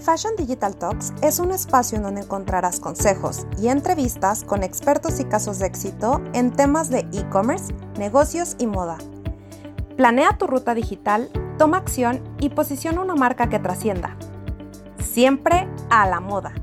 Fashion 0.00 0.34
Digital 0.34 0.76
Talks 0.76 1.12
es 1.22 1.38
un 1.38 1.50
espacio 1.50 1.96
en 1.96 2.02
donde 2.02 2.22
encontrarás 2.22 2.80
consejos 2.80 3.46
y 3.58 3.68
entrevistas 3.68 4.44
con 4.44 4.62
expertos 4.62 5.20
y 5.20 5.24
casos 5.24 5.58
de 5.58 5.66
éxito 5.66 6.22
en 6.32 6.52
temas 6.56 6.88
de 6.88 7.00
e-commerce, 7.12 7.74
negocios 7.98 8.56
y 8.58 8.66
moda. 8.66 8.96
Planea 9.96 10.38
tu 10.38 10.46
ruta 10.46 10.74
digital, 10.74 11.30
toma 11.58 11.76
acción 11.76 12.36
y 12.40 12.48
posiciona 12.48 13.02
una 13.02 13.14
marca 13.14 13.50
que 13.50 13.58
trascienda. 13.58 14.16
Siempre 14.98 15.68
a 15.90 16.06
la 16.08 16.20
moda. 16.20 16.54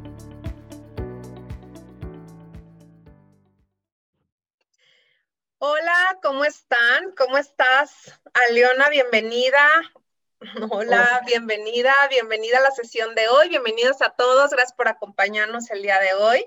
Hola, 5.59 6.17
¿cómo 6.23 6.43
están? 6.43 7.11
¿Cómo 7.15 7.37
estás? 7.37 8.19
Aliona, 8.33 8.89
bienvenida. 8.89 9.59
Hola, 10.71 11.21
bienvenida, 11.25 11.91
bienvenida 12.11 12.59
a 12.59 12.61
la 12.61 12.69
sesión 12.69 13.15
de 13.15 13.27
hoy, 13.27 13.49
bienvenidos 13.49 14.03
a 14.03 14.13
todos, 14.15 14.51
gracias 14.51 14.73
por 14.77 14.87
acompañarnos 14.87 15.71
el 15.71 15.81
día 15.81 15.99
de 15.99 16.13
hoy 16.13 16.45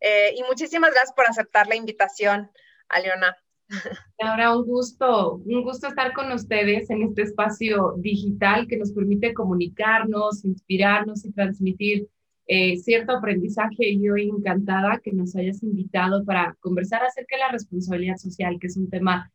eh, 0.00 0.34
y 0.36 0.42
muchísimas 0.44 0.92
gracias 0.92 1.12
por 1.12 1.26
aceptar 1.26 1.66
la 1.66 1.76
invitación, 1.76 2.50
Aliona. 2.88 3.36
Ahora 4.18 4.56
un 4.56 4.64
gusto, 4.64 5.34
un 5.34 5.62
gusto 5.62 5.88
estar 5.88 6.14
con 6.14 6.32
ustedes 6.32 6.88
en 6.88 7.02
este 7.02 7.22
espacio 7.22 7.94
digital 7.98 8.66
que 8.66 8.78
nos 8.78 8.92
permite 8.92 9.34
comunicarnos, 9.34 10.42
inspirarnos 10.46 11.26
y 11.26 11.32
transmitir 11.32 12.08
eh, 12.46 12.78
cierto 12.78 13.12
aprendizaje 13.12 13.90
y 13.90 14.08
hoy 14.08 14.30
encantada 14.30 14.98
que 15.04 15.12
nos 15.12 15.36
hayas 15.36 15.62
invitado 15.62 16.24
para 16.24 16.56
conversar 16.60 17.04
acerca 17.04 17.36
de 17.36 17.42
la 17.42 17.52
responsabilidad 17.52 18.16
social, 18.16 18.56
que 18.58 18.68
es 18.68 18.78
un 18.78 18.88
tema 18.88 19.30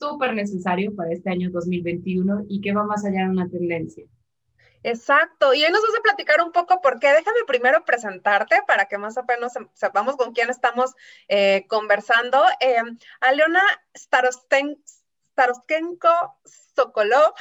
súper 0.00 0.34
necesario 0.34 0.96
para 0.96 1.12
este 1.12 1.30
año 1.30 1.50
2021 1.50 2.46
y 2.48 2.60
que 2.60 2.72
va 2.72 2.84
más 2.84 3.04
allá 3.04 3.24
de 3.24 3.30
una 3.30 3.48
tendencia. 3.48 4.04
Exacto, 4.82 5.52
y 5.52 5.62
hoy 5.62 5.70
nos 5.70 5.82
vas 5.82 5.98
a 5.98 6.02
platicar 6.02 6.40
un 6.40 6.52
poco 6.52 6.80
por 6.80 6.98
qué. 6.98 7.08
Déjame 7.08 7.44
primero 7.46 7.84
presentarte 7.84 8.62
para 8.66 8.86
que 8.86 8.96
más 8.96 9.18
o 9.18 9.24
menos 9.24 9.52
sepamos 9.74 10.16
con 10.16 10.32
quién 10.32 10.48
estamos 10.48 10.94
eh, 11.28 11.66
conversando. 11.68 12.42
Eh, 12.60 12.80
Aleona 13.20 13.62
Starostенko 13.94 14.78
Sokolov 16.74 17.34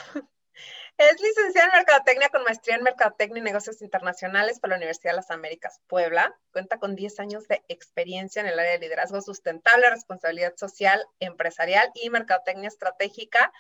es 1.00 1.22
licenciada 1.22 1.68
en 1.68 1.78
Mercadotecnia 1.78 2.28
con 2.28 2.44
maestría 2.44 2.76
en 2.76 2.84
Mercadotecnia 2.84 3.40
y 3.40 3.44
Negocios 3.44 3.82
Internacionales 3.82 4.60
por 4.60 4.70
la 4.70 4.76
Universidad 4.76 5.14
de 5.14 5.16
las 5.16 5.32
Américas 5.32 5.80
Puebla. 5.88 6.38
Cuenta 6.52 6.78
con 6.78 6.94
10 6.94 7.22
años 7.22 7.48
de 7.48 7.64
experiencia 7.70 8.42
en 8.42 8.48
el 8.48 8.60
área 8.60 8.74
de 8.74 8.80
liderazgo 8.80 9.22
sustentable, 9.22 9.90
responsabilidad 9.90 10.58
social, 10.58 11.02
empresarial 11.22 11.90
y 11.96 12.10
mercadotecnia 12.10 12.68
estratégica. 12.68 13.54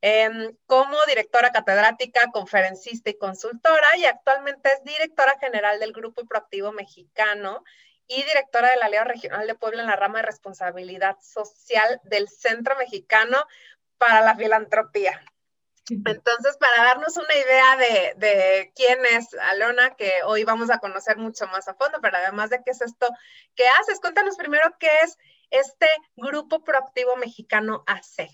Em, 0.00 0.56
como 0.66 0.96
directora 1.06 1.52
catedrática, 1.52 2.32
conferencista 2.32 3.10
y 3.10 3.16
consultora, 3.16 3.96
y 3.96 4.04
actualmente 4.04 4.72
es 4.72 4.82
directora 4.82 5.38
general 5.38 5.78
del 5.78 5.92
Grupo 5.92 6.26
Proactivo 6.26 6.72
Mexicano 6.72 7.62
y 8.08 8.24
directora 8.24 8.70
de 8.70 8.78
la 8.78 8.86
Alianza 8.86 9.12
Regional 9.12 9.46
de 9.46 9.54
Puebla 9.54 9.82
en 9.82 9.88
la 9.88 9.94
rama 9.94 10.18
de 10.18 10.26
responsabilidad 10.26 11.16
social 11.20 12.00
del 12.02 12.28
Centro 12.28 12.74
Mexicano 12.76 13.46
para 13.98 14.22
la 14.22 14.34
Filantropía. 14.34 15.22
Entonces, 15.90 16.56
para 16.60 16.84
darnos 16.84 17.16
una 17.16 17.34
idea 17.34 18.14
de, 18.16 18.72
quién 18.74 18.98
es 19.16 19.34
Alona, 19.50 19.94
que 19.96 20.10
hoy 20.26 20.44
vamos 20.44 20.70
a 20.70 20.78
conocer 20.78 21.18
mucho 21.18 21.46
más 21.48 21.66
a 21.68 21.74
fondo, 21.74 21.98
pero 22.00 22.16
además 22.18 22.50
de 22.50 22.60
qué 22.64 22.70
es 22.70 22.80
esto 22.82 23.06
que 23.54 23.64
haces, 23.80 24.00
cuéntanos 24.00 24.36
primero 24.36 24.62
qué 24.78 24.88
es 25.04 25.18
este 25.50 25.86
Grupo 26.16 26.62
Proactivo 26.62 27.16
Mexicano 27.16 27.82
AC. 27.86 28.28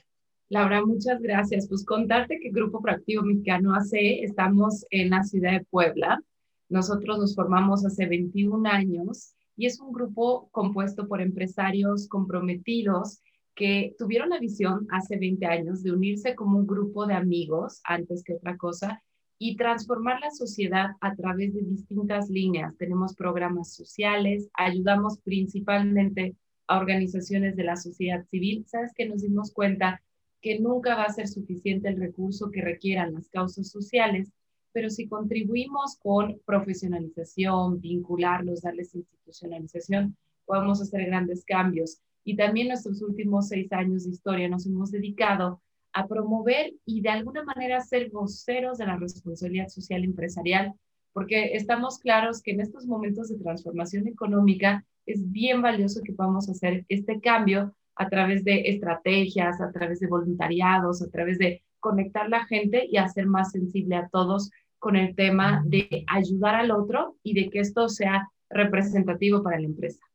Laura, 0.50 0.84
muchas 0.84 1.20
gracias. 1.20 1.68
Pues 1.68 1.84
contarte 1.84 2.38
que 2.40 2.50
Grupo 2.50 2.80
Proactivo 2.80 3.22
Mexicano 3.22 3.74
AC 3.74 3.92
estamos 4.22 4.86
en 4.90 5.10
la 5.10 5.22
ciudad 5.22 5.52
de 5.52 5.64
Puebla. 5.64 6.22
Nosotros 6.68 7.18
nos 7.18 7.34
formamos 7.34 7.84
hace 7.84 8.06
21 8.06 8.68
años 8.68 9.34
y 9.56 9.66
es 9.66 9.80
un 9.80 9.92
grupo 9.92 10.48
compuesto 10.50 11.08
por 11.08 11.20
empresarios 11.20 12.08
comprometidos 12.08 13.20
que 13.58 13.96
tuvieron 13.98 14.28
la 14.28 14.38
visión 14.38 14.86
hace 14.88 15.16
20 15.16 15.44
años 15.46 15.82
de 15.82 15.90
unirse 15.90 16.36
como 16.36 16.60
un 16.60 16.66
grupo 16.66 17.06
de 17.06 17.14
amigos 17.14 17.80
antes 17.82 18.22
que 18.22 18.34
otra 18.34 18.56
cosa 18.56 19.02
y 19.36 19.56
transformar 19.56 20.20
la 20.20 20.30
sociedad 20.30 20.90
a 21.00 21.16
través 21.16 21.52
de 21.54 21.62
distintas 21.62 22.30
líneas. 22.30 22.76
Tenemos 22.78 23.16
programas 23.16 23.74
sociales, 23.74 24.48
ayudamos 24.54 25.18
principalmente 25.24 26.36
a 26.68 26.78
organizaciones 26.78 27.56
de 27.56 27.64
la 27.64 27.74
sociedad 27.74 28.24
civil. 28.26 28.64
Sabes 28.68 28.92
que 28.94 29.08
nos 29.08 29.22
dimos 29.22 29.52
cuenta 29.52 30.00
que 30.40 30.60
nunca 30.60 30.94
va 30.94 31.04
a 31.04 31.12
ser 31.12 31.26
suficiente 31.26 31.88
el 31.88 31.98
recurso 31.98 32.52
que 32.52 32.62
requieran 32.62 33.14
las 33.14 33.28
causas 33.28 33.68
sociales, 33.68 34.30
pero 34.72 34.88
si 34.88 35.08
contribuimos 35.08 35.96
con 35.98 36.40
profesionalización, 36.46 37.80
vincularlos, 37.80 38.62
darles 38.62 38.94
institucionalización, 38.94 40.16
podemos 40.46 40.80
hacer 40.80 41.06
grandes 41.06 41.44
cambios 41.44 42.00
y 42.28 42.36
también 42.36 42.68
nuestros 42.68 43.00
últimos 43.00 43.48
seis 43.48 43.72
años 43.72 44.04
de 44.04 44.10
historia 44.10 44.50
nos 44.50 44.66
hemos 44.66 44.90
dedicado 44.90 45.62
a 45.94 46.06
promover 46.06 46.74
y 46.84 47.00
de 47.00 47.08
alguna 47.08 47.42
manera 47.42 47.80
ser 47.80 48.10
voceros 48.10 48.76
de 48.76 48.84
la 48.84 48.96
responsabilidad 48.96 49.68
social 49.68 50.04
empresarial, 50.04 50.74
porque 51.14 51.54
estamos 51.54 51.98
claros 51.98 52.42
que 52.42 52.50
en 52.50 52.60
estos 52.60 52.84
momentos 52.84 53.30
de 53.30 53.38
transformación 53.38 54.06
económica 54.08 54.84
es 55.06 55.32
bien 55.32 55.62
valioso 55.62 56.02
que 56.04 56.12
podamos 56.12 56.50
hacer 56.50 56.84
este 56.90 57.18
cambio 57.18 57.74
a 57.96 58.10
través 58.10 58.44
de 58.44 58.60
estrategias, 58.68 59.62
a 59.62 59.72
través 59.72 59.98
de 59.98 60.08
voluntariados, 60.08 61.00
a 61.00 61.08
través 61.08 61.38
de 61.38 61.62
conectar 61.80 62.28
la 62.28 62.44
gente 62.44 62.86
y 62.90 62.98
hacer 62.98 63.24
más 63.24 63.52
sensible 63.52 63.96
a 63.96 64.10
todos 64.12 64.50
con 64.78 64.96
el 64.96 65.14
tema 65.14 65.62
de 65.64 66.04
ayudar 66.06 66.56
al 66.56 66.72
otro 66.72 67.16
y 67.22 67.32
de 67.32 67.48
que 67.48 67.60
esto 67.60 67.88
sea 67.88 68.28
representativo 68.50 69.42
para 69.42 69.58
la 69.58 69.66
empresa. 69.66 70.07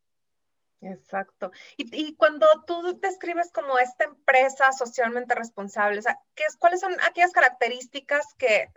Exacto. 0.83 1.51
Y, 1.77 2.15
cuando 2.15 2.45
tú 2.67 2.99
describes 3.01 3.51
como 3.51 3.77
esta 3.79 4.05
empresa 4.05 4.71
socialmente 4.71 5.33
responsable, 5.35 6.01
¿qué 6.35 6.43
es, 6.43 6.57
¿cuáles 6.57 6.81
son 6.81 6.93
aquellas 7.07 7.31
características 7.31 8.25
que, 8.37 8.67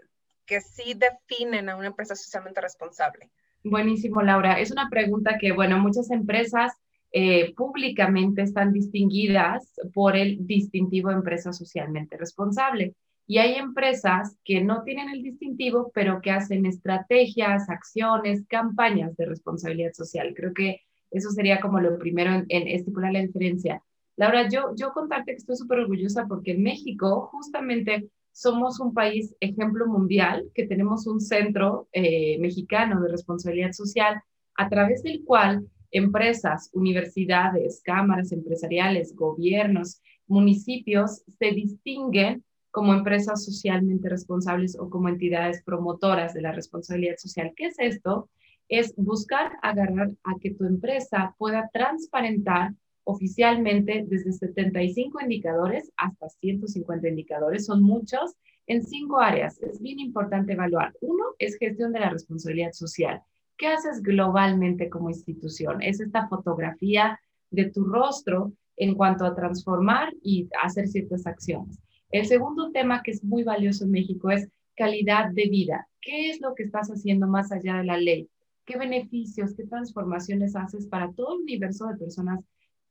que 0.44 0.60
sí 0.60 0.94
definen 0.94 1.68
a 1.68 1.76
una 1.76 1.88
empresa 1.88 2.14
socialmente 2.14 2.60
responsable? 2.60 3.30
Buenísimo, 3.64 4.22
Laura. 4.22 4.60
Es 4.60 4.70
una 4.70 4.88
pregunta 4.88 5.38
que, 5.40 5.52
bueno, 5.52 5.78
muchas 5.78 6.10
empresas 6.10 6.72
eh, 7.12 7.54
públicamente 7.54 8.42
están 8.42 8.72
distinguidas 8.72 9.72
por 9.92 10.16
el 10.16 10.46
distintivo 10.46 11.10
empresa 11.10 11.52
socialmente 11.52 12.16
responsable. 12.16 12.94
Y 13.26 13.38
hay 13.38 13.54
empresas 13.54 14.38
que 14.44 14.60
no 14.60 14.84
tienen 14.84 15.08
el 15.08 15.22
distintivo, 15.22 15.90
pero 15.92 16.20
que 16.20 16.30
hacen 16.30 16.64
estrategias, 16.64 17.68
acciones, 17.68 18.46
campañas 18.46 19.16
de 19.16 19.26
responsabilidad 19.26 19.92
social. 19.94 20.32
Creo 20.36 20.54
que 20.54 20.85
eso 21.10 21.30
sería 21.30 21.60
como 21.60 21.80
lo 21.80 21.98
primero 21.98 22.32
en, 22.32 22.68
estipular 22.68 23.12
la 23.12 23.20
diferencia. 23.20 23.82
Laura, 24.16 24.48
yo, 24.48 24.74
yo 24.76 24.92
contarte 24.92 25.32
que 25.32 25.38
estoy 25.38 25.56
súper 25.56 25.80
orgullosa 25.80 26.26
porque 26.26 26.52
en 26.52 26.62
México 26.62 27.28
justamente 27.32 28.08
somos 28.32 28.80
un 28.80 28.92
país 28.92 29.34
ejemplo 29.40 29.86
mundial, 29.86 30.50
que 30.54 30.66
tenemos 30.66 31.06
un 31.06 31.20
centro 31.20 31.88
eh, 31.92 32.38
mexicano 32.38 33.00
de 33.00 33.08
responsabilidad 33.08 33.72
social 33.72 34.20
a 34.56 34.68
través 34.68 35.02
del 35.02 35.22
cual 35.24 35.66
empresas, 35.90 36.70
universidades, 36.72 37.80
cámaras 37.82 38.32
empresariales, 38.32 39.14
gobiernos, 39.14 40.02
municipios 40.26 41.22
se 41.38 41.52
distinguen 41.52 42.44
como 42.70 42.92
empresas 42.92 43.42
socialmente 43.44 44.08
responsables 44.08 44.78
o 44.78 44.90
como 44.90 45.08
entidades 45.08 45.62
promotoras 45.62 46.34
de 46.34 46.42
la 46.42 46.52
responsabilidad 46.52 47.16
social. 47.16 47.52
¿Qué 47.56 47.66
es 47.66 47.76
esto? 47.78 48.28
Es 48.68 48.94
buscar 48.96 49.52
agarrar 49.62 50.10
a 50.24 50.34
que 50.40 50.52
tu 50.54 50.64
empresa 50.64 51.34
pueda 51.38 51.70
transparentar 51.72 52.72
oficialmente 53.04 54.04
desde 54.08 54.32
75 54.32 55.20
indicadores 55.22 55.92
hasta 55.96 56.28
150 56.28 57.08
indicadores, 57.08 57.66
son 57.66 57.82
muchos, 57.82 58.34
en 58.66 58.82
cinco 58.82 59.20
áreas. 59.20 59.60
Es 59.62 59.80
bien 59.80 60.00
importante 60.00 60.54
evaluar. 60.54 60.92
Uno 61.00 61.24
es 61.38 61.56
gestión 61.56 61.92
de 61.92 62.00
la 62.00 62.10
responsabilidad 62.10 62.72
social. 62.72 63.22
¿Qué 63.56 63.68
haces 63.68 64.02
globalmente 64.02 64.90
como 64.90 65.08
institución? 65.08 65.80
Es 65.82 66.00
esta 66.00 66.26
fotografía 66.28 67.20
de 67.50 67.70
tu 67.70 67.84
rostro 67.84 68.52
en 68.76 68.94
cuanto 68.94 69.24
a 69.24 69.34
transformar 69.34 70.12
y 70.22 70.48
hacer 70.62 70.88
ciertas 70.88 71.26
acciones. 71.26 71.78
El 72.10 72.26
segundo 72.26 72.70
tema 72.72 73.02
que 73.02 73.12
es 73.12 73.24
muy 73.24 73.44
valioso 73.44 73.84
en 73.84 73.92
México 73.92 74.30
es 74.30 74.48
calidad 74.76 75.30
de 75.30 75.48
vida. 75.48 75.88
¿Qué 76.00 76.30
es 76.30 76.40
lo 76.40 76.54
que 76.54 76.64
estás 76.64 76.88
haciendo 76.88 77.26
más 77.26 77.50
allá 77.50 77.78
de 77.78 77.84
la 77.84 77.96
ley? 77.96 78.28
Qué 78.66 78.76
beneficios, 78.76 79.54
qué 79.54 79.64
transformaciones 79.64 80.56
haces 80.56 80.86
para 80.86 81.12
todo 81.12 81.36
el 81.36 81.42
universo 81.42 81.86
de 81.86 81.96
personas 81.96 82.40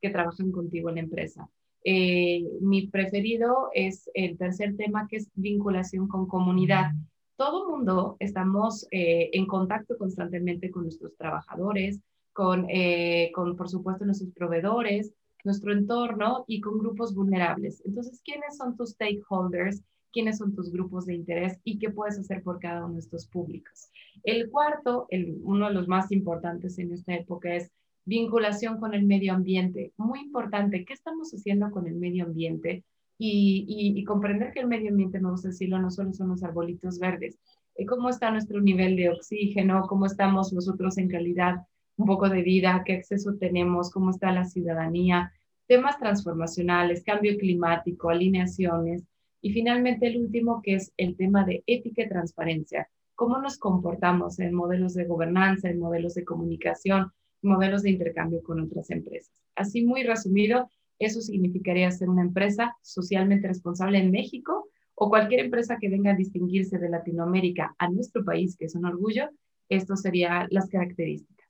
que 0.00 0.10
trabajan 0.10 0.50
contigo 0.50 0.88
en 0.88 0.96
la 0.96 1.00
empresa. 1.02 1.48
Eh, 1.84 2.44
mi 2.60 2.88
preferido 2.88 3.68
es 3.72 4.10
el 4.14 4.36
tercer 4.36 4.76
tema, 4.76 5.06
que 5.08 5.18
es 5.18 5.30
vinculación 5.34 6.08
con 6.08 6.26
comunidad. 6.26 6.90
Todo 7.36 7.68
mundo 7.68 8.16
estamos 8.18 8.88
eh, 8.90 9.30
en 9.32 9.46
contacto 9.46 9.96
constantemente 9.96 10.70
con 10.70 10.84
nuestros 10.84 11.14
trabajadores, 11.16 12.00
con, 12.32 12.66
eh, 12.68 13.30
con, 13.34 13.54
por 13.56 13.68
supuesto, 13.68 14.04
nuestros 14.04 14.32
proveedores, 14.32 15.12
nuestro 15.44 15.72
entorno 15.72 16.44
y 16.48 16.60
con 16.60 16.78
grupos 16.78 17.14
vulnerables. 17.14 17.82
Entonces, 17.84 18.20
¿quiénes 18.24 18.56
son 18.56 18.76
tus 18.76 18.90
stakeholders? 18.90 19.82
Quiénes 20.16 20.38
son 20.38 20.54
tus 20.54 20.72
grupos 20.72 21.04
de 21.04 21.12
interés 21.12 21.60
y 21.62 21.78
qué 21.78 21.90
puedes 21.90 22.18
hacer 22.18 22.42
por 22.42 22.58
cada 22.58 22.86
uno 22.86 22.94
de 22.94 23.00
estos 23.00 23.26
públicos. 23.26 23.90
El 24.22 24.48
cuarto, 24.48 25.06
uno 25.42 25.68
de 25.68 25.74
los 25.74 25.88
más 25.88 26.10
importantes 26.10 26.78
en 26.78 26.90
esta 26.90 27.14
época 27.14 27.54
es 27.54 27.70
vinculación 28.06 28.80
con 28.80 28.94
el 28.94 29.04
medio 29.04 29.34
ambiente. 29.34 29.92
Muy 29.98 30.20
importante, 30.20 30.86
¿qué 30.86 30.94
estamos 30.94 31.32
haciendo 31.32 31.70
con 31.70 31.86
el 31.86 31.96
medio 31.96 32.24
ambiente? 32.24 32.82
Y, 33.18 34.02
comprender 34.04 34.54
que 34.54 34.60
el 34.60 34.68
medio 34.68 34.88
ambiente, 34.88 35.20
me 35.20 35.30
gusta 35.30 35.48
decirlo, 35.48 35.78
no 35.80 35.90
solo 35.90 36.14
son 36.14 36.28
los 36.30 36.42
arbolitos 36.42 36.98
verdes. 36.98 37.38
Eh, 37.74 37.84
¿Cómo 37.84 38.08
está 38.08 38.30
nuestro 38.30 38.62
nivel 38.62 38.96
de 38.96 39.10
oxígeno? 39.10 39.82
¿Cómo 39.86 40.06
estamos 40.06 40.50
nosotros 40.50 40.96
en 40.96 41.10
calidad 41.10 41.56
un 41.98 42.06
poco 42.06 42.30
de 42.30 42.40
vida? 42.40 42.84
¿Qué 42.86 42.94
acceso 42.94 43.34
tenemos? 43.38 43.90
¿Cómo 43.90 44.12
está 44.12 44.32
la 44.32 44.46
ciudadanía? 44.46 45.30
Temas 45.66 45.98
transformacionales, 45.98 47.04
cambio 47.04 47.36
climático, 47.36 48.08
alineaciones. 48.08 49.04
Y 49.40 49.52
finalmente 49.52 50.06
el 50.06 50.18
último, 50.18 50.60
que 50.62 50.74
es 50.74 50.92
el 50.96 51.16
tema 51.16 51.44
de 51.44 51.62
ética 51.66 52.02
y 52.02 52.08
transparencia. 52.08 52.88
¿Cómo 53.14 53.38
nos 53.38 53.58
comportamos 53.58 54.38
en 54.40 54.54
modelos 54.54 54.94
de 54.94 55.04
gobernanza, 55.04 55.70
en 55.70 55.78
modelos 55.78 56.14
de 56.14 56.24
comunicación? 56.24 57.12
modelos 57.42 57.82
de 57.82 57.90
intercambio 57.90 58.42
con 58.42 58.60
otras 58.60 58.90
empresas. 58.90 59.32
Así 59.54 59.84
muy 59.84 60.02
resumido, 60.02 60.70
eso 60.98 61.20
significaría 61.20 61.90
ser 61.90 62.08
una 62.08 62.22
empresa 62.22 62.76
socialmente 62.82 63.48
responsable 63.48 63.98
en 63.98 64.10
México 64.10 64.68
o 64.94 65.08
cualquier 65.08 65.40
empresa 65.40 65.78
que 65.80 65.88
venga 65.88 66.12
a 66.12 66.16
distinguirse 66.16 66.78
de 66.78 66.88
Latinoamérica 66.88 67.74
a 67.78 67.88
nuestro 67.88 68.24
país, 68.24 68.56
que 68.56 68.66
es 68.66 68.74
un 68.74 68.86
orgullo. 68.86 69.28
Esto 69.68 69.96
serían 69.96 70.46
las 70.50 70.68
características. 70.68 71.45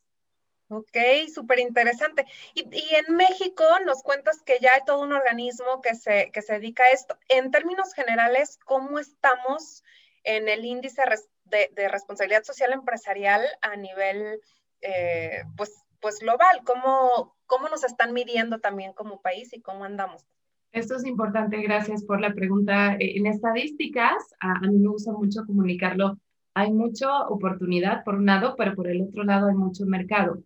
Ok, 0.69 0.97
súper 1.33 1.61
interesante. 1.61 2.27
Y, 2.55 2.63
en 2.95 3.15
México 3.15 3.65
nos 3.85 4.03
cuentas 4.03 4.43
que 4.43 4.59
ya 4.61 4.75
hay 4.75 4.81
todo 4.85 5.01
un 5.01 5.13
organismo 5.13 5.81
que 5.81 5.95
se, 5.95 6.31
que 6.33 6.43
se 6.43 6.55
dedica 6.55 6.85
a 6.85 6.91
esto. 6.91 7.17
En 7.29 7.51
términos 7.51 7.95
generales, 7.95 8.59
¿cómo 8.65 8.99
estamos 8.99 9.85
en 10.25 10.49
el 10.49 10.65
índice 10.65 11.03
de, 11.45 11.71
de 11.73 11.89
responsabilidad 11.89 12.43
social 12.43 12.73
empresarial 12.73 13.43
a 13.61 13.77
nivel 13.77 14.41
eh, 14.83 15.43
pues, 15.57 15.73
pues 16.01 16.19
global, 16.19 16.61
¿cómo, 16.65 17.35
cómo 17.47 17.69
nos 17.69 17.85
están 17.85 18.13
midiendo 18.13 18.59
también 18.59 18.93
como 18.93 19.21
país 19.21 19.53
y 19.53 19.61
cómo 19.61 19.85
andamos. 19.85 20.25
Esto 20.73 20.97
es 20.97 21.07
importante, 21.07 21.63
gracias 21.63 22.05
por 22.05 22.21
la 22.21 22.35
pregunta. 22.35 22.95
Eh, 22.97 23.17
en 23.17 23.27
estadísticas, 23.27 24.35
a, 24.41 24.61
mí 24.61 24.79
me 24.79 24.89
gusta 24.89 25.13
mucho 25.13 25.45
comunicarlo, 25.47 26.19
hay 26.55 26.73
mucha 26.73 27.27
oportunidad 27.29 28.05
por 28.05 28.17
un 28.17 28.27
lado, 28.27 28.55
pero 28.57 28.75
por 28.75 28.89
el 28.89 29.03
otro 29.03 29.25
lado 29.25 29.49
hay 29.49 29.55
mucho 29.55 29.87
mercado. 29.87 30.43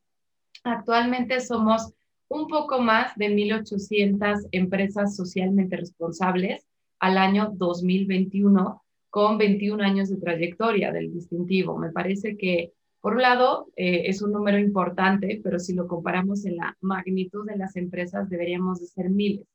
Actualmente 0.64 1.40
somos 1.40 1.92
un 2.28 2.46
poco 2.46 2.80
más 2.80 3.16
de 3.16 3.28
1.800 3.28 4.48
empresas 4.52 5.16
socialmente 5.16 5.76
responsables 5.76 6.66
al 6.98 7.18
año 7.18 7.50
2021 7.54 8.82
con 9.08 9.38
21 9.38 9.82
años 9.82 10.08
de 10.10 10.18
trayectoria 10.18 10.92
del 10.92 11.12
distintivo. 11.12 11.76
Me 11.76 11.90
parece 11.90 12.36
que 12.36 12.72
por 13.00 13.14
un 13.14 13.22
lado, 13.22 13.68
eh, 13.76 14.02
es 14.06 14.20
un 14.20 14.32
número 14.32 14.58
importante, 14.58 15.40
pero 15.42 15.58
si 15.58 15.74
lo 15.74 15.88
comparamos 15.88 16.44
en 16.44 16.56
la 16.56 16.76
magnitud 16.82 17.46
de 17.46 17.56
las 17.56 17.76
empresas, 17.76 18.28
deberíamos 18.28 18.78
de 18.80 18.86
ser 18.86 19.08
miles. 19.08 19.46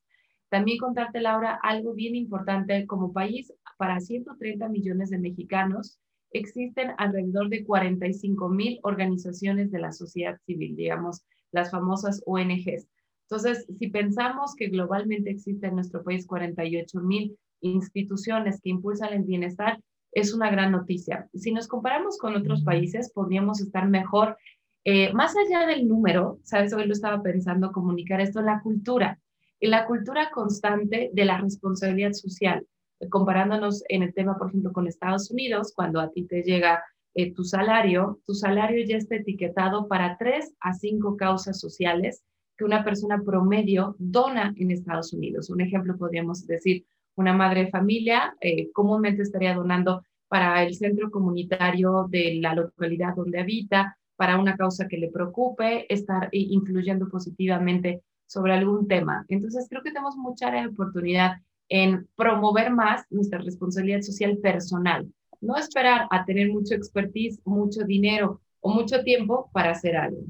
También 0.49 0.79
contarte, 0.79 1.21
Laura, 1.21 1.59
algo 1.61 1.93
bien 1.93 2.15
importante 2.15 2.87
como 2.87 3.13
país, 3.13 3.53
para 3.77 3.99
130 3.99 4.67
millones 4.69 5.11
de 5.11 5.19
mexicanos, 5.19 5.99
existen 6.31 6.91
alrededor 6.97 7.49
de 7.49 7.63
45 7.65 8.49
mil 8.49 8.79
organizaciones 8.83 9.71
de 9.71 9.79
la 9.79 9.91
sociedad 9.91 10.37
civil, 10.45 10.75
digamos, 10.75 11.23
las 11.51 11.71
famosas 11.71 12.21
ONGs. 12.25 12.87
Entonces, 13.29 13.65
si 13.79 13.87
pensamos 13.87 14.55
que 14.55 14.67
globalmente 14.67 15.31
existen 15.31 15.69
en 15.69 15.75
nuestro 15.75 16.03
país 16.03 16.27
48 16.27 16.99
mil 17.01 17.37
instituciones 17.61 18.61
que 18.61 18.69
impulsan 18.69 19.13
el 19.13 19.23
bienestar, 19.23 19.79
es 20.11 20.33
una 20.33 20.49
gran 20.49 20.71
noticia. 20.71 21.27
Si 21.33 21.51
nos 21.51 21.67
comparamos 21.67 22.17
con 22.17 22.35
otros 22.35 22.63
países, 22.63 23.11
podríamos 23.11 23.61
estar 23.61 23.87
mejor. 23.87 24.37
Eh, 24.83 25.11
más 25.13 25.33
allá 25.35 25.65
del 25.65 25.87
número, 25.87 26.39
¿sabes? 26.43 26.73
Hoy 26.73 26.85
lo 26.85 26.93
estaba 26.93 27.21
pensando 27.21 27.71
comunicar 27.71 28.21
esto, 28.21 28.41
la 28.41 28.61
cultura, 28.61 29.19
y 29.59 29.67
la 29.67 29.85
cultura 29.85 30.29
constante 30.31 31.09
de 31.13 31.25
la 31.25 31.37
responsabilidad 31.37 32.13
social, 32.13 32.65
comparándonos 33.09 33.83
en 33.89 34.03
el 34.03 34.13
tema, 34.13 34.37
por 34.37 34.49
ejemplo, 34.49 34.71
con 34.71 34.87
Estados 34.87 35.31
Unidos, 35.31 35.73
cuando 35.75 35.99
a 35.99 36.11
ti 36.11 36.23
te 36.23 36.43
llega 36.43 36.83
eh, 37.13 37.33
tu 37.33 37.43
salario, 37.43 38.19
tu 38.25 38.33
salario 38.33 38.85
ya 38.85 38.97
está 38.97 39.15
etiquetado 39.15 39.87
para 39.87 40.17
tres 40.17 40.53
a 40.59 40.73
cinco 40.73 41.15
causas 41.15 41.59
sociales 41.59 42.23
que 42.57 42.65
una 42.65 42.83
persona 42.83 43.21
promedio 43.25 43.95
dona 43.99 44.53
en 44.57 44.71
Estados 44.71 45.13
Unidos. 45.13 45.49
Un 45.49 45.61
ejemplo 45.61 45.97
podríamos 45.97 46.45
decir, 46.45 46.85
una 47.15 47.33
madre 47.33 47.65
de 47.65 47.71
familia 47.71 48.35
eh, 48.41 48.71
comúnmente 48.71 49.21
estaría 49.21 49.55
donando 49.55 50.03
para 50.27 50.63
el 50.63 50.75
centro 50.75 51.11
comunitario 51.11 52.07
de 52.09 52.39
la 52.41 52.55
localidad 52.55 53.15
donde 53.15 53.39
habita, 53.39 53.97
para 54.15 54.39
una 54.39 54.55
causa 54.55 54.87
que 54.87 54.97
le 54.97 55.09
preocupe, 55.09 55.91
estar 55.93 56.29
influyendo 56.31 57.07
positivamente 57.09 58.01
sobre 58.27 58.53
algún 58.53 58.87
tema. 58.87 59.25
Entonces, 59.27 59.67
creo 59.69 59.83
que 59.83 59.91
tenemos 59.91 60.15
mucha 60.15 60.51
oportunidad 60.67 61.37
en 61.69 62.07
promover 62.15 62.71
más 62.71 63.05
nuestra 63.09 63.39
responsabilidad 63.39 64.01
social 64.01 64.37
personal, 64.37 65.07
no 65.41 65.57
esperar 65.57 66.07
a 66.11 66.25
tener 66.25 66.49
mucho 66.49 66.75
expertise, 66.75 67.39
mucho 67.45 67.83
dinero 67.83 68.41
o 68.61 68.73
mucho 68.73 69.03
tiempo 69.03 69.49
para 69.53 69.71
hacer 69.71 69.95
algo. 69.95 70.21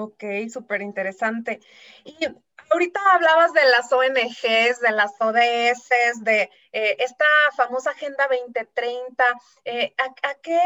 Ok, 0.00 0.22
súper 0.48 0.82
interesante. 0.82 1.58
Y 2.04 2.16
ahorita 2.70 3.00
hablabas 3.14 3.52
de 3.52 3.64
las 3.64 3.92
ONGs, 3.92 4.80
de 4.80 4.92
las 4.92 5.12
ODS, 5.20 6.22
de 6.22 6.42
eh, 6.72 6.96
esta 7.00 7.24
famosa 7.56 7.90
Agenda 7.90 8.28
2030. 8.30 9.24
Eh, 9.64 9.92
¿a, 9.98 10.34
qué 10.40 10.60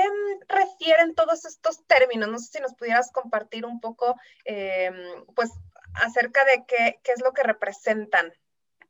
refieren 0.49 1.15
todos 1.15 1.47
estos 1.47 1.83
términos? 1.87 2.29
No 2.29 2.39
sé 2.39 2.51
si 2.53 2.61
nos 2.61 2.75
pudieras 2.75 3.11
compartir 3.11 3.65
un 3.65 3.81
poco, 3.81 4.17
em, 4.45 5.25
pues, 5.35 5.51
acerca 5.95 6.45
de 6.45 6.65
qué, 6.67 7.01
qué 7.03 7.13
es 7.13 7.23
lo 7.23 7.33
que 7.33 7.43
representan. 7.43 8.35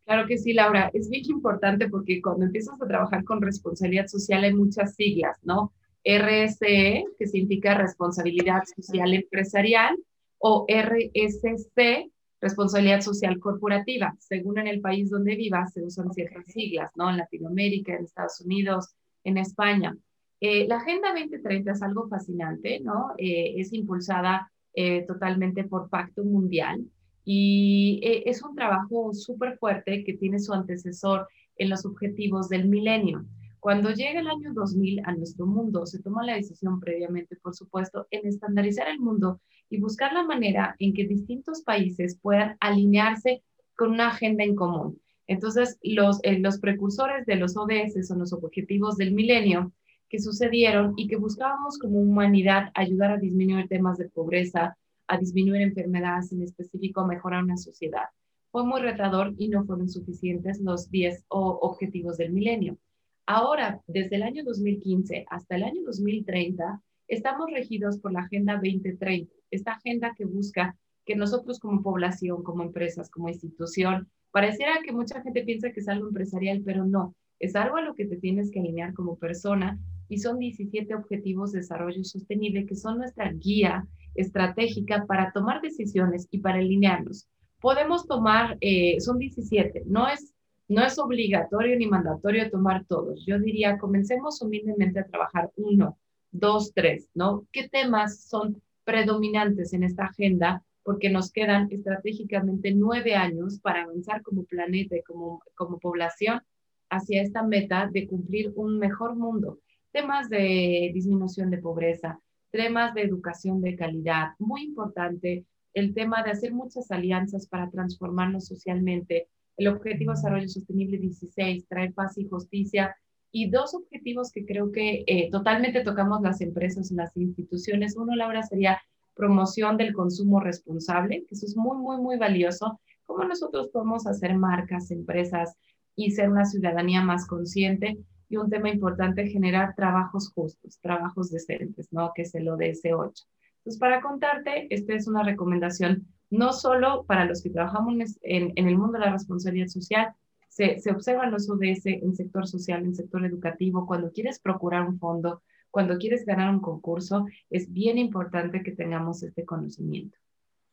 Claro 0.05 0.27
que 0.27 0.39
sí, 0.39 0.53
Laura. 0.53 0.91
Es 0.93 1.09
bien 1.09 1.25
importante 1.27 1.89
porque 1.89 2.21
cuando 2.21 2.45
empiezas 2.47 2.81
a 2.81 2.87
trabajar 2.87 3.25
con 3.25 3.41
responsabilidad 3.41 4.07
social 4.09 4.45
hay 4.45 4.53
muchas 4.53 4.95
siglas, 4.95 5.39
¿no? 5.43 5.73
RSE, 6.05 7.05
que 7.19 7.27
significa 7.27 7.75
responsabilidad 7.75 8.63
social 8.77 9.15
empresarial, 9.15 9.97
o 10.39 10.67
RSC, 10.69 12.11
responsabilidad 12.41 13.01
social 13.01 13.39
corporativa. 13.39 14.15
Según 14.19 14.59
en 14.59 14.67
el 14.67 14.81
país 14.81 15.09
donde 15.09 15.37
vivas, 15.37 15.73
se 15.73 15.85
usan 15.85 16.13
ciertas 16.13 16.47
siglas, 16.47 16.91
¿no? 16.97 17.09
En 17.09 17.19
Latinoamérica, 17.19 17.95
en 17.95 18.05
Estados 18.05 18.41
Unidos, 18.41 18.95
en 19.23 19.39
España. 19.39 19.97
Eh, 20.41 20.67
la 20.67 20.79
Agenda 20.79 21.11
2030 21.11 21.71
es 21.71 21.82
algo 21.82 22.09
fascinante, 22.09 22.81
¿no? 22.81 23.13
Eh, 23.17 23.55
es 23.59 23.73
impulsada 23.73 24.51
eh, 24.75 25.05
totalmente 25.06 25.63
por 25.63 25.89
Pacto 25.89 26.25
Mundial 26.25 26.85
y 27.24 28.00
es 28.02 28.43
un 28.43 28.55
trabajo 28.55 29.12
súper 29.14 29.56
fuerte 29.58 30.05
que 30.05 30.14
tiene 30.14 30.38
su 30.38 30.52
antecesor 30.52 31.29
en 31.56 31.70
los 31.70 31.84
objetivos 31.84 32.48
del 32.48 32.69
milenio. 32.69 33.24
Cuando 33.60 33.93
llega 33.93 34.19
el 34.19 34.26
año 34.26 34.52
2000 34.55 35.02
a 35.05 35.14
nuestro 35.14 35.46
mundo, 35.46 35.86
se 35.86 36.02
toma 36.02 36.24
la 36.24 36.34
decisión 36.34 36.81
previamente, 36.81 37.36
por 37.36 37.55
supuesto, 37.55 38.08
en 38.10 38.26
estandarizar 38.26 38.88
el 38.88 38.98
mundo 38.98 39.41
y 39.70 39.79
buscar 39.79 40.12
la 40.12 40.24
manera 40.24 40.74
en 40.81 40.93
que 40.93 41.06
distintos 41.06 41.62
países 41.62 42.19
puedan 42.20 42.56
alinearse 42.58 43.44
con 43.76 43.93
una 43.93 44.08
agenda 44.08 44.43
en 44.43 44.56
común. 44.56 45.00
Entonces, 45.29 45.79
los, 45.82 46.19
eh, 46.24 46.41
los 46.41 46.58
precursores 46.58 47.24
de 47.24 47.36
los 47.36 47.56
ODS 47.56 48.05
son 48.06 48.19
los 48.19 48.32
objetivos 48.32 48.96
del 48.96 49.12
milenio 49.12 49.72
que 50.08 50.19
sucedieron 50.19 50.94
y 50.96 51.06
que 51.06 51.17
buscábamos 51.17 51.79
como 51.79 52.00
humanidad 52.00 52.72
ayudar 52.74 53.12
a 53.12 53.19
disminuir 53.19 53.69
temas 53.69 53.96
de 53.96 54.08
pobreza, 54.08 54.76
a 55.06 55.19
disminuir 55.19 55.63
enfermedades 55.63 56.32
en 56.32 56.43
específico, 56.43 57.01
a 57.01 57.06
mejorar 57.06 57.44
una 57.44 57.56
sociedad. 57.56 58.05
Fue 58.51 58.65
muy 58.65 58.81
retador 58.81 59.35
y 59.39 59.49
no 59.49 59.65
fueron 59.65 59.89
suficientes 59.89 60.61
los 60.61 60.91
10 60.91 61.25
objetivos 61.29 62.19
del 62.19 62.32
milenio. 62.32 62.79
Ahora, 63.27 63.81
desde 63.87 64.17
el 64.17 64.25
año 64.25 64.44
2015 64.44 65.27
hasta 65.31 65.56
el 65.56 65.63
año 65.63 65.82
2030, 65.85 66.82
estamos 67.09 67.51
regidos 67.51 67.99
por 67.99 68.13
la 68.13 68.21
Agenda 68.21 68.55
2030, 68.55 69.32
esta 69.51 69.73
agenda 69.73 70.15
que 70.17 70.25
busca 70.25 70.77
que 71.05 71.17
nosotros 71.17 71.59
como 71.59 71.82
población, 71.82 72.43
como 72.43 72.63
empresas, 72.63 73.11
como 73.11 73.29
institución, 73.29 74.09
pareciera 74.31 74.81
que 74.85 74.93
mucha 74.93 75.23
gente 75.23 75.44
piensa 75.44 75.73
que 75.73 75.81
es 75.81 75.89
algo 75.89 76.09
empresarial, 76.09 76.63
pero 76.65 76.85
no, 76.85 77.15
es 77.39 77.56
algo 77.56 77.77
a 77.77 77.82
lo 77.82 77.94
que 77.94 78.06
te 78.06 78.17
tienes 78.17 78.51
que 78.51 78.61
alinear 78.61 78.94
como 78.94 79.17
persona 79.17 79.79
y 80.09 80.19
son 80.19 80.39
17 80.39 80.94
objetivos 80.94 81.53
de 81.53 81.61
desarrollo 81.61 82.05
sostenible 82.05 82.67
que 82.67 82.77
son 82.77 82.99
nuestra 82.99 83.32
guía 83.32 83.87
estratégica 84.15 85.05
para 85.07 85.33
tomar 85.33 85.61
decisiones 85.61 86.29
y 86.31 86.39
para 86.39 86.59
alinearnos. 86.59 87.29
Podemos 87.61 88.07
tomar, 88.07 88.57
eh, 88.61 89.01
son 89.01 89.19
17, 89.19 89.85
no 89.87 90.09
es 90.09 90.33
no 90.73 90.85
es 90.85 90.99
obligatorio 90.99 91.77
ni 91.77 91.87
mandatorio 91.87 92.51
tomar 92.51 92.85
todos. 92.87 93.25
Yo 93.27 93.39
diría, 93.39 93.79
comencemos 93.79 94.41
humildemente 94.41 95.01
a 95.01 95.07
trabajar 95.07 95.51
uno, 95.57 95.99
dos, 96.31 96.73
tres, 96.73 97.09
¿no? 97.15 97.47
¿Qué 97.53 97.69
temas 97.69 98.25
son 98.25 98.63
predominantes 98.85 99.75
en 99.75 99.83
esta 99.83 100.07
agenda? 100.07 100.65
Porque 100.83 101.11
nos 101.11 101.31
quedan 101.31 101.71
estratégicamente 101.71 102.73
nueve 102.73 103.15
años 103.15 103.61
para 103.61 103.83
avanzar 103.83 104.23
como 104.23 104.45
planeta 104.45 104.97
y 104.97 105.03
como, 105.03 105.43
como 105.55 105.79
población 105.79 106.41
hacia 106.89 107.23
esta 107.23 107.43
meta 107.43 107.89
de 107.93 108.07
cumplir 108.07 108.53
un 108.57 108.79
mejor 108.79 109.15
mundo. 109.15 109.59
Temas 109.93 110.31
de 110.31 110.91
disminución 110.95 111.51
de 111.51 111.59
pobreza, 111.59 112.19
temas 112.53 112.94
de 112.94 113.03
educación 113.03 113.61
de 113.61 113.75
calidad, 113.75 114.35
muy 114.39 114.63
importante 114.63 115.44
el 115.75 115.94
tema 115.94 116.23
de 116.23 116.31
hacer 116.31 116.53
muchas 116.53 116.91
alianzas 116.91 117.49
para 117.49 117.71
transformarnos 117.71 118.47
socialmente, 118.47 119.29
el 119.56 119.69
Objetivo 119.69 120.13
de 120.13 120.17
Desarrollo 120.17 120.49
Sostenible 120.49 120.99
16, 120.99 121.67
traer 121.67 121.94
paz 121.94 122.19
y 122.19 122.29
justicia, 122.29 122.94
y 123.32 123.49
dos 123.49 123.75
objetivos 123.75 124.31
que 124.31 124.44
creo 124.44 124.71
que 124.71 125.05
eh, 125.06 125.31
totalmente 125.31 125.82
tocamos 125.82 126.21
las 126.21 126.43
empresas, 126.43 126.91
las 126.93 127.17
instituciones. 127.17 127.97
Uno, 127.97 128.15
Laura, 128.15 128.43
sería 128.43 128.79
promoción 129.15 129.79
del 129.79 129.94
consumo 129.94 130.39
responsable, 130.41 131.25
que 131.27 131.35
eso 131.35 131.47
es 131.47 131.56
muy, 131.56 131.79
muy, 131.79 131.97
muy 131.97 132.19
valioso. 132.19 132.79
¿Cómo 133.05 133.25
nosotros 133.25 133.69
podemos 133.69 134.06
hacer 134.06 134.37
marcas, 134.37 134.91
empresas 134.91 135.56
y 135.97 136.11
ser 136.11 136.29
una 136.31 136.44
ciudadanía 136.44 137.03
más 137.03 137.27
consciente? 137.27 137.99
Y 138.32 138.39
un 138.39 138.48
tema 138.48 138.70
importante, 138.70 139.29
generar 139.29 139.74
trabajos 139.74 140.32
justos, 140.34 140.79
trabajos 140.81 141.31
decentes, 141.31 141.93
¿no? 141.93 142.12
Que 142.15 142.22
es 142.22 142.34
el 142.34 142.48
ODS 142.48 142.81
8. 142.91 143.24
Entonces, 143.58 143.79
para 143.79 144.01
contarte, 144.01 144.69
esta 144.74 144.94
es 144.94 145.06
una 145.06 145.22
recomendación 145.22 146.06
no 146.31 146.55
solo 146.55 147.05
para 147.05 147.27
los 147.27 147.43
que 147.43 147.51
trabajamos 147.51 148.17
en, 148.22 148.53
en 148.56 148.69
el 148.69 148.79
mundo 148.79 148.94
de 148.94 149.05
la 149.05 149.12
responsabilidad 149.12 149.67
social, 149.67 150.15
se, 150.48 150.81
se 150.81 150.91
observan 150.91 151.31
los 151.31 151.51
ODS 151.51 151.84
en 151.84 152.17
sector 152.17 152.48
social, 152.48 152.82
en 152.84 152.94
sector 152.94 153.22
educativo, 153.27 153.86
cuando 153.86 154.10
quieres 154.12 154.41
procurar 154.41 154.89
un 154.89 154.98
fondo, 154.98 155.43
cuando 155.70 155.98
quieres 155.98 156.24
ganar 156.24 156.48
un 156.48 156.60
concurso, 156.60 157.27
es 157.51 157.70
bien 157.70 157.98
importante 157.98 158.62
que 158.62 158.72
tengamos 158.72 159.22
este 159.22 159.44
conocimiento. 159.44 160.17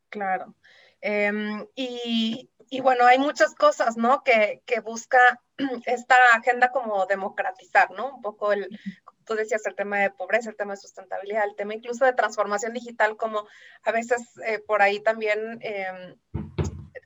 Claro. 0.08 0.56
Em, 1.02 1.66
y, 1.76 2.50
y, 2.70 2.82
bueno, 2.82 3.06
hay 3.06 3.20
muchas 3.20 3.56
cosas, 3.56 3.98
¿no? 3.98 4.24
Que, 4.24 4.62
que, 4.66 4.80
busca 4.80 5.20
esta 5.86 6.16
agenda 6.34 6.72
como 6.72 7.06
democratizar, 7.06 7.92
¿no? 7.92 8.16
Un 8.16 8.22
poco 8.22 8.52
el, 8.54 8.68
tú 9.26 9.36
decías, 9.36 9.66
el 9.68 9.76
tema 9.76 10.00
de 10.00 10.10
pobreza, 10.10 10.50
el 10.50 10.56
tema 10.56 10.74
de 10.74 10.82
sustentabilidad, 10.82 11.46
el 11.46 11.56
tema 11.56 11.76
incluso 11.76 12.04
de 12.04 12.14
transformación 12.14 12.74
digital, 12.74 13.16
como 13.16 13.48
a 13.84 13.92
veces 13.92 14.22
eh, 14.46 14.60
por 14.60 14.82
ahí 14.82 15.00
también 15.00 15.60
eh, 15.62 16.16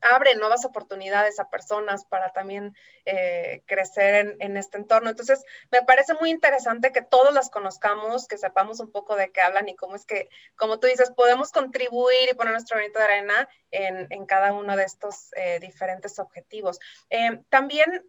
abre 0.04 0.36
nuevas 0.36 0.66
oportunidades 0.66 1.40
a 1.40 1.50
personas 1.50 2.06
para 2.06 2.32
también 2.32 2.76
eh, 3.06 3.64
crecer 3.66 4.36
en, 4.40 4.58
este 4.58 4.78
entorno. 4.78 5.10
Entonces, 5.10 5.44
me 5.72 5.82
parece 5.82 6.14
muy 6.16 6.30
interesante 6.30 6.92
que 6.92 7.02
todos 7.02 7.34
las 7.34 7.50
conozcamos, 7.50 8.28
que 8.28 8.38
sepamos 8.38 8.80
un 8.80 8.92
poco 8.92 9.16
de 9.16 9.32
qué 9.32 9.42
hablan 9.42 9.70
y 9.70 9.76
cómo 9.76 9.96
es 9.96 10.06
que, 10.06 10.30
como 10.56 10.80
tú 10.80 10.88
dices, 10.88 11.12
podemos 11.12 11.52
contribuir 11.52 12.30
y 12.30 12.36
poner 12.36 12.54
nuestro 12.54 12.78
granito 12.78 13.00
de 13.00 13.06
arena 13.06 13.50
en, 13.72 14.26
cada 14.26 14.54
uno 14.54 14.76
de 14.76 14.84
estos 14.84 15.32
eh, 15.36 15.60
diferentes 15.60 16.20
objetivos. 16.20 16.80
Eh, 17.10 17.42
también, 17.50 18.06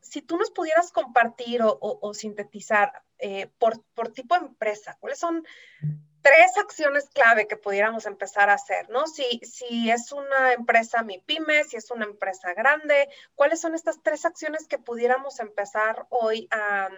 si 0.00 0.22
tú 0.22 0.36
nos 0.36 0.50
pudieras 0.50 0.92
compartir 0.92 1.60
o, 1.62 2.14
sintetizar 2.14 2.92
por, 3.58 3.82
por 3.94 4.12
tipo 4.12 4.38
de 4.38 4.46
empresa, 4.46 4.96
¿cuáles 5.00 5.18
son 5.18 5.44
tres 6.24 6.56
acciones 6.56 7.10
clave 7.10 7.46
que 7.46 7.58
pudiéramos 7.58 8.06
empezar 8.06 8.48
a 8.48 8.54
hacer, 8.54 8.88
¿no? 8.88 9.06
Si, 9.06 9.40
si 9.42 9.90
es 9.90 10.10
una 10.10 10.54
empresa 10.54 11.02
mi 11.02 11.18
pyme, 11.18 11.64
si 11.64 11.76
es 11.76 11.90
una 11.90 12.06
empresa 12.06 12.54
grande, 12.54 13.08
¿cuáles 13.34 13.60
son 13.60 13.74
estas 13.74 14.02
tres 14.02 14.24
acciones 14.24 14.66
que 14.66 14.78
pudiéramos 14.78 15.38
empezar 15.38 16.06
hoy 16.08 16.48
a, 16.50 16.88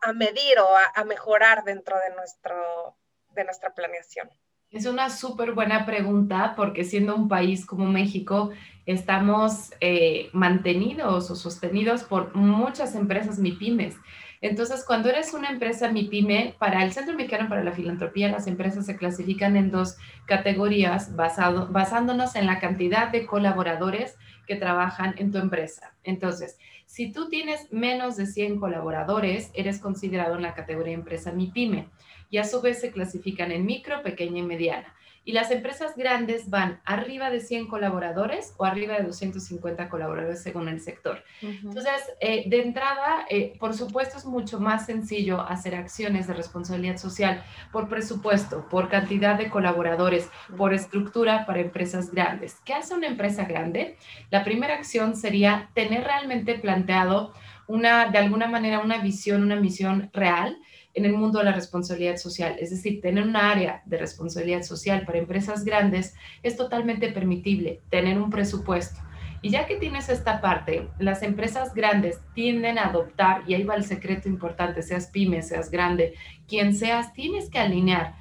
a, 0.00 0.12
medir 0.12 0.60
o 0.60 0.68
a, 0.94 1.04
mejorar 1.04 1.64
dentro 1.64 1.96
de, 1.98 2.14
nuestro, 2.14 2.96
de 3.30 3.44
nuestra 3.44 3.74
planeación? 3.74 4.30
Es 4.70 4.86
una 4.86 5.10
súper 5.10 5.50
buena 5.50 5.84
pregunta 5.84 6.54
porque 6.56 6.84
siendo 6.84 7.16
un 7.16 7.28
país 7.28 7.66
como 7.66 7.86
México, 7.86 8.50
estamos 8.86 9.72
eh, 9.80 10.30
mantenidos 10.32 11.32
o 11.32 11.34
sostenidos 11.34 12.04
por 12.04 12.36
muchas 12.36 12.94
empresas 12.94 13.40
MIPIMES. 13.40 13.96
Entonces, 14.44 14.84
cuando 14.84 15.08
eres 15.08 15.32
una 15.32 15.48
empresa 15.48 15.90
MIPYME, 15.90 16.56
para 16.58 16.84
el 16.84 16.92
Centro 16.92 17.14
Mexicano 17.14 17.48
para 17.48 17.64
la 17.64 17.72
Filantropía, 17.72 18.30
las 18.30 18.46
empresas 18.46 18.84
se 18.84 18.98
clasifican 18.98 19.56
en 19.56 19.70
dos 19.70 19.96
categorías 20.26 21.16
basado, 21.16 21.68
basándonos 21.68 22.36
en 22.36 22.44
la 22.44 22.58
cantidad 22.58 23.08
de 23.08 23.24
colaboradores 23.24 24.16
que 24.46 24.56
trabajan 24.56 25.14
en 25.16 25.32
tu 25.32 25.38
empresa. 25.38 25.94
Entonces, 26.02 26.58
si 26.84 27.10
tú 27.10 27.30
tienes 27.30 27.72
menos 27.72 28.18
de 28.18 28.26
100 28.26 28.60
colaboradores, 28.60 29.50
eres 29.54 29.78
considerado 29.78 30.36
en 30.36 30.42
la 30.42 30.52
categoría 30.52 30.92
empresa 30.92 31.32
MIPYME 31.32 31.88
y 32.28 32.36
a 32.36 32.44
su 32.44 32.60
vez 32.60 32.82
se 32.82 32.92
clasifican 32.92 33.50
en 33.50 33.64
micro, 33.64 34.02
pequeña 34.02 34.40
y 34.40 34.42
mediana. 34.42 34.94
Y 35.24 35.32
las 35.32 35.50
empresas 35.50 35.96
grandes 35.96 36.50
van 36.50 36.80
arriba 36.84 37.30
de 37.30 37.40
100 37.40 37.68
colaboradores 37.68 38.54
o 38.58 38.64
arriba 38.64 38.96
de 38.96 39.04
250 39.04 39.88
colaboradores 39.88 40.42
según 40.42 40.68
el 40.68 40.80
sector. 40.80 41.22
Entonces, 41.40 42.12
eh, 42.20 42.44
de 42.48 42.62
entrada, 42.62 43.24
eh, 43.30 43.54
por 43.58 43.74
supuesto, 43.74 44.18
es 44.18 44.26
mucho 44.26 44.60
más 44.60 44.86
sencillo 44.86 45.40
hacer 45.40 45.74
acciones 45.74 46.26
de 46.26 46.34
responsabilidad 46.34 46.98
social 46.98 47.42
por 47.72 47.88
presupuesto, 47.88 48.68
por 48.68 48.88
cantidad 48.88 49.36
de 49.36 49.48
colaboradores, 49.48 50.28
por 50.56 50.74
estructura 50.74 51.46
para 51.46 51.60
empresas 51.60 52.10
grandes. 52.10 52.56
¿Qué 52.64 52.74
hace 52.74 52.94
una 52.94 53.06
empresa 53.06 53.44
grande? 53.44 53.96
La 54.30 54.44
primera 54.44 54.74
acción 54.74 55.16
sería 55.16 55.70
tener 55.74 56.04
realmente 56.04 56.54
planteado 56.54 57.32
una, 57.66 58.10
de 58.10 58.18
alguna 58.18 58.46
manera, 58.46 58.80
una 58.80 58.98
visión, 58.98 59.42
una 59.42 59.56
misión 59.56 60.10
real 60.12 60.58
en 60.94 61.04
el 61.04 61.12
mundo 61.12 61.38
de 61.38 61.44
la 61.44 61.52
responsabilidad 61.52 62.16
social. 62.16 62.56
Es 62.58 62.70
decir, 62.70 63.00
tener 63.00 63.24
un 63.24 63.36
área 63.36 63.82
de 63.84 63.98
responsabilidad 63.98 64.62
social 64.62 65.04
para 65.04 65.18
empresas 65.18 65.64
grandes 65.64 66.14
es 66.42 66.56
totalmente 66.56 67.10
permitible, 67.10 67.80
tener 67.90 68.18
un 68.18 68.30
presupuesto. 68.30 69.00
Y 69.42 69.50
ya 69.50 69.66
que 69.66 69.76
tienes 69.76 70.08
esta 70.08 70.40
parte, 70.40 70.88
las 70.98 71.22
empresas 71.22 71.74
grandes 71.74 72.18
tienden 72.34 72.78
a 72.78 72.86
adoptar, 72.86 73.42
y 73.46 73.52
ahí 73.52 73.62
va 73.62 73.74
el 73.74 73.84
secreto 73.84 74.26
importante, 74.26 74.82
seas 74.82 75.08
pyme, 75.08 75.42
seas 75.42 75.70
grande, 75.70 76.14
quien 76.48 76.74
seas, 76.74 77.12
tienes 77.12 77.50
que 77.50 77.58
alinear 77.58 78.14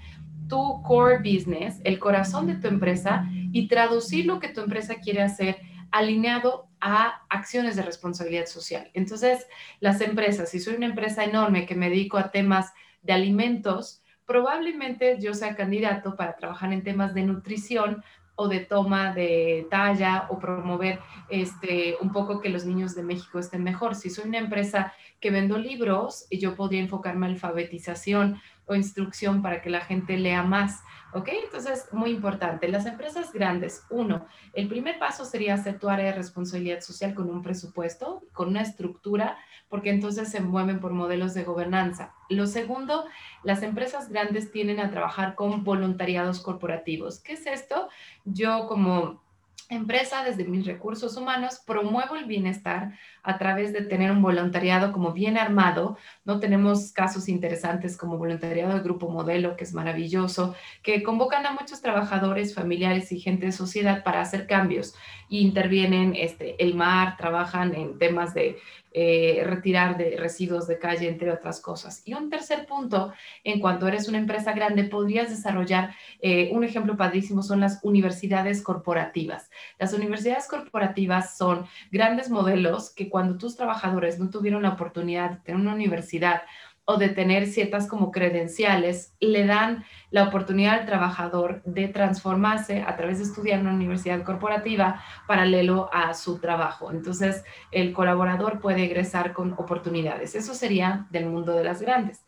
tu 0.50 0.82
core 0.82 1.20
business, 1.20 1.80
el 1.86 1.98
corazón 1.98 2.48
de 2.48 2.56
tu 2.56 2.68
empresa, 2.68 3.26
y 3.54 3.70
traducir 3.70 4.26
lo 4.26 4.42
que 4.42 4.50
tu 4.50 4.60
empresa 4.60 4.96
quiere 4.96 5.22
hacer 5.22 5.58
alineado 5.92 6.68
a 6.86 7.26
acciones 7.30 7.78
de 7.78 7.82
responsabilidad 7.82 8.46
social. 8.46 8.92
Entonces, 8.94 9.48
las 9.80 10.02
empresas, 10.02 10.50
si 10.50 10.60
soy 10.60 10.76
una 10.76 10.88
empresa 10.88 11.24
enorme 11.24 11.66
que 11.66 11.76
me 11.76 11.90
dedico 11.90 12.18
a 12.18 12.30
temas 12.30 12.74
de 13.02 13.14
alimentos, 13.14 14.04
probablemente 14.26 15.18
yo 15.22 15.34
sea 15.34 15.56
candidato 15.56 16.18
para 16.18 16.36
trabajar 16.36 16.74
en 16.74 16.84
temas 16.84 17.14
de 17.14 17.24
nutrición 17.24 18.04
o 18.36 18.50
de 18.50 18.60
toma 18.60 19.14
de 19.14 19.66
talla 19.70 20.28
o 20.30 20.40
promover 20.40 21.00
este, 21.30 21.96
un 22.02 22.12
poco 22.12 22.42
que 22.42 22.50
los 22.50 22.66
niños 22.66 22.96
de 22.96 23.04
México 23.04 23.40
estén 23.40 23.64
mejor. 23.64 23.96
Si 23.96 24.10
soy 24.10 24.28
una 24.28 24.40
empresa 24.40 24.94
que 25.22 25.32
vendo 25.32 25.58
libros, 25.58 26.28
yo 26.32 26.56
podría 26.56 26.82
enfocarme 26.82 27.28
en 27.28 27.34
alfabetización 27.34 28.42
o 28.66 28.76
instrucción 28.76 29.42
para 29.42 29.62
que 29.62 29.70
la 29.70 29.82
gente 29.82 30.18
lea 30.18 30.44
más. 30.44 30.84
¿Ok? 31.16 31.30
Entonces, 31.44 31.88
muy 31.92 32.10
importante. 32.10 32.68
Las 32.68 32.88
empresas 32.88 33.32
grandes, 33.32 33.86
uno, 33.92 34.26
el 34.54 34.68
primer 34.68 34.98
paso 34.98 35.26
sería 35.26 35.54
hacer 35.54 35.78
tu 35.78 35.88
área 35.88 36.08
de 36.08 36.14
responsabilidad 36.14 36.82
social 36.82 37.14
con 37.14 37.30
un 37.30 37.44
presupuesto, 37.44 38.24
con 38.34 38.50
una 38.50 38.62
estructura, 38.62 39.38
porque 39.70 39.92
entonces 39.92 40.30
se 40.30 40.42
mueven 40.42 40.80
por 40.80 40.94
modelos 40.94 41.36
de 41.36 41.44
gobernanza. 41.44 42.14
Lo 42.30 42.48
segundo, 42.48 43.06
las 43.44 43.62
empresas 43.62 44.10
grandes 44.10 44.52
tienen 44.52 44.80
a 44.80 44.90
trabajar 44.90 45.36
con 45.36 45.64
voluntariados 45.64 46.42
corporativos. 46.42 47.20
¿Qué 47.20 47.34
es 47.34 47.46
esto? 47.46 47.90
Yo 48.26 48.66
como 48.68 49.22
empresa, 49.70 50.24
desde 50.24 50.46
mis 50.46 50.66
recursos 50.66 51.16
humanos, 51.16 51.62
promuevo 51.66 52.16
el 52.16 52.26
bienestar 52.26 52.94
a 53.24 53.38
través 53.38 53.74
de 53.74 53.82
tener 53.82 54.12
un 54.12 54.22
voluntariado 54.22 54.92
como 54.92 55.14
bien 55.14 55.38
armado. 55.38 55.98
No 56.26 56.40
tenemos 56.40 56.92
casos 56.92 57.30
interesantes 57.30 57.98
como 57.98 58.18
voluntariado 58.18 58.74
de 58.74 58.82
Grupo 58.82 59.10
Modelo, 59.10 59.56
que 59.56 59.64
es 59.64 59.74
maravilloso, 59.74 60.56
que 60.84 61.02
convocan 61.02 61.46
a 61.46 61.54
muchos 61.54 61.82
trabajadores, 61.82 62.54
familiares 62.54 63.12
y 63.12 63.20
gente 63.20 63.46
de 63.48 63.52
sociedad 63.52 64.04
para 64.04 64.22
hacer 64.22 64.46
cambios. 64.46 64.94
Y 65.30 65.40
intervienen 65.40 66.14
este, 66.16 66.62
el 66.62 66.76
mar, 66.76 67.16
trabajan 67.18 67.74
en 67.74 67.98
temas 67.98 68.34
de 68.34 68.58
eh, 68.96 69.42
retirar 69.44 69.98
de 69.98 70.18
residuos 70.18 70.68
de 70.68 70.78
calle, 70.78 71.10
entre 71.10 71.32
otras 71.32 71.60
cosas. 71.60 72.04
Y 72.06 72.14
un 72.14 72.30
tercer 72.30 72.68
punto, 72.68 73.12
en 73.44 73.60
cuanto 73.60 73.88
eres 73.88 74.08
una 74.08 74.20
empresa 74.20 74.54
grande, 74.54 74.84
podrías 74.84 75.32
desarrollar, 75.32 75.96
eh, 76.22 76.52
un 76.54 76.64
ejemplo 76.64 76.96
padrísimo 76.96 77.42
son 77.42 77.60
las 77.60 77.80
universidades 77.82 78.62
corporativas. 78.62 79.50
Las 79.80 79.94
universidades 79.94 80.48
corporativas 80.48 81.36
son 81.36 81.66
grandes 81.92 82.30
modelos 82.30 82.92
que 82.92 83.10
cuando 83.14 83.38
tus 83.38 83.56
trabajadores 83.56 84.18
no 84.18 84.32
tuvieron 84.32 84.64
la 84.64 84.70
oportunidad 84.70 85.30
de 85.30 85.38
tener 85.42 85.62
una 85.62 85.76
universidad 85.76 86.42
o 86.84 86.98
de 86.98 87.10
tener 87.10 87.46
ciertas 87.46 87.88
como 87.88 88.10
credenciales, 88.10 89.14
le 89.20 89.46
dan 89.46 89.86
la 90.10 90.24
oportunidad 90.24 90.80
al 90.80 90.88
trabajador 90.88 91.62
de 91.64 91.90
transformarse 91.90 92.82
a 92.82 92.96
través 92.96 93.20
de 93.20 93.26
estudiar 93.26 93.60
en 93.60 93.68
una 93.68 93.76
universidad 93.76 94.24
corporativa 94.24 95.00
paralelo 95.28 95.92
a 95.94 96.16
su 96.16 96.40
trabajo. 96.40 96.90
Entonces, 96.90 97.44
el 97.70 97.94
colaborador 97.94 98.60
puede 98.60 98.84
egresar 98.84 99.32
con 99.34 99.54
oportunidades. 99.60 100.34
Eso 100.34 100.56
sería 100.56 101.06
del 101.12 101.28
mundo 101.28 101.54
de 101.54 101.66
las 101.66 101.84
grandes. 101.84 102.26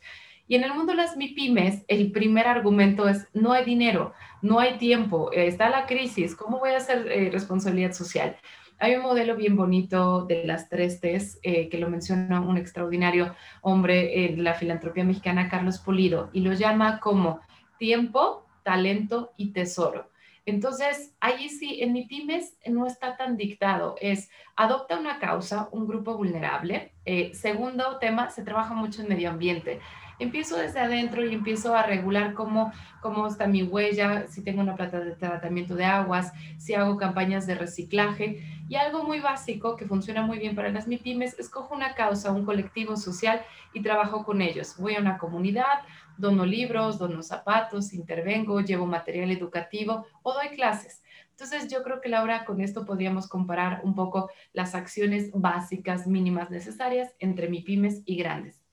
Y 0.47 0.53
en 0.53 0.65
el 0.65 0.75
mundo 0.75 0.91
de 0.91 0.97
las 0.97 1.17
MIPIMES, 1.17 1.83
el 1.87 2.11
primer 2.11 2.47
argumento 2.47 3.09
es, 3.09 3.27
no 3.33 3.53
hay 3.53 3.65
dinero, 3.65 4.13
no 4.43 4.59
hay 4.59 4.77
tiempo, 4.77 5.31
está 5.31 5.71
la 5.71 5.87
crisis, 5.87 6.35
¿cómo 6.35 6.59
voy 6.59 6.73
a 6.73 6.77
hacer 6.77 7.11
eh, 7.11 7.31
responsabilidad 7.31 7.93
social? 7.93 8.37
Hay 8.77 8.95
un 8.95 9.03
modelo 9.03 9.35
bien 9.35 9.55
bonito 9.55 10.25
de 10.25 10.43
las 10.45 10.67
tres 10.67 10.99
T's 10.99 11.39
eh, 11.43 11.69
que 11.69 11.77
lo 11.77 11.89
menciona 11.89 12.41
un 12.41 12.57
extraordinario 12.57 13.33
hombre 13.61 14.25
en 14.25 14.43
la 14.43 14.53
filantropía 14.53 15.05
mexicana, 15.05 15.49
Carlos 15.49 15.79
Pulido, 15.79 16.29
y 16.33 16.41
lo 16.41 16.51
llama 16.53 16.99
como 16.99 17.39
tiempo, 17.79 18.45
talento 18.63 19.31
y 19.37 19.51
tesoro. 19.51 20.09
Entonces, 20.45 21.15
ahí 21.21 21.49
sí, 21.49 21.81
en 21.81 21.93
mi 21.93 22.05
pymes 22.05 22.57
no 22.67 22.85
está 22.85 23.17
tan 23.17 23.37
dictado. 23.37 23.95
Es 23.99 24.29
adopta 24.55 24.99
una 24.99 25.19
causa, 25.19 25.69
un 25.71 25.87
grupo 25.87 26.15
vulnerable. 26.17 26.91
Eh, 27.05 27.31
segundo 27.33 27.97
tema, 27.97 28.29
se 28.29 28.43
trabaja 28.43 28.73
mucho 28.73 29.01
en 29.01 29.09
medio 29.09 29.29
ambiente 29.29 29.79
empiezo 30.19 30.57
desde 30.57 30.79
adentro 30.79 31.25
y 31.25 31.33
empiezo 31.33 31.75
a 31.75 31.83
regular 31.83 32.33
cómo, 32.33 32.71
cómo 33.01 33.27
está 33.27 33.47
mi 33.47 33.63
huella, 33.63 34.27
si 34.27 34.41
tengo 34.41 34.61
una 34.61 34.75
plata 34.75 34.99
de 34.99 35.15
tratamiento 35.15 35.75
de 35.75 35.85
aguas, 35.85 36.31
si 36.57 36.73
hago 36.73 36.97
campañas 36.97 37.47
de 37.47 37.55
reciclaje. 37.55 38.43
Y 38.67 38.75
algo 38.75 39.03
muy 39.03 39.19
básico 39.19 39.75
que 39.75 39.85
funciona 39.85 40.25
muy 40.25 40.39
bien 40.39 40.55
para 40.55 40.69
las 40.69 40.87
MIPIMES, 40.87 41.39
escojo 41.39 41.75
una 41.75 41.93
causa, 41.93 42.31
un 42.31 42.45
colectivo 42.45 42.97
social 42.97 43.41
y 43.73 43.81
trabajo 43.81 44.23
con 44.23 44.41
ellos. 44.41 44.75
Voy 44.77 44.95
a 44.95 44.99
una 44.99 45.17
comunidad, 45.17 45.83
dono 46.17 46.45
libros, 46.45 46.97
dono 46.97 47.21
zapatos, 47.21 47.93
intervengo, 47.93 48.61
llevo 48.61 48.85
material 48.85 49.31
educativo 49.31 50.07
o 50.23 50.33
doy 50.33 50.49
clases. 50.49 51.03
Entonces, 51.31 51.67
yo 51.69 51.83
creo 51.83 51.99
que 51.99 52.09
Laura, 52.09 52.45
con 52.45 52.61
esto 52.61 52.85
podríamos 52.85 53.27
comparar 53.27 53.81
un 53.83 53.93
poco 53.93 54.29
las 54.53 54.73
acciones 54.73 55.31
básicas 55.33 56.07
mínimas 56.07 56.49
necesarias 56.49 57.13
entre 57.19 57.49
MIPIMES 57.49 58.03
y 58.05 58.15
grandes. 58.15 58.64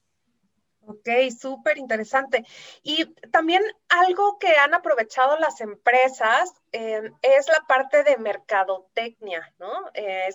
Ok, 0.84 1.08
súper 1.38 1.78
interesante. 1.78 2.44
Y 2.82 3.06
también 3.30 3.62
algo 3.88 4.38
que 4.38 4.56
han 4.56 4.74
aprovechado 4.74 5.38
las 5.38 5.60
empresas 5.60 6.52
eh, 6.72 7.10
es 7.22 7.46
la 7.48 7.64
parte 7.68 8.02
de 8.02 8.16
mercadotecnia, 8.18 9.54
¿no? 9.58 9.72
Eh, 9.94 10.28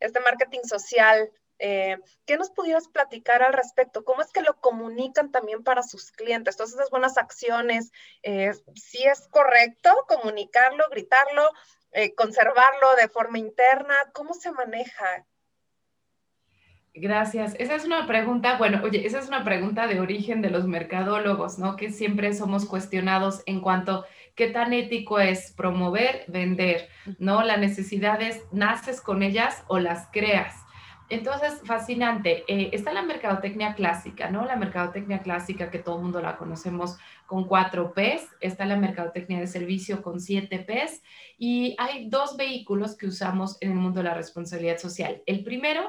este 0.00 0.20
marketing 0.20 0.62
social. 0.64 1.30
Eh, 1.58 1.98
¿Qué 2.24 2.38
nos 2.38 2.50
pudieras 2.50 2.88
platicar 2.88 3.42
al 3.42 3.52
respecto? 3.52 4.02
¿Cómo 4.02 4.22
es 4.22 4.32
que 4.32 4.40
lo 4.40 4.58
comunican 4.60 5.30
también 5.30 5.62
para 5.62 5.82
sus 5.82 6.10
clientes? 6.10 6.56
Todas 6.56 6.72
esas 6.72 6.90
buenas 6.90 7.18
acciones, 7.18 7.92
si 8.74 9.04
es 9.04 9.28
correcto 9.28 9.90
comunicarlo, 10.08 10.88
gritarlo, 10.90 11.48
conservarlo 12.16 12.96
de 12.96 13.08
forma 13.08 13.38
interna, 13.38 13.94
¿cómo 14.12 14.34
se 14.34 14.50
maneja? 14.50 15.24
Gracias. 16.94 17.54
Esa 17.58 17.74
es 17.74 17.86
una 17.86 18.06
pregunta, 18.06 18.58
bueno, 18.58 18.82
oye, 18.84 19.06
esa 19.06 19.18
es 19.18 19.26
una 19.26 19.44
pregunta 19.44 19.86
de 19.86 19.98
origen 19.98 20.42
de 20.42 20.50
los 20.50 20.66
mercadólogos, 20.66 21.58
¿no? 21.58 21.76
Que 21.76 21.90
siempre 21.90 22.34
somos 22.34 22.66
cuestionados 22.66 23.42
en 23.46 23.60
cuanto 23.60 24.04
qué 24.34 24.48
tan 24.48 24.74
ético 24.74 25.18
es 25.18 25.52
promover, 25.52 26.24
vender, 26.28 26.88
¿no? 27.18 27.42
La 27.44 27.56
necesidad 27.56 28.20
es, 28.20 28.42
naces 28.52 29.00
con 29.00 29.22
ellas 29.22 29.64
o 29.68 29.78
las 29.78 30.08
creas. 30.12 30.54
Entonces, 31.08 31.60
fascinante. 31.64 32.44
Eh, 32.46 32.70
está 32.72 32.92
la 32.92 33.02
mercadotecnia 33.02 33.74
clásica, 33.74 34.30
¿no? 34.30 34.44
La 34.44 34.56
mercadotecnia 34.56 35.20
clásica 35.20 35.70
que 35.70 35.78
todo 35.78 35.96
el 35.96 36.02
mundo 36.02 36.20
la 36.20 36.36
conocemos 36.36 36.96
con 37.26 37.44
cuatro 37.44 37.92
Ps. 37.92 38.28
Está 38.40 38.64
la 38.64 38.76
mercadotecnia 38.76 39.38
de 39.38 39.46
servicio 39.46 40.02
con 40.02 40.20
siete 40.20 40.58
Ps. 40.58 41.02
Y 41.36 41.74
hay 41.78 42.08
dos 42.08 42.36
vehículos 42.38 42.96
que 42.96 43.06
usamos 43.06 43.58
en 43.60 43.72
el 43.72 43.76
mundo 43.76 44.00
de 44.00 44.04
la 44.04 44.14
responsabilidad 44.14 44.78
social. 44.78 45.22
El 45.26 45.44
primero 45.44 45.82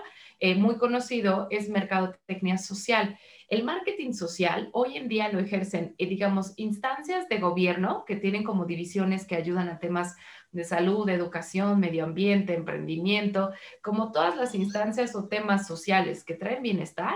eh, 0.44 0.56
muy 0.56 0.76
conocido 0.76 1.48
es 1.52 1.70
mercadotecnia 1.70 2.58
social. 2.58 3.18
El 3.48 3.64
marketing 3.64 4.12
social 4.12 4.70
hoy 4.74 4.98
en 4.98 5.08
día 5.08 5.30
lo 5.30 5.40
ejercen, 5.40 5.96
eh, 5.98 6.06
digamos, 6.06 6.52
instancias 6.58 7.30
de 7.30 7.40
gobierno 7.40 8.04
que 8.06 8.18
tienen 8.18 8.44
como 8.44 8.66
divisiones 8.66 9.26
que 9.26 9.38
ayudan 9.38 9.70
a 9.70 9.80
temas 9.80 10.18
de 10.52 10.66
salud, 10.66 11.08
educación, 11.08 11.80
medio 11.80 12.04
ambiente, 12.04 12.56
emprendimiento, 12.56 13.54
como 13.82 14.12
todas 14.12 14.36
las 14.36 14.54
instancias 14.54 15.16
o 15.16 15.30
temas 15.30 15.66
sociales 15.66 16.26
que 16.26 16.34
traen 16.34 16.62
bienestar, 16.62 17.16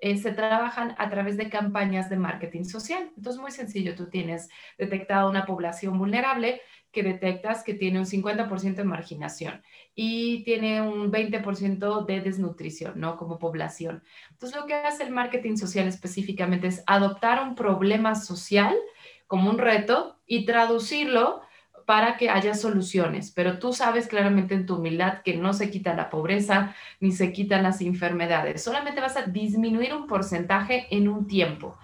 eh, 0.00 0.16
se 0.16 0.32
trabajan 0.32 0.96
a 0.98 1.08
través 1.10 1.36
de 1.36 1.48
campañas 1.48 2.10
de 2.10 2.16
marketing 2.16 2.64
social. 2.64 3.12
Entonces, 3.16 3.40
muy 3.40 3.52
sencillo, 3.52 3.94
tú 3.94 4.10
tienes 4.10 4.48
detectado 4.78 5.30
una 5.30 5.46
población 5.46 5.96
vulnerable 5.96 6.60
que 6.94 7.02
detectas 7.02 7.62
que 7.62 7.74
tiene 7.74 7.98
un 7.98 8.06
50% 8.06 8.76
de 8.76 8.84
marginación 8.84 9.62
y 9.94 10.42
tiene 10.44 10.80
un 10.80 11.12
20% 11.12 12.06
de 12.06 12.20
desnutrición, 12.20 12.98
¿no? 12.98 13.18
Como 13.18 13.38
población. 13.38 14.02
Entonces, 14.30 14.58
lo 14.58 14.66
que 14.66 14.74
hace 14.74 15.02
el 15.02 15.10
marketing 15.10 15.56
social 15.56 15.86
específicamente 15.86 16.68
es 16.68 16.82
adoptar 16.86 17.42
un 17.42 17.54
problema 17.54 18.14
social 18.14 18.74
como 19.26 19.50
un 19.50 19.58
reto 19.58 20.16
y 20.26 20.46
traducirlo 20.46 21.42
para 21.86 22.16
que 22.16 22.30
haya 22.30 22.54
soluciones, 22.54 23.30
pero 23.30 23.58
tú 23.58 23.72
sabes 23.72 24.06
claramente 24.06 24.54
en 24.54 24.66
tu 24.66 24.76
humildad 24.76 25.22
que 25.22 25.36
no 25.36 25.52
se 25.52 25.70
quita 25.70 25.94
la 25.94 26.08
pobreza 26.08 26.74
ni 27.00 27.12
se 27.12 27.32
quitan 27.32 27.62
las 27.62 27.80
enfermedades, 27.80 28.62
solamente 28.62 29.00
vas 29.00 29.16
a 29.16 29.22
disminuir 29.22 29.94
un 29.94 30.06
porcentaje 30.06 30.86
en 30.90 31.08
un 31.08 31.26
tiempo. 31.26 31.76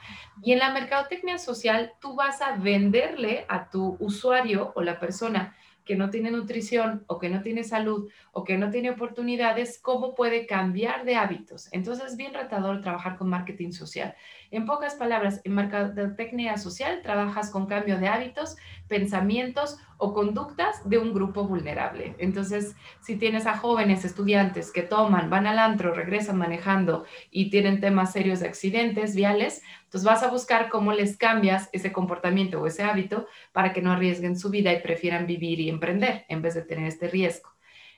Y 0.43 0.53
en 0.53 0.59
la 0.59 0.73
mercadotecnia 0.73 1.39
social, 1.39 1.93
tú 2.01 2.15
vas 2.15 2.41
a 2.41 2.57
venderle 2.57 3.45
a 3.49 3.69
tu 3.69 3.97
usuario 4.01 4.73
o 4.75 4.83
la 4.83 4.99
persona 4.99 5.55
que 5.85 5.97
no 5.97 6.11
tiene 6.11 6.31
nutrición 6.31 7.05
o 7.09 7.19
que 7.19 7.29
no 7.29 7.43
tiene 7.43 7.65
salud 7.65 8.09
o 8.33 8.45
que 8.45 8.57
no 8.57 8.71
tiene 8.71 8.91
oportunidades, 8.91 9.81
cómo 9.83 10.15
puede 10.15 10.47
cambiar 10.47 11.05
de 11.05 11.17
hábitos. 11.17 11.69
Entonces 11.73 12.13
es 12.13 12.17
bien 12.17 12.33
retador 12.33 12.81
trabajar 12.81 13.17
con 13.17 13.29
marketing 13.29 13.73
social. 13.73 14.15
En 14.53 14.67
pocas 14.67 14.97
palabras, 14.97 15.41
en 15.45 15.55
mercadotecnia 15.55 16.59
social 16.59 17.03
trabajas 17.03 17.51
con 17.51 17.67
cambio 17.67 17.99
de 17.99 18.09
hábitos, 18.09 18.57
pensamientos 18.89 19.79
o 19.97 20.13
conductas 20.13 20.89
de 20.89 20.99
un 20.99 21.15
grupo 21.15 21.45
vulnerable. 21.45 22.17
Entonces, 22.19 22.75
si 23.01 23.15
tienes 23.15 23.47
a 23.47 23.57
jóvenes 23.57 24.05
estudiantes 24.05 24.73
que 24.73 24.83
toman, 24.83 25.31
van 25.31 25.47
al 25.47 25.61
antro, 25.61 25.95
regresan 25.95 26.37
manejando 26.37 27.05
y 27.31 27.51
tienen 27.51 27.81
temas 27.81 28.13
serios 28.13 28.41
de 28.41 28.49
accidentes 28.49 29.15
viales, 29.15 29.63
entonces 29.85 30.05
vas 30.05 30.25
a 30.25 30.31
buscar 30.31 30.69
cómo 30.69 30.93
les 30.93 31.17
cambias 31.17 31.69
ese 31.73 31.93
comportamiento 31.93 32.61
o 32.61 32.67
ese 32.67 32.83
hábito 32.83 33.27
para 33.53 33.73
que 33.73 33.83
no 33.83 33.93
arriesguen 33.93 34.37
su 34.37 34.51
vida 34.51 34.73
y 34.73 34.81
prefieran 34.81 35.27
vivir 35.27 35.61
y 35.61 35.69
emprender 35.69 36.25
en 36.29 36.43
vez 36.43 36.55
de 36.55 36.63
tener 36.63 36.87
este 36.87 37.07
riesgo. 37.07 37.51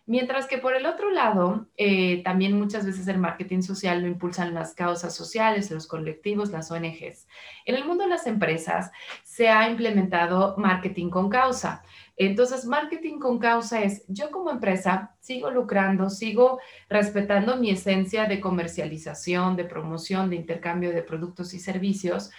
Mientras 0.04 0.48
que 0.48 0.58
por 0.58 0.74
el 0.74 0.86
otro 0.86 1.10
lado, 1.10 1.68
eh, 1.76 2.24
también 2.24 2.58
muchas 2.58 2.84
veces 2.84 3.06
el 3.06 3.18
marketing 3.18 3.62
social 3.62 4.02
lo 4.02 4.08
impulsan 4.08 4.52
las 4.52 4.74
causas 4.74 5.14
sociales, 5.14 5.70
los 5.70 5.86
colectivos, 5.86 6.50
las 6.50 6.72
ONGs. 6.72 7.28
En 7.66 7.76
el 7.76 7.84
mundo 7.84 8.02
de 8.02 8.10
las 8.10 8.26
empresas 8.26 8.90
se 9.22 9.48
ha 9.48 9.68
implementado 9.70 10.56
marketing 10.58 11.08
con 11.08 11.30
causa. 11.30 11.84
Entonces, 12.16 12.66
marketing 12.66 13.20
con 13.20 13.38
causa 13.38 13.82
es, 13.82 14.04
yo 14.08 14.32
como 14.32 14.50
empresa 14.50 15.14
sigo 15.20 15.52
lucrando, 15.52 16.10
sigo 16.10 16.58
respetando 16.88 17.56
mi 17.56 17.70
esencia 17.70 18.26
de 18.26 18.40
comercialización, 18.40 19.54
de 19.54 19.64
promoción, 19.64 20.30
de 20.30 20.36
intercambio 20.36 20.92
de 20.92 21.02
productos 21.02 21.54
y 21.54 21.60
servicios. 21.60 22.30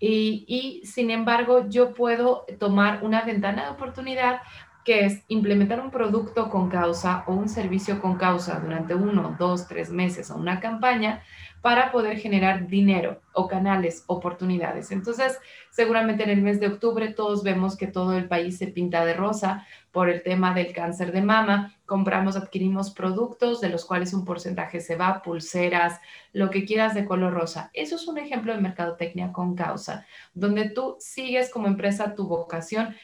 Y, 0.00 0.44
y, 0.48 0.84
sin 0.86 1.10
embargo, 1.10 1.68
yo 1.68 1.94
puedo 1.94 2.44
tomar 2.58 3.04
una 3.04 3.22
ventana 3.22 3.64
de 3.64 3.70
oportunidad 3.70 4.40
que 4.84 5.06
es 5.06 5.22
implementar 5.28 5.80
un 5.80 5.90
producto 5.90 6.50
con 6.50 6.68
causa 6.68 7.24
o 7.26 7.32
un 7.32 7.48
servicio 7.48 8.00
con 8.00 8.16
causa 8.16 8.60
durante 8.60 8.94
uno, 8.94 9.34
dos, 9.38 9.66
tres 9.66 9.90
meses 9.90 10.30
o 10.30 10.36
una 10.36 10.60
campaña 10.60 11.22
para 11.64 11.90
poder 11.92 12.18
generar 12.18 12.66
dinero 12.66 13.22
o 13.32 13.48
canales, 13.48 14.04
oportunidades. 14.06 14.90
Entonces, 14.90 15.38
seguramente 15.70 16.22
en 16.22 16.28
el 16.28 16.42
mes 16.42 16.60
de 16.60 16.66
octubre 16.66 17.08
todos 17.08 17.42
vemos 17.42 17.78
que 17.78 17.86
todo 17.86 18.18
el 18.18 18.28
país 18.28 18.58
se 18.58 18.66
pinta 18.66 19.02
de 19.06 19.14
rosa 19.14 19.66
por 19.90 20.10
el 20.10 20.22
tema 20.22 20.52
del 20.52 20.74
cáncer 20.74 21.10
de 21.10 21.22
mama. 21.22 21.74
Compramos, 21.86 22.36
adquirimos 22.36 22.90
productos 22.90 23.62
de 23.62 23.70
los 23.70 23.86
cuales 23.86 24.12
un 24.12 24.26
porcentaje 24.26 24.82
se 24.82 24.96
va, 24.96 25.22
pulseras, 25.22 26.00
lo 26.34 26.50
que 26.50 26.66
quieras 26.66 26.92
de 26.92 27.06
color 27.06 27.32
rosa. 27.32 27.70
Eso 27.72 27.96
es 27.96 28.06
un 28.06 28.18
ejemplo 28.18 28.52
de 28.52 28.60
mercadotecnia 28.60 29.32
con 29.32 29.54
causa, 29.54 30.04
donde 30.34 30.68
tú 30.68 30.96
sigues 30.98 31.50
como 31.50 31.66
empresa 31.66 32.14
tu 32.14 32.26
vocación 32.26 32.94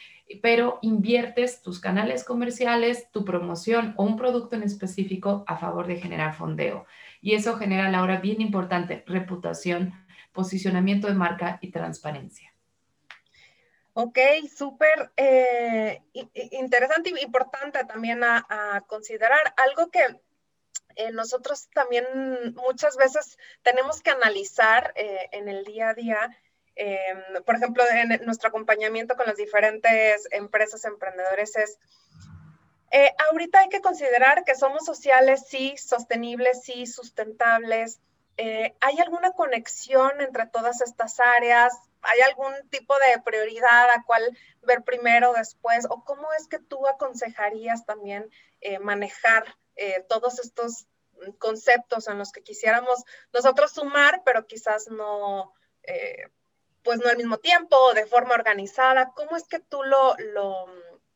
pero 0.43 0.79
inviertes 0.83 1.63
tus 1.63 1.81
canales 1.81 2.25
comerciales, 2.25 3.11
tu 3.11 3.25
promoción 3.25 3.95
o 3.97 4.05
un 4.05 4.17
producto 4.17 4.57
en 4.57 4.63
específico 4.63 5.45
a 5.47 5.57
favor 5.57 5.87
de 5.87 5.97
generar 5.97 6.35
fondeo. 6.35 6.87
Y 7.21 7.35
eso 7.35 7.57
genera 7.57 7.91
la 7.91 8.03
hora 8.03 8.21
bien 8.21 8.41
importante, 8.41 9.05
reputación, 9.07 9.93
posicionamiento 10.33 11.09
de 11.09 11.15
marca 11.15 11.59
y 11.61 11.71
transparencia. 11.71 12.55
Ok, 13.93 14.19
súper 14.57 15.11
eh, 15.17 16.01
interesante 16.53 17.11
y 17.11 17.25
importante 17.25 17.85
también 17.85 18.23
a, 18.23 18.85
considerar. 18.87 19.53
Algo 19.57 19.91
que 19.91 20.01
eh, 20.97 21.11
nosotros 21.13 21.69
también 21.75 22.05
muchas 22.55 22.97
veces 22.97 23.37
tenemos 23.63 24.01
que 24.01 24.11
analizar 24.11 24.93
eh, 24.95 25.29
en 25.33 25.49
el 25.49 25.65
día 25.65 25.91
a 25.91 25.95
día 25.95 26.39
Em, 26.83 27.43
por 27.45 27.57
ejemplo, 27.57 27.85
en 27.93 28.25
nuestro 28.25 28.49
acompañamiento 28.49 29.15
con 29.15 29.27
las 29.27 29.37
diferentes 29.37 30.27
empresas 30.31 30.87
emprendedores 30.87 31.55
es, 31.57 31.79
eh, 32.91 33.15
ahorita 33.29 33.61
hay 33.61 33.69
que 33.69 33.83
considerar 33.83 34.45
que 34.45 34.55
somos 34.55 34.87
sociales, 34.87 35.45
sí, 35.47 35.77
sostenibles, 35.77 36.63
sí, 36.63 36.87
sustentables. 36.87 38.01
Eh, 38.39 38.75
¿Hay 38.81 38.99
alguna 38.99 39.33
conexión 39.33 40.23
entre 40.23 40.47
todas 40.47 40.81
estas 40.81 41.21
áreas? 41.21 41.75
¿Hay 42.01 42.19
algún 42.23 42.55
tipo 42.71 42.95
de 42.95 43.21
prioridad 43.23 43.91
a 43.91 44.03
cuál 44.07 44.23
ver 44.63 44.83
primero, 44.83 45.35
después? 45.35 45.87
¿O 45.91 46.03
cómo 46.03 46.33
es 46.33 46.49
que 46.49 46.61
tú 46.61 46.89
aconsejarías 46.89 47.85
también 47.85 48.31
eh, 48.63 48.79
manejar 48.79 49.45
eh, 49.77 50.03
todos 50.09 50.39
estos 50.39 50.87
conceptos 51.37 52.09
en 52.09 52.17
los 52.17 52.33
que 52.33 52.43
quisiéramos 52.43 53.05
nosotros 53.35 53.73
sumar, 53.73 54.23
pero 54.25 54.47
quizás 54.47 54.89
no, 54.89 55.53
eh, 55.83 56.31
pues 56.83 56.99
no 56.99 57.11
al 57.11 57.17
mismo 57.17 57.39
tiempo 57.39 57.77
de 57.95 58.07
forma 58.07 58.35
organizada. 58.35 59.13
¿Cómo 59.15 59.37
es 59.37 59.47
que 59.49 59.61
tú 59.61 59.83
lo, 59.83 60.15
lo, 60.35 60.67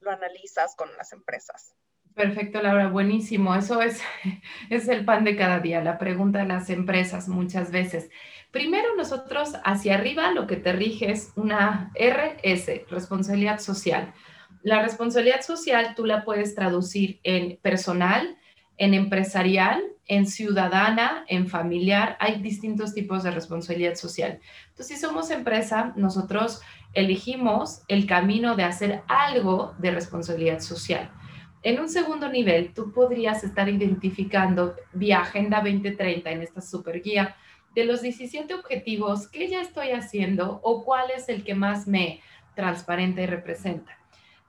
lo 0.00 0.10
analizas 0.10 0.74
con 0.76 0.94
las 0.96 1.12
empresas? 1.12 1.74
Perfecto, 2.14 2.62
Laura, 2.62 2.88
buenísimo. 2.88 3.54
Eso 3.54 3.82
es, 3.82 4.00
es 4.70 4.88
el 4.88 5.04
pan 5.04 5.24
de 5.24 5.36
cada 5.36 5.58
día, 5.58 5.82
la 5.82 5.98
pregunta 5.98 6.40
de 6.40 6.46
las 6.46 6.70
empresas 6.70 7.28
muchas 7.28 7.70
veces. 7.72 8.08
Primero, 8.52 8.94
nosotros 8.96 9.54
hacia 9.64 9.94
arriba 9.94 10.30
lo 10.30 10.46
que 10.46 10.56
te 10.56 10.72
rige 10.72 11.10
es 11.10 11.32
una 11.34 11.90
RS, 11.96 12.88
responsabilidad 12.88 13.58
social. 13.58 14.14
La 14.62 14.80
responsabilidad 14.80 15.42
social 15.42 15.94
tú 15.96 16.06
la 16.06 16.24
puedes 16.24 16.54
traducir 16.54 17.18
en 17.24 17.56
personal, 17.56 18.38
en 18.76 18.94
empresarial, 18.94 19.82
en 20.06 20.26
ciudadana, 20.26 21.24
en 21.28 21.48
familiar. 21.48 22.16
Hay 22.20 22.40
distintos 22.40 22.94
tipos 22.94 23.22
de 23.22 23.30
responsabilidad 23.30 23.94
social. 23.94 24.40
Entonces, 24.68 24.96
si 24.96 25.02
somos 25.02 25.30
empresa, 25.30 25.92
nosotros 25.96 26.60
elegimos 26.92 27.82
el 27.88 28.06
camino 28.06 28.56
de 28.56 28.64
hacer 28.64 29.02
algo 29.08 29.74
de 29.78 29.90
responsabilidad 29.90 30.60
social. 30.60 31.10
En 31.62 31.80
un 31.80 31.88
segundo 31.88 32.28
nivel, 32.28 32.74
tú 32.74 32.92
podrías 32.92 33.42
estar 33.42 33.68
identificando 33.68 34.76
vía 34.92 35.20
Agenda 35.20 35.62
2030 35.62 36.30
en 36.30 36.42
esta 36.42 36.60
super 36.60 37.00
guía 37.00 37.36
de 37.74 37.84
los 37.84 38.02
17 38.02 38.52
objetivos 38.54 39.28
que 39.28 39.48
ya 39.48 39.60
estoy 39.60 39.90
haciendo 39.90 40.60
o 40.62 40.84
cuál 40.84 41.10
es 41.10 41.28
el 41.28 41.42
que 41.42 41.54
más 41.54 41.86
me 41.86 42.20
transparente 42.54 43.22
y 43.22 43.26
representa. 43.26 43.98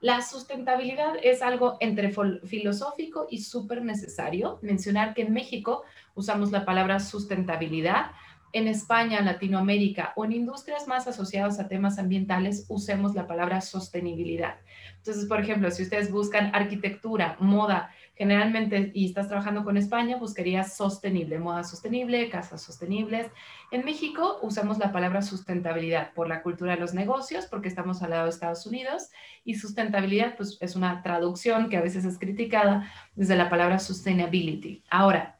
La 0.00 0.20
sustentabilidad 0.20 1.14
es 1.22 1.40
algo 1.40 1.78
entre 1.80 2.12
filosófico 2.44 3.26
y 3.30 3.42
súper 3.42 3.82
necesario. 3.82 4.58
Mencionar 4.62 5.14
que 5.14 5.22
en 5.22 5.32
México 5.32 5.84
usamos 6.14 6.52
la 6.52 6.64
palabra 6.64 7.00
sustentabilidad 7.00 8.10
en 8.52 8.68
España, 8.68 9.20
Latinoamérica 9.20 10.12
o 10.16 10.24
en 10.24 10.32
industrias 10.32 10.88
más 10.88 11.06
asociadas 11.06 11.60
a 11.60 11.68
temas 11.68 11.98
ambientales 11.98 12.64
usemos 12.68 13.14
la 13.14 13.26
palabra 13.26 13.60
sostenibilidad. 13.60 14.56
Entonces, 14.96 15.26
por 15.26 15.40
ejemplo, 15.40 15.70
si 15.70 15.82
ustedes 15.82 16.10
buscan 16.10 16.54
arquitectura, 16.54 17.36
moda, 17.38 17.90
generalmente, 18.16 18.90
y 18.94 19.06
estás 19.06 19.28
trabajando 19.28 19.62
con 19.62 19.76
España, 19.76 20.16
buscarías 20.16 20.74
sostenible, 20.74 21.38
moda 21.38 21.64
sostenible, 21.64 22.30
casas 22.30 22.62
sostenibles. 22.62 23.26
En 23.70 23.84
México 23.84 24.38
usamos 24.42 24.78
la 24.78 24.90
palabra 24.90 25.20
sustentabilidad 25.20 26.12
por 26.14 26.26
la 26.26 26.42
cultura 26.42 26.74
de 26.74 26.80
los 26.80 26.94
negocios, 26.94 27.46
porque 27.46 27.68
estamos 27.68 28.02
al 28.02 28.10
lado 28.10 28.24
de 28.24 28.30
Estados 28.30 28.66
Unidos, 28.66 29.10
y 29.44 29.56
sustentabilidad 29.56 30.36
pues, 30.36 30.56
es 30.60 30.76
una 30.76 31.02
traducción 31.02 31.68
que 31.68 31.76
a 31.76 31.82
veces 31.82 32.04
es 32.04 32.18
criticada 32.18 32.90
desde 33.14 33.36
la 33.36 33.50
palabra 33.50 33.78
sustainability. 33.78 34.82
Ahora, 34.88 35.36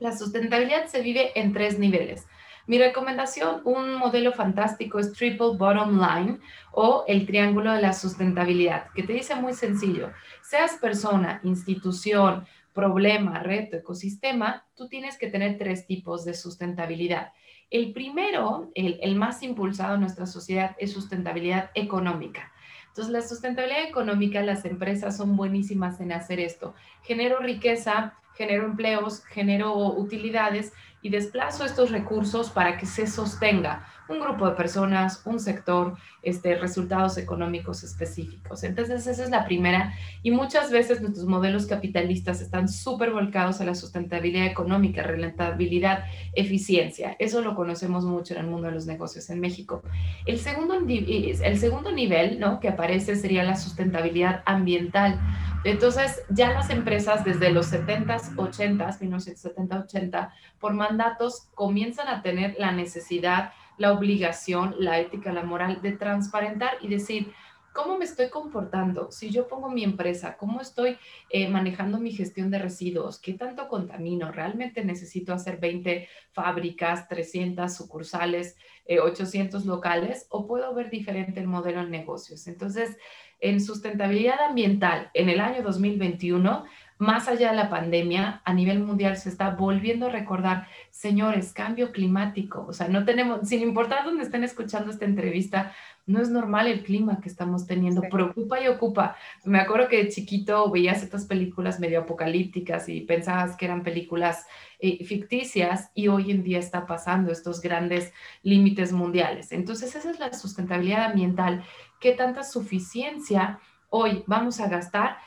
la 0.00 0.16
sustentabilidad 0.16 0.86
se 0.86 1.02
vive 1.02 1.38
en 1.38 1.52
tres 1.52 1.78
niveles. 1.78 2.26
Mi 2.68 2.76
recomendación, 2.76 3.62
un 3.64 3.94
modelo 3.94 4.30
fantástico 4.30 4.98
es 4.98 5.14
Triple 5.14 5.56
Bottom 5.56 5.98
Line 5.98 6.38
o 6.72 7.02
el 7.08 7.24
triángulo 7.24 7.72
de 7.72 7.80
la 7.80 7.94
sustentabilidad, 7.94 8.90
que 8.94 9.02
te 9.02 9.14
dice 9.14 9.34
muy 9.36 9.54
sencillo, 9.54 10.12
seas 10.42 10.74
persona, 10.74 11.40
institución, 11.44 12.46
problema, 12.74 13.38
reto, 13.38 13.78
ecosistema, 13.78 14.66
tú 14.74 14.86
tienes 14.86 15.16
que 15.16 15.28
tener 15.28 15.56
tres 15.56 15.86
tipos 15.86 16.26
de 16.26 16.34
sustentabilidad. 16.34 17.32
El 17.70 17.94
primero, 17.94 18.70
el, 18.74 19.16
más 19.16 19.42
impulsado 19.42 19.94
en 19.94 20.02
nuestra 20.02 20.26
sociedad, 20.26 20.76
es 20.78 20.92
sustentabilidad 20.92 21.70
económica. 21.74 22.52
Entonces, 22.88 23.10
la 23.10 23.22
sustentabilidad 23.22 23.84
económica, 23.84 24.42
las 24.42 24.66
empresas 24.66 25.16
son 25.16 25.38
buenísimas 25.38 26.00
en 26.00 26.12
hacer 26.12 26.38
esto. 26.38 26.74
Genero 27.02 27.38
riqueza, 27.38 28.12
genero 28.36 28.66
empleos, 28.66 29.24
genero 29.24 29.74
utilidades, 29.74 30.74
y 31.02 31.10
desplazo 31.10 31.64
estos 31.64 31.90
recursos 31.90 32.50
para 32.50 32.76
que 32.76 32.86
se 32.86 33.06
sostenga 33.06 33.86
un 34.08 34.20
grupo 34.20 34.48
de 34.48 34.56
personas, 34.56 35.22
un 35.24 35.38
sector, 35.38 35.96
este, 36.22 36.56
resultados 36.56 37.18
económicos 37.18 37.82
específicos. 37.84 38.64
Entonces, 38.64 39.06
esa 39.06 39.24
es 39.24 39.30
la 39.30 39.44
primera. 39.44 39.94
Y 40.22 40.30
muchas 40.30 40.70
veces 40.70 41.00
nuestros 41.00 41.26
modelos 41.26 41.66
capitalistas 41.66 42.40
están 42.40 42.68
súper 42.68 43.12
volcados 43.12 43.60
a 43.60 43.64
la 43.64 43.74
sustentabilidad 43.74 44.46
económica, 44.46 45.02
rentabilidad, 45.02 46.04
eficiencia. 46.34 47.16
Eso 47.18 47.42
lo 47.42 47.54
conocemos 47.54 48.04
mucho 48.04 48.34
en 48.34 48.40
el 48.40 48.46
mundo 48.46 48.68
de 48.68 48.74
los 48.74 48.86
negocios 48.86 49.30
en 49.30 49.40
México. 49.40 49.82
El 50.26 50.38
segundo, 50.38 50.74
el 50.86 51.58
segundo 51.58 51.92
nivel 51.92 52.40
¿no? 52.40 52.60
que 52.60 52.68
aparece 52.68 53.16
sería 53.16 53.44
la 53.44 53.56
sustentabilidad 53.56 54.42
ambiental. 54.46 55.20
Entonces, 55.64 56.22
ya 56.30 56.52
las 56.52 56.70
empresas 56.70 57.24
desde 57.24 57.50
los 57.50 57.72
70s, 57.72 58.34
80s, 58.36 59.00
1970, 59.00 59.80
80, 59.80 60.34
por 60.60 60.74
mandatos 60.74 61.48
comienzan 61.54 62.08
a 62.08 62.22
tener 62.22 62.56
la 62.58 62.72
necesidad 62.72 63.52
la 63.78 63.92
obligación, 63.92 64.74
la 64.78 64.98
ética, 64.98 65.32
la 65.32 65.42
moral 65.42 65.80
de 65.80 65.92
transparentar 65.92 66.72
y 66.80 66.88
decir, 66.88 67.32
¿cómo 67.72 67.96
me 67.96 68.04
estoy 68.04 68.28
comportando? 68.28 69.10
Si 69.12 69.30
yo 69.30 69.46
pongo 69.46 69.70
mi 69.70 69.84
empresa, 69.84 70.36
¿cómo 70.36 70.60
estoy 70.60 70.98
eh, 71.30 71.48
manejando 71.48 72.00
mi 72.00 72.10
gestión 72.10 72.50
de 72.50 72.58
residuos? 72.58 73.20
¿Qué 73.20 73.34
tanto 73.34 73.68
contamino? 73.68 74.32
¿Realmente 74.32 74.84
necesito 74.84 75.32
hacer 75.32 75.58
20 75.58 76.08
fábricas, 76.32 77.08
300 77.08 77.72
sucursales, 77.72 78.56
800 79.00 79.62
eh, 79.62 79.66
locales? 79.66 80.26
¿O 80.30 80.46
puedo 80.46 80.74
ver 80.74 80.90
diferente 80.90 81.38
el 81.38 81.46
modelo 81.46 81.80
en 81.80 81.90
negocios? 81.90 82.48
Entonces, 82.48 82.96
en 83.40 83.60
sustentabilidad 83.60 84.40
ambiental, 84.40 85.10
en 85.14 85.28
el 85.28 85.38
año 85.38 85.62
2021, 85.62 86.64
más 86.98 87.28
allá 87.28 87.50
de 87.50 87.56
la 87.56 87.70
pandemia, 87.70 88.42
a 88.44 88.52
nivel 88.52 88.80
mundial 88.80 89.16
se 89.16 89.28
está 89.28 89.50
volviendo 89.50 90.06
a 90.06 90.10
recordar, 90.10 90.66
señores, 90.90 91.52
cambio 91.52 91.92
climático. 91.92 92.66
O 92.68 92.72
sea, 92.72 92.88
no 92.88 93.04
tenemos, 93.04 93.48
sin 93.48 93.62
importar 93.62 94.04
dónde 94.04 94.24
estén 94.24 94.42
escuchando 94.42 94.90
esta 94.90 95.04
entrevista, 95.04 95.72
no 96.06 96.20
es 96.20 96.30
normal 96.30 96.66
el 96.66 96.82
clima 96.82 97.20
que 97.20 97.28
estamos 97.28 97.66
teniendo, 97.66 98.00
preocupa 98.00 98.60
y 98.60 98.66
ocupa. 98.66 99.16
Me 99.44 99.60
acuerdo 99.60 99.88
que 99.88 100.04
de 100.04 100.08
chiquito 100.08 100.70
veías 100.70 101.02
estas 101.02 101.26
películas 101.26 101.78
medio 101.78 102.00
apocalípticas 102.00 102.88
y 102.88 103.02
pensabas 103.02 103.56
que 103.56 103.66
eran 103.66 103.82
películas 103.82 104.46
eh, 104.80 105.04
ficticias 105.04 105.90
y 105.94 106.08
hoy 106.08 106.30
en 106.30 106.42
día 106.42 106.58
está 106.58 106.86
pasando 106.86 107.30
estos 107.30 107.60
grandes 107.60 108.12
límites 108.42 108.92
mundiales. 108.92 109.52
Entonces, 109.52 109.94
esa 109.94 110.10
es 110.10 110.18
la 110.18 110.32
sustentabilidad 110.32 111.04
ambiental. 111.04 111.62
¿Qué 112.00 112.12
tanta 112.12 112.42
suficiencia 112.42 113.60
hoy 113.90 114.24
vamos 114.26 114.60
a 114.60 114.68
gastar? 114.68 115.18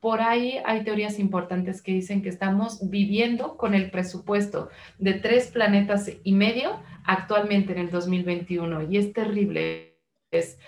Por 0.00 0.20
ahí 0.22 0.60
hay 0.64 0.82
teorías 0.82 1.18
importantes 1.18 1.82
que 1.82 1.92
dicen 1.92 2.22
que 2.22 2.30
estamos 2.30 2.88
viviendo 2.90 3.56
con 3.56 3.74
el 3.74 3.90
presupuesto 3.90 4.70
de 4.98 5.14
tres 5.14 5.48
planetas 5.48 6.10
y 6.24 6.32
medio 6.32 6.80
actualmente 7.04 7.72
en 7.72 7.78
el 7.78 7.90
2021 7.90 8.90
y 8.90 8.96
es 8.96 9.12
terrible, 9.12 9.98
es, 10.30 10.58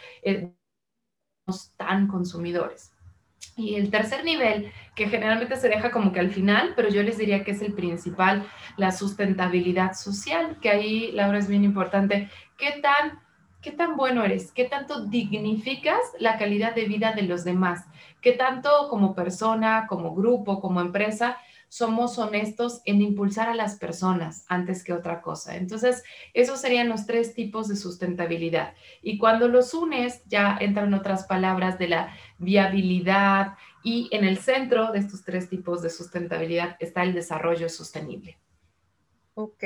tan 1.76 2.08
consumidores. 2.08 2.92
Y 3.56 3.74
el 3.74 3.90
tercer 3.90 4.24
nivel, 4.24 4.72
que 4.94 5.08
generalmente 5.08 5.56
se 5.56 5.68
deja 5.68 5.90
como 5.90 6.12
que 6.12 6.20
al 6.20 6.30
final, 6.30 6.72
pero 6.76 6.88
yo 6.88 7.02
les 7.02 7.18
diría 7.18 7.42
que 7.44 7.50
es 7.50 7.60
el 7.60 7.74
principal, 7.74 8.46
la 8.76 8.92
sustentabilidad 8.92 9.94
social, 9.94 10.58
que 10.60 10.70
ahí, 10.70 11.12
Laura, 11.12 11.38
es 11.38 11.48
bien 11.48 11.64
importante. 11.64 12.30
¿Qué 12.56 12.80
tan, 12.80 13.20
qué 13.62 13.70
tan 13.70 13.96
bueno 13.96 14.24
eres? 14.24 14.52
¿Qué 14.52 14.64
tanto 14.64 15.06
dignificas 15.06 16.00
la 16.18 16.36
calidad 16.36 16.74
de 16.74 16.84
vida 16.84 17.12
de 17.12 17.22
los 17.22 17.44
demás? 17.44 17.86
¿Qué 18.20 18.32
tanto 18.32 18.88
como 18.90 19.14
persona, 19.14 19.86
como 19.88 20.14
grupo, 20.14 20.60
como 20.60 20.80
empresa 20.80 21.38
somos 21.68 22.18
honestos 22.18 22.82
en 22.84 23.00
impulsar 23.00 23.48
a 23.48 23.54
las 23.54 23.76
personas 23.76 24.44
antes 24.48 24.84
que 24.84 24.92
otra 24.92 25.22
cosa? 25.22 25.56
Entonces, 25.56 26.02
esos 26.34 26.60
serían 26.60 26.88
los 26.88 27.06
tres 27.06 27.34
tipos 27.34 27.68
de 27.68 27.76
sustentabilidad. 27.76 28.74
Y 29.00 29.16
cuando 29.16 29.48
los 29.48 29.72
unes, 29.72 30.22
ya 30.26 30.58
entran 30.60 30.92
otras 30.92 31.24
palabras 31.24 31.78
de 31.78 31.88
la 31.88 32.14
viabilidad 32.38 33.54
y 33.82 34.08
en 34.12 34.24
el 34.24 34.38
centro 34.38 34.92
de 34.92 34.98
estos 34.98 35.24
tres 35.24 35.48
tipos 35.48 35.82
de 35.82 35.90
sustentabilidad 35.90 36.76
está 36.80 37.04
el 37.04 37.14
desarrollo 37.14 37.68
sostenible. 37.68 38.41
Ok, 39.34 39.64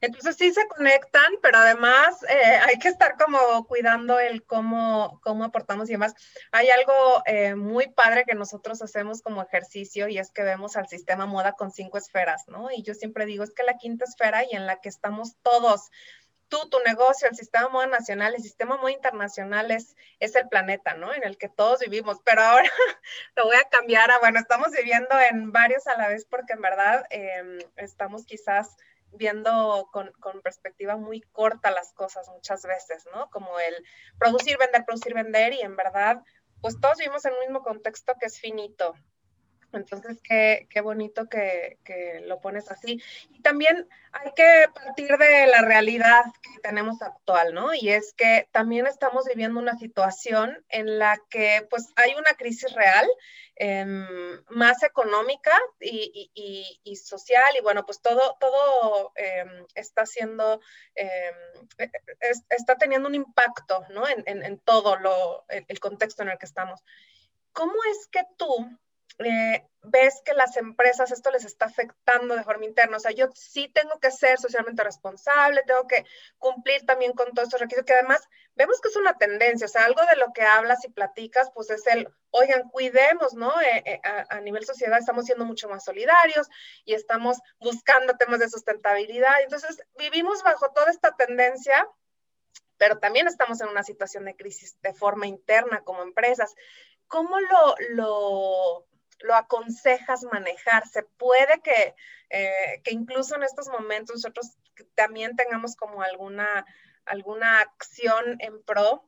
entonces 0.00 0.36
sí 0.36 0.52
se 0.52 0.68
conectan, 0.68 1.32
pero 1.42 1.58
además 1.58 2.22
eh, 2.28 2.60
hay 2.62 2.78
que 2.78 2.86
estar 2.86 3.16
como 3.16 3.66
cuidando 3.66 4.20
el 4.20 4.44
cómo, 4.44 5.20
cómo 5.24 5.42
aportamos 5.42 5.88
y 5.88 5.94
demás. 5.94 6.14
Hay 6.52 6.70
algo 6.70 6.92
eh, 7.26 7.56
muy 7.56 7.88
padre 7.88 8.24
que 8.24 8.36
nosotros 8.36 8.80
hacemos 8.82 9.20
como 9.20 9.42
ejercicio 9.42 10.06
y 10.06 10.18
es 10.18 10.30
que 10.30 10.44
vemos 10.44 10.76
al 10.76 10.86
sistema 10.86 11.26
moda 11.26 11.54
con 11.54 11.72
cinco 11.72 11.98
esferas, 11.98 12.44
¿no? 12.46 12.68
Y 12.70 12.84
yo 12.84 12.94
siempre 12.94 13.26
digo, 13.26 13.42
es 13.42 13.52
que 13.52 13.64
la 13.64 13.78
quinta 13.78 14.04
esfera 14.04 14.44
y 14.44 14.54
en 14.54 14.64
la 14.64 14.80
que 14.80 14.90
estamos 14.90 15.34
todos, 15.42 15.90
tú, 16.48 16.68
tu 16.68 16.78
negocio, 16.80 17.28
el 17.28 17.36
sistema 17.36 17.68
moda 17.68 17.86
nacional, 17.86 18.34
el 18.34 18.42
sistema 18.42 18.76
moda 18.76 18.92
internacional 18.92 19.70
es, 19.70 19.96
es 20.20 20.34
el 20.34 20.48
planeta, 20.48 20.94
¿no? 20.94 21.12
En 21.12 21.24
el 21.24 21.38
que 21.38 21.48
todos 21.48 21.80
vivimos. 21.80 22.18
Pero 22.24 22.42
ahora 22.42 22.68
lo 23.36 23.44
voy 23.44 23.56
a 23.56 23.68
cambiar 23.68 24.10
a, 24.10 24.18
bueno, 24.18 24.38
estamos 24.38 24.70
viviendo 24.70 25.18
en 25.30 25.52
varios 25.52 25.86
a 25.86 25.96
la 25.96 26.08
vez 26.08 26.24
porque 26.24 26.54
en 26.54 26.60
verdad 26.60 27.06
em, 27.10 27.58
estamos 27.76 28.24
quizás 28.24 28.76
viendo 29.12 29.88
con, 29.92 30.10
con, 30.20 30.42
perspectiva 30.42 30.96
muy 30.96 31.20
corta 31.20 31.70
las 31.70 31.92
cosas 31.92 32.28
muchas 32.28 32.62
veces, 32.64 33.06
¿no? 33.14 33.30
Como 33.30 33.58
el 33.60 33.74
producir, 34.18 34.58
vender, 34.58 34.84
producir, 34.84 35.14
vender 35.14 35.52
y 35.52 35.60
en 35.60 35.76
verdad, 35.76 36.22
pues 36.60 36.80
todos 36.80 36.98
vivimos 36.98 37.24
en 37.24 37.34
un 37.34 37.40
mismo 37.40 37.62
contexto 37.62 38.14
que 38.18 38.26
es 38.26 38.40
finito. 38.40 38.94
Entonces, 39.76 40.18
qué, 40.22 40.66
qué 40.70 40.80
bonito 40.80 41.28
que, 41.28 41.78
que, 41.84 42.20
lo 42.26 42.40
pones 42.40 42.70
así. 42.70 43.02
Y 43.30 43.40
también 43.42 43.88
hay 44.12 44.32
que 44.34 44.66
partir 44.74 45.16
de 45.16 45.46
la 45.46 45.62
realidad 45.62 46.24
que 46.42 46.60
tenemos 46.62 47.02
actual, 47.02 47.54
¿no? 47.54 47.74
Y 47.74 47.90
es 47.90 48.14
que 48.14 48.48
también 48.52 48.86
estamos 48.86 49.24
viviendo 49.26 49.58
una 49.60 49.76
situación 49.76 50.64
en 50.68 50.98
la 50.98 51.18
que 51.30 51.66
pues 51.68 51.92
hay 51.96 52.14
una 52.14 52.34
crisis 52.36 52.72
real, 52.72 53.06
eh, 53.56 53.84
más 54.48 54.82
económica 54.82 55.52
y, 55.78 56.30
y, 56.34 56.80
y, 56.82 56.96
social, 56.96 57.54
y 57.56 57.62
bueno, 57.62 57.86
pues 57.86 58.00
todo, 58.00 58.36
todo 58.40 59.12
eh, 59.14 59.44
está 59.76 60.06
siendo, 60.06 60.60
eh, 60.96 61.32
es, 62.20 62.44
está 62.50 62.76
teniendo 62.76 63.08
un 63.08 63.14
impacto, 63.14 63.84
¿no? 63.90 64.08
En, 64.08 64.24
en, 64.26 64.58
todo 64.58 64.96
lo, 64.96 65.44
el 65.48 65.78
contexto 65.78 66.22
en 66.22 66.30
el 66.30 66.38
que 66.38 66.46
estamos. 66.46 66.82
¿Cómo 67.52 67.74
es 67.92 68.08
que 68.08 68.22
tú 68.36 68.76
eh, 69.18 69.64
ves 69.82 70.22
que 70.24 70.32
las 70.34 70.56
empresas 70.56 71.12
esto 71.12 71.30
les 71.30 71.44
está 71.44 71.66
afectando 71.66 72.34
de 72.34 72.42
forma 72.42 72.64
interna. 72.64 72.96
O 72.96 73.00
sea, 73.00 73.12
yo 73.12 73.28
sí 73.34 73.68
tengo 73.68 73.98
que 74.00 74.10
ser 74.10 74.38
socialmente 74.38 74.82
responsable, 74.82 75.62
tengo 75.66 75.86
que 75.86 76.04
cumplir 76.38 76.84
también 76.86 77.12
con 77.12 77.32
todos 77.32 77.48
estos 77.48 77.60
requisitos, 77.60 77.86
que 77.86 77.94
además 77.94 78.26
vemos 78.54 78.80
que 78.80 78.88
es 78.88 78.96
una 78.96 79.16
tendencia, 79.18 79.66
o 79.66 79.68
sea, 79.68 79.84
algo 79.84 80.00
de 80.06 80.16
lo 80.16 80.32
que 80.32 80.42
hablas 80.42 80.84
y 80.84 80.88
platicas, 80.88 81.50
pues 81.54 81.70
es 81.70 81.86
el, 81.86 82.08
oigan, 82.30 82.68
cuidemos, 82.70 83.34
¿no? 83.34 83.60
Eh, 83.60 83.82
eh, 83.84 84.00
a, 84.04 84.36
a, 84.36 84.40
nivel 84.40 84.64
sociedad 84.64 84.98
estamos 84.98 85.26
siendo 85.26 85.44
mucho 85.44 85.68
más 85.68 85.84
solidarios 85.84 86.48
y 86.84 86.94
estamos 86.94 87.38
buscando 87.58 88.16
temas 88.16 88.40
de 88.40 88.48
sustentabilidad. 88.48 89.42
Entonces, 89.42 89.82
vivimos 89.98 90.42
bajo 90.42 90.70
toda 90.72 90.90
esta 90.90 91.14
tendencia 91.16 91.88
pero 92.76 92.98
también 92.98 93.28
estamos 93.28 93.60
en 93.60 93.68
una 93.68 93.84
situación 93.84 94.24
de 94.24 94.36
crisis 94.36 94.76
de 94.82 94.92
forma 94.92 95.26
interna 95.26 95.82
como 95.84 96.02
empresas. 96.02 96.54
¿Cómo 97.06 97.38
lo, 97.38 97.74
lo, 97.90 98.86
lo 99.20 99.34
aconsejas 99.34 100.24
manejar? 100.32 100.86
¿Se 100.86 101.02
puede 101.02 101.60
que, 101.62 101.94
eh, 102.30 102.80
que 102.82 102.92
incluso 102.92 103.36
en 103.36 103.42
estos 103.42 103.68
momentos 103.68 104.16
nosotros 104.16 104.56
también 104.94 105.36
tengamos 105.36 105.76
como 105.76 106.02
alguna, 106.02 106.66
alguna 107.06 107.60
acción 107.60 108.36
en 108.40 108.62
pro? 108.62 109.04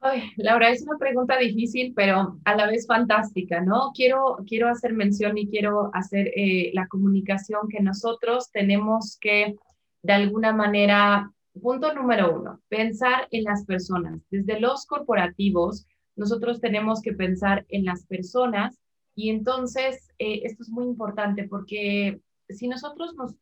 Ay, 0.00 0.30
Laura, 0.36 0.68
es 0.70 0.82
una 0.82 0.98
pregunta 0.98 1.38
difícil, 1.38 1.92
pero 1.94 2.38
a 2.44 2.54
la 2.54 2.66
vez 2.66 2.86
fantástica, 2.86 3.60
¿no? 3.60 3.92
Quiero, 3.94 4.36
quiero 4.46 4.68
hacer 4.68 4.92
mención 4.92 5.38
y 5.38 5.48
quiero 5.48 5.90
hacer 5.94 6.28
eh, 6.36 6.70
la 6.74 6.86
comunicación 6.86 7.68
que 7.68 7.80
nosotros 7.80 8.50
tenemos 8.52 9.16
que, 9.20 9.56
de 10.02 10.12
alguna 10.12 10.52
manera, 10.52 11.32
punto 11.60 11.94
número 11.94 12.38
uno, 12.38 12.60
pensar 12.68 13.26
en 13.30 13.44
las 13.44 13.64
personas. 13.64 14.20
Desde 14.30 14.60
los 14.60 14.86
corporativos, 14.86 15.86
nosotros 16.16 16.60
tenemos 16.60 17.02
que 17.02 17.12
pensar 17.12 17.66
en 17.68 17.84
las 17.84 18.06
personas 18.06 18.78
y 19.14 19.30
entonces 19.30 20.08
eh, 20.18 20.40
esto 20.44 20.62
es 20.62 20.70
muy 20.70 20.86
importante 20.86 21.44
porque 21.44 22.20
si 22.48 22.68
nosotros 22.68 23.14
nos 23.14 23.34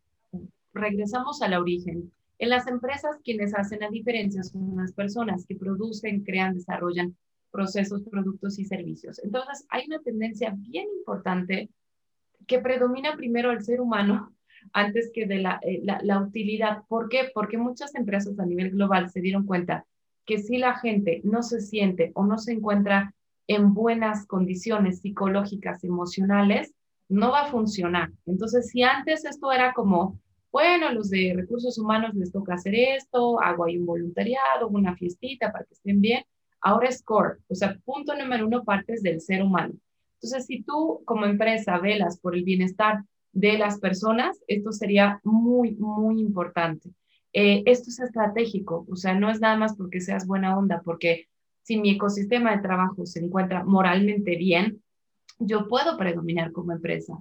regresamos 0.73 1.41
al 1.43 1.55
origen, 1.55 2.13
en 2.39 2.51
las 2.51 2.67
empresas 2.67 3.17
quienes 3.25 3.55
hacen 3.55 3.81
la 3.81 3.89
diferencia 3.89 4.43
son 4.43 4.77
las 4.77 4.93
personas 4.93 5.47
que 5.47 5.55
producen, 5.55 6.25
crean, 6.25 6.55
desarrollan 6.55 7.17
procesos, 7.51 8.03
productos 8.03 8.59
y 8.59 8.65
servicios. 8.65 9.23
Entonces 9.23 9.65
hay 9.71 9.85
una 9.87 10.01
tendencia 10.01 10.53
bien 10.57 10.87
importante 10.99 11.71
que 12.49 12.59
predomina 12.59 13.17
primero 13.17 13.51
al 13.51 13.63
ser 13.63 13.81
humano 13.81 14.35
antes 14.73 15.11
que 15.15 15.27
de 15.27 15.39
la, 15.39 15.61
eh, 15.63 15.81
la, 15.85 16.01
la 16.03 16.21
utilidad. 16.21 16.83
¿Por 16.89 17.09
qué? 17.09 17.31
Porque 17.33 17.57
muchas 17.57 17.95
empresas 17.95 18.39
a 18.39 18.47
nivel 18.47 18.71
global 18.71 19.11
se 19.11 19.21
dieron 19.21 19.47
cuenta 19.47 19.87
que 20.27 20.39
si 20.39 20.59
la 20.59 20.79
gente 20.79 21.21
no 21.25 21.43
se 21.43 21.61
siente 21.61 22.13
o 22.15 22.25
no 22.25 22.39
se 22.39 22.53
encuentra 22.53 23.15
en 23.47 23.75
buenas 23.75 24.27
condiciones 24.27 25.01
psicológicas, 25.01 25.85
emocionales, 25.85 26.75
no 27.09 27.31
va 27.31 27.43
a 27.43 27.51
funcionar. 27.51 28.11
Entonces, 28.27 28.69
si 28.71 28.83
antes 28.83 29.25
esto 29.25 29.53
era 29.53 29.75
como, 29.75 30.19
bueno, 30.51 30.91
los 30.93 31.11
de 31.11 31.35
recursos 31.37 31.79
humanos 31.79 32.15
les 32.15 32.33
toca 32.33 32.55
hacer 32.55 32.75
esto, 32.75 33.41
hago 33.41 33.65
ahí 33.65 33.77
un 33.77 33.87
voluntariado, 33.87 34.69
una 34.69 34.97
fiestita 34.97 35.53
para 35.53 35.65
que 35.65 35.75
estén 35.75 36.01
bien, 36.01 36.25
ahora 36.61 36.89
es 36.89 37.03
core, 37.03 37.39
o 37.49 37.55
sea, 37.55 37.79
punto 37.85 38.17
número 38.17 38.47
uno, 38.47 38.65
partes 38.65 39.03
del 39.03 39.21
ser 39.21 39.43
humano. 39.43 39.75
Entonces, 40.15 40.47
si 40.47 40.63
tú 40.63 41.03
como 41.05 41.27
empresa 41.27 41.79
velas 41.79 42.19
por 42.19 42.35
el 42.35 42.45
bienestar 42.45 43.05
de 43.33 43.59
las 43.59 43.79
personas, 43.79 44.41
esto 44.47 44.73
sería 44.73 45.21
muy, 45.25 45.75
muy 45.75 46.21
importante. 46.21 46.91
Eh, 47.37 47.65
esto 47.67 47.91
es 47.91 47.99
estratégico, 47.99 48.87
o 48.89 48.95
sea, 48.95 49.13
no 49.15 49.29
es 49.29 49.41
nada 49.41 49.57
más 49.57 49.77
porque 49.77 50.01
seas 50.01 50.25
buena 50.25 50.57
onda, 50.57 50.83
porque 50.85 51.27
si 51.63 51.79
mi 51.79 51.91
ecosistema 51.91 52.55
de 52.55 52.63
trabajo 52.63 53.07
se 53.07 53.19
encuentra 53.19 53.65
moralmente 53.65 54.37
bien, 54.37 54.83
yo 55.41 55.67
puedo 55.67 55.99
predominar 55.99 56.53
como 56.53 56.73
empresa. 56.73 57.19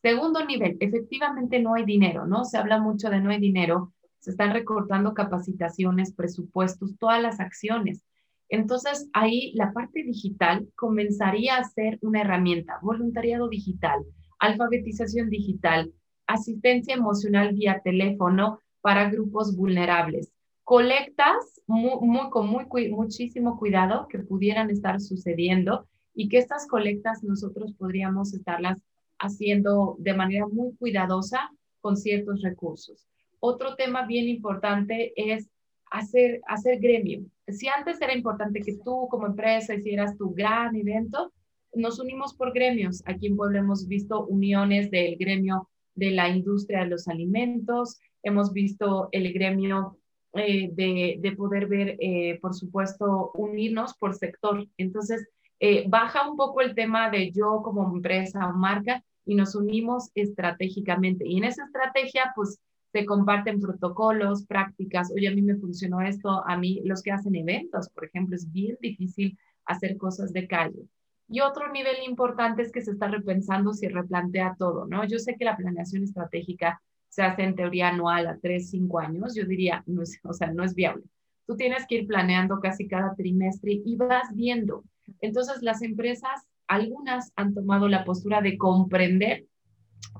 Segundo 0.00 0.44
nivel, 0.44 0.76
efectivamente 0.78 1.60
no 1.60 1.74
hay 1.74 1.84
dinero, 1.84 2.24
¿no? 2.24 2.44
Se 2.44 2.56
habla 2.56 2.78
mucho 2.78 3.10
de 3.10 3.20
no 3.20 3.30
hay 3.30 3.40
dinero, 3.40 3.92
se 4.20 4.30
están 4.30 4.52
recortando 4.52 5.12
capacitaciones, 5.12 6.14
presupuestos, 6.14 6.96
todas 6.96 7.20
las 7.20 7.40
acciones. 7.40 8.04
Entonces, 8.48 9.10
ahí 9.12 9.52
la 9.54 9.72
parte 9.72 10.04
digital 10.04 10.68
comenzaría 10.76 11.56
a 11.56 11.64
ser 11.64 11.98
una 12.00 12.20
herramienta, 12.20 12.78
voluntariado 12.80 13.48
digital, 13.48 14.04
alfabetización 14.38 15.30
digital, 15.30 15.92
asistencia 16.28 16.94
emocional 16.94 17.54
vía 17.54 17.80
teléfono, 17.82 18.60
para 18.80 19.10
grupos 19.10 19.56
vulnerables. 19.56 20.32
Colectas 20.64 21.62
muy, 21.66 22.30
con 22.30 22.48
muy, 22.48 22.66
muchísimo 22.90 23.58
cuidado 23.58 24.06
que 24.08 24.18
pudieran 24.18 24.70
estar 24.70 25.00
sucediendo 25.00 25.86
y 26.14 26.28
que 26.28 26.38
estas 26.38 26.66
colectas 26.66 27.22
nosotros 27.22 27.72
podríamos 27.78 28.34
estarlas 28.34 28.78
haciendo 29.18 29.96
de 29.98 30.14
manera 30.14 30.46
muy 30.46 30.74
cuidadosa 30.76 31.50
con 31.80 31.96
ciertos 31.96 32.42
recursos. 32.42 33.06
Otro 33.40 33.76
tema 33.76 34.06
bien 34.06 34.28
importante 34.28 35.12
es 35.16 35.48
hacer, 35.90 36.40
hacer 36.46 36.80
gremio. 36.80 37.24
Si 37.46 37.68
antes 37.68 38.00
era 38.00 38.14
importante 38.14 38.60
que 38.60 38.78
tú 38.84 39.08
como 39.10 39.26
empresa 39.26 39.74
hicieras 39.74 40.16
tu 40.16 40.34
gran 40.34 40.74
evento, 40.76 41.32
nos 41.74 41.98
unimos 41.98 42.34
por 42.34 42.52
gremios. 42.52 43.02
Aquí 43.06 43.26
en 43.28 43.36
Puebla 43.36 43.60
hemos 43.60 43.86
visto 43.86 44.26
uniones 44.26 44.90
del 44.90 45.16
gremio 45.16 45.68
de 45.94 46.10
la 46.10 46.28
industria 46.28 46.80
de 46.80 46.90
los 46.90 47.08
alimentos, 47.08 47.98
hemos 48.22 48.52
visto 48.52 49.08
el 49.12 49.32
gremio 49.32 49.98
eh, 50.34 50.70
de, 50.72 51.16
de, 51.20 51.32
poder 51.32 51.66
ver, 51.66 51.96
eh, 52.00 52.38
por 52.40 52.54
supuesto, 52.54 53.30
unirnos 53.34 53.94
por 53.94 54.14
sector. 54.14 54.66
Entonces, 54.76 55.26
eh, 55.60 55.84
baja 55.88 56.28
un 56.28 56.36
poco 56.36 56.60
el 56.60 56.74
tema 56.74 57.10
de 57.10 57.32
yo 57.32 57.62
como 57.62 57.90
empresa 57.92 58.46
o 58.46 58.52
marca 58.52 59.02
y 59.24 59.34
nos 59.34 59.54
unimos 59.54 60.10
estratégicamente. 60.14 61.26
Y 61.26 61.38
en 61.38 61.44
esa 61.44 61.64
estrategia, 61.64 62.32
pues, 62.36 62.58
se 62.92 63.04
comparten 63.04 63.60
protocolos, 63.60 64.46
prácticas. 64.46 65.10
Oye, 65.12 65.28
a 65.28 65.34
mí 65.34 65.42
me 65.42 65.56
funcionó 65.56 66.00
esto, 66.00 66.42
a 66.46 66.56
mí 66.56 66.80
los 66.84 67.02
que 67.02 67.12
hacen 67.12 67.34
eventos, 67.34 67.88
por 67.90 68.06
ejemplo, 68.06 68.34
es 68.34 68.50
bien 68.50 68.76
difícil 68.80 69.38
hacer 69.64 69.96
cosas 69.98 70.32
de 70.32 70.46
calle. 70.46 70.88
Y 71.28 71.40
otro 71.40 71.70
nivel 71.70 71.96
importante 72.06 72.62
es 72.62 72.72
que 72.72 72.80
se 72.80 72.92
está 72.92 73.08
repensando 73.08 73.74
si 73.74 73.88
replantea 73.88 74.56
todo, 74.58 74.86
¿no? 74.86 75.04
Yo 75.04 75.18
sé 75.18 75.36
que 75.36 75.44
la 75.44 75.56
planeación 75.56 76.02
estratégica 76.02 76.80
se 77.18 77.24
hace 77.24 77.42
en 77.42 77.56
teoría 77.56 77.88
anual 77.88 78.28
a 78.28 78.38
tres, 78.38 78.70
cinco 78.70 79.00
años, 79.00 79.34
yo 79.34 79.44
diría, 79.44 79.82
no 79.86 80.02
es, 80.02 80.20
o 80.22 80.32
sea, 80.32 80.52
no 80.52 80.62
es 80.62 80.76
viable. 80.76 81.02
Tú 81.48 81.56
tienes 81.56 81.84
que 81.88 81.96
ir 81.96 82.06
planeando 82.06 82.60
casi 82.60 82.86
cada 82.86 83.16
trimestre 83.16 83.82
y 83.84 83.96
vas 83.96 84.32
viendo. 84.36 84.84
Entonces, 85.20 85.60
las 85.60 85.82
empresas, 85.82 86.46
algunas 86.68 87.32
han 87.34 87.54
tomado 87.54 87.88
la 87.88 88.04
postura 88.04 88.40
de 88.40 88.56
comprender 88.56 89.46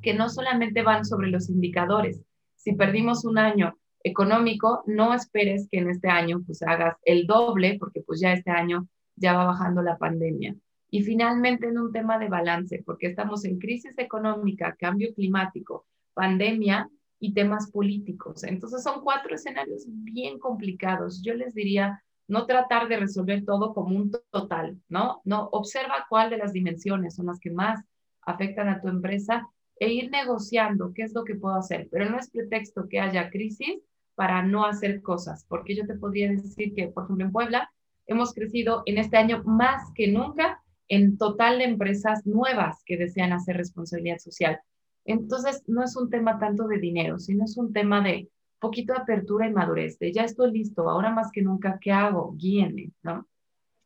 que 0.03 0.13
no 0.13 0.29
solamente 0.29 0.83
van 0.83 1.05
sobre 1.05 1.29
los 1.31 1.49
indicadores. 1.49 2.21
Si 2.57 2.73
perdimos 2.73 3.25
un 3.25 3.39
año 3.39 3.79
económico, 4.03 4.83
no 4.89 5.15
esperes 5.15 5.69
que 5.71 5.79
en 5.79 5.91
este 5.91 6.09
año 6.09 6.43
pues 6.45 6.63
hagas 6.63 6.97
el 7.05 7.29
doble, 7.29 7.77
porque 7.79 8.01
pues 8.01 8.19
ya 8.21 8.33
este 8.33 8.51
año 8.51 8.89
ya 9.15 9.35
va 9.35 9.45
bajando 9.45 9.83
la 9.83 9.99
pandemia. 9.99 10.57
Y 10.91 11.05
finalmente 11.05 11.69
en 11.69 11.79
un 11.79 11.93
tema 11.93 12.19
de 12.19 12.29
balance, 12.29 12.83
porque 12.85 13.07
estamos 13.07 13.45
en 13.45 13.61
crisis 13.61 13.97
económica, 13.99 14.75
cambio 14.77 15.15
climático, 15.15 15.87
pandemia 16.19 16.91
y 17.21 17.33
temas 17.33 17.71
políticos. 17.71 18.43
Entonces 18.43 18.83
son 18.83 19.03
cuatro 19.03 19.37
escenarios 19.37 19.85
bien 19.87 20.41
complicados. 20.41 21.23
Yo 21.23 21.35
les 21.35 21.55
diría 21.55 22.03
no 22.27 22.45
tratar 22.45 22.89
de 22.89 22.97
resolver 22.97 23.45
todo 23.45 23.73
como 23.73 23.97
un 23.97 24.11
total, 24.31 24.77
¿no? 24.89 25.23
No, 25.25 25.49
observa 25.53 26.07
cuál 26.09 26.29
de 26.31 26.39
las 26.39 26.53
dimensiones 26.53 27.15
son 27.15 27.27
las 27.27 27.39
que 27.39 27.53
más 27.53 27.85
afectan 28.23 28.69
a 28.69 28.81
tu 28.81 28.89
empresa 28.89 29.49
e 29.79 29.93
ir 29.93 30.11
negociando 30.11 30.93
qué 30.93 31.03
es 31.03 31.15
lo 31.15 31.23
que 31.23 31.37
puedo 31.37 31.55
hacer. 31.55 31.89
Pero 31.93 32.11
no 32.11 32.19
es 32.19 32.31
pretexto 32.31 32.89
que 32.89 32.99
haya 32.99 33.31
crisis 33.31 33.79
para 34.17 34.43
no 34.43 34.65
hacer 34.65 35.01
cosas, 35.01 35.47
porque 35.49 35.77
yo 35.77 35.87
te 35.87 35.95
podría 35.95 36.29
decir 36.33 36.75
que, 36.75 36.89
por 36.89 37.05
ejemplo, 37.05 37.25
en 37.27 37.33
Puebla 37.33 37.71
hemos 38.07 38.35
crecido 38.35 38.83
en 38.87 38.99
este 38.99 39.17
año 39.17 39.45
más 39.45 39.83
que 39.95 40.09
nunca 40.09 40.61
en 40.89 41.17
total 41.17 41.59
de 41.59 41.65
empresas 41.65 42.27
nuevas 42.27 42.83
que 42.85 42.97
desean 42.97 43.33
hacer 43.33 43.57
responsabilidad 43.57 44.19
social. 44.19 44.61
Entonces, 45.09 45.63
no 45.67 45.83
es 45.83 45.97
un 45.97 46.11
tema 46.11 46.39
tanto 46.39 46.69
de 46.69 46.79
dinero, 46.79 47.19
sino 47.19 47.45
es 47.45 47.57
un 47.57 47.73
tema 47.73 48.03
de 48.03 48.29
poquito 48.59 48.93
de 48.93 49.01
apertura 49.01 49.47
y 49.47 49.53
madurez, 49.53 49.99
de 49.99 50.13
ya 50.13 50.25
estoy 50.25 50.53
listo, 50.53 50.89
ahora 50.89 51.11
más 51.11 51.31
que 51.33 51.41
nunca, 51.41 51.79
¿qué 51.81 51.93
hago? 51.93 52.35
Guíenme, 52.37 52.91
¿no? 53.03 53.27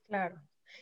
Claro. 0.08 0.40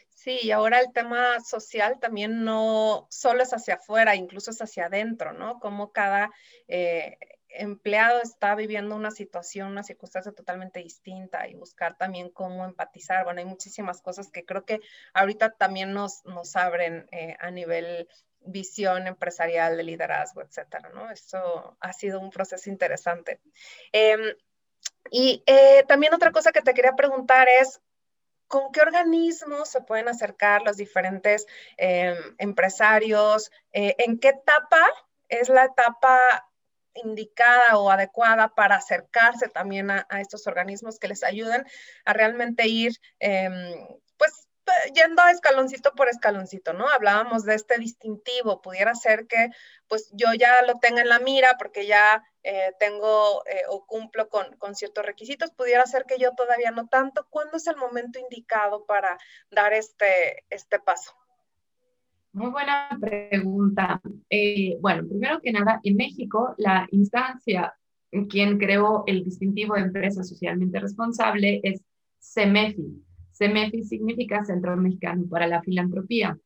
Sí, 0.09 0.39
y 0.43 0.51
ahora 0.51 0.81
el 0.81 0.93
tema 0.93 1.41
social 1.41 1.99
también 2.01 2.43
no 2.45 3.07
solo 3.11 3.43
es 3.43 3.53
hacia 3.53 3.75
afuera, 3.75 4.17
incluso 4.17 4.51
es 4.51 4.63
hacia 4.63 4.87
adentro, 4.87 5.35
¿no? 5.35 5.61
Como 5.61 5.93
cada 5.93 6.31
eh, 6.69 7.19
empleado 7.49 8.21
está 8.23 8.55
viviendo 8.55 8.97
una 8.97 9.11
situación, 9.11 9.69
una 9.69 9.83
circunstancia 9.83 10.33
totalmente 10.33 10.81
distinta 10.81 11.49
y 11.49 11.55
buscar 11.55 11.97
también 11.99 12.31
cómo 12.31 12.65
empatizar. 12.65 13.25
Bueno, 13.25 13.41
hay 13.41 13.47
muchísimas 13.47 14.01
cosas 14.01 14.31
que 14.31 14.45
creo 14.45 14.65
que 14.65 14.81
ahorita 15.13 15.51
también 15.51 15.93
nos, 15.93 16.25
nos 16.25 16.57
abren 16.57 17.07
eh, 17.13 17.37
a 17.41 17.51
nivel 17.51 18.09
visión 18.41 19.07
empresarial 19.07 19.77
de 19.77 19.83
liderazgo, 19.85 20.43
etcétera, 20.43 20.91
¿no? 20.91 21.11
Eso 21.11 21.77
ha 21.81 21.93
sido 21.93 22.21
un 22.21 22.31
proceso 22.31 22.71
interesante. 22.71 23.41
Em, 23.93 24.35
y 25.11 25.43
eh, 25.47 25.85
también 25.89 26.15
otra 26.15 26.33
cosa 26.33 26.53
que 26.53 26.63
te 26.63 26.75
quería 26.75 26.97
preguntar 26.97 27.49
es, 27.61 27.81
¿con 28.49 28.73
qué 28.73 28.81
organismos 28.81 29.69
se 29.69 29.81
pueden 29.83 30.09
acercar 30.09 30.63
los 30.63 30.77
diferentes 30.77 31.47
em, 31.77 32.17
empresarios? 32.39 33.51
Eh, 33.73 33.95
¿En 33.99 34.19
qué 34.19 34.31
etapa 34.31 34.85
es 35.29 35.49
la 35.49 35.65
etapa 35.65 36.51
indicada 36.95 37.79
o 37.79 37.91
adecuada 37.91 38.49
para 38.55 38.77
acercarse 38.77 39.49
también 39.49 39.91
a, 39.91 40.07
estos 40.21 40.47
organismos 40.47 40.99
que 40.99 41.09
les 41.09 41.23
ayuden 41.23 41.65
a 42.05 42.13
realmente 42.13 42.67
ir, 42.67 42.93
em, 43.21 43.53
yendo 44.95 45.23
a 45.23 45.31
escaloncito 45.31 45.93
por 45.95 46.09
escaloncito, 46.09 46.73
¿no? 46.73 46.89
Hablábamos 46.89 47.45
de 47.45 47.55
este 47.55 47.79
distintivo, 47.79 48.61
pudiera 48.63 48.95
ser 48.95 49.27
que 49.27 49.51
pues 49.89 50.11
yo 50.13 50.29
ya 50.39 50.63
lo 50.67 50.79
tenga 50.79 51.03
en 51.03 51.09
la 51.09 51.19
mira 51.19 51.57
porque 51.59 51.87
ya 51.87 52.23
eh, 52.43 52.73
tengo 52.79 53.45
eh, 53.47 53.63
o 53.69 53.87
cumplo 53.87 54.29
con, 54.29 54.57
con, 54.59 54.75
ciertos 54.75 55.05
requisitos, 55.05 55.51
pudiera 55.51 55.85
ser 55.87 56.05
que 56.07 56.19
yo 56.19 56.33
todavía 56.35 56.71
no 56.71 56.89
tanto. 56.89 57.27
¿Cuándo 57.31 57.57
es 57.57 57.67
el 57.67 57.77
momento 57.77 58.19
indicado 58.19 58.85
para 58.87 59.19
dar 59.51 59.73
este, 59.73 60.45
este 60.51 60.79
paso? 60.79 61.13
Muy 62.33 62.51
buena 62.51 62.97
pregunta. 63.01 64.01
Eh, 64.29 64.77
bueno, 64.81 65.07
primero 65.09 65.41
que 65.41 65.53
nada, 65.53 65.81
en 65.83 65.97
México, 65.97 66.55
la 66.59 66.87
instancia 66.93 67.75
quien 68.29 68.59
creó 68.59 69.05
el 69.07 69.25
distintivo 69.25 69.75
de 69.75 69.83
empresa 69.83 70.23
socialmente 70.23 70.81
responsable 70.81 71.61
es 71.63 71.81
CEMEFI, 72.21 73.03
CEMEFI 73.41 73.85
significa 73.85 74.45
Centro 74.45 74.77
Mexicano 74.77 75.25
para 75.27 75.47
la 75.47 75.63
Filantropía. 75.63 76.39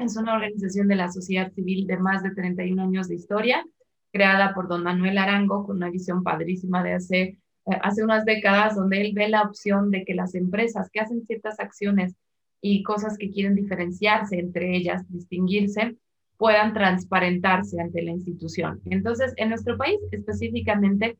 Es 0.00 0.16
una 0.16 0.34
organización 0.34 0.88
de 0.88 0.96
la 0.96 1.12
sociedad 1.12 1.52
civil 1.52 1.86
de 1.86 1.98
más 1.98 2.22
de 2.22 2.30
31 2.30 2.82
años 2.82 3.08
de 3.08 3.16
historia, 3.16 3.62
creada 4.10 4.54
por 4.54 4.66
don 4.66 4.84
Manuel 4.84 5.18
Arango 5.18 5.66
con 5.66 5.76
una 5.76 5.90
visión 5.90 6.22
padrísima 6.22 6.82
de 6.82 6.94
hace, 6.94 7.20
eh, 7.20 7.38
hace 7.82 8.02
unas 8.02 8.24
décadas, 8.24 8.74
donde 8.74 9.02
él 9.02 9.12
ve 9.14 9.28
la 9.28 9.42
opción 9.42 9.90
de 9.90 10.04
que 10.06 10.14
las 10.14 10.34
empresas 10.34 10.88
que 10.90 11.00
hacen 11.00 11.26
ciertas 11.26 11.60
acciones 11.60 12.14
y 12.62 12.82
cosas 12.82 13.18
que 13.18 13.30
quieren 13.30 13.54
diferenciarse 13.54 14.38
entre 14.38 14.74
ellas, 14.74 15.02
distinguirse, 15.10 15.96
puedan 16.38 16.72
transparentarse 16.72 17.78
ante 17.78 18.00
la 18.00 18.12
institución. 18.12 18.80
Entonces, 18.86 19.34
en 19.36 19.50
nuestro 19.50 19.76
país 19.76 19.98
específicamente, 20.10 21.18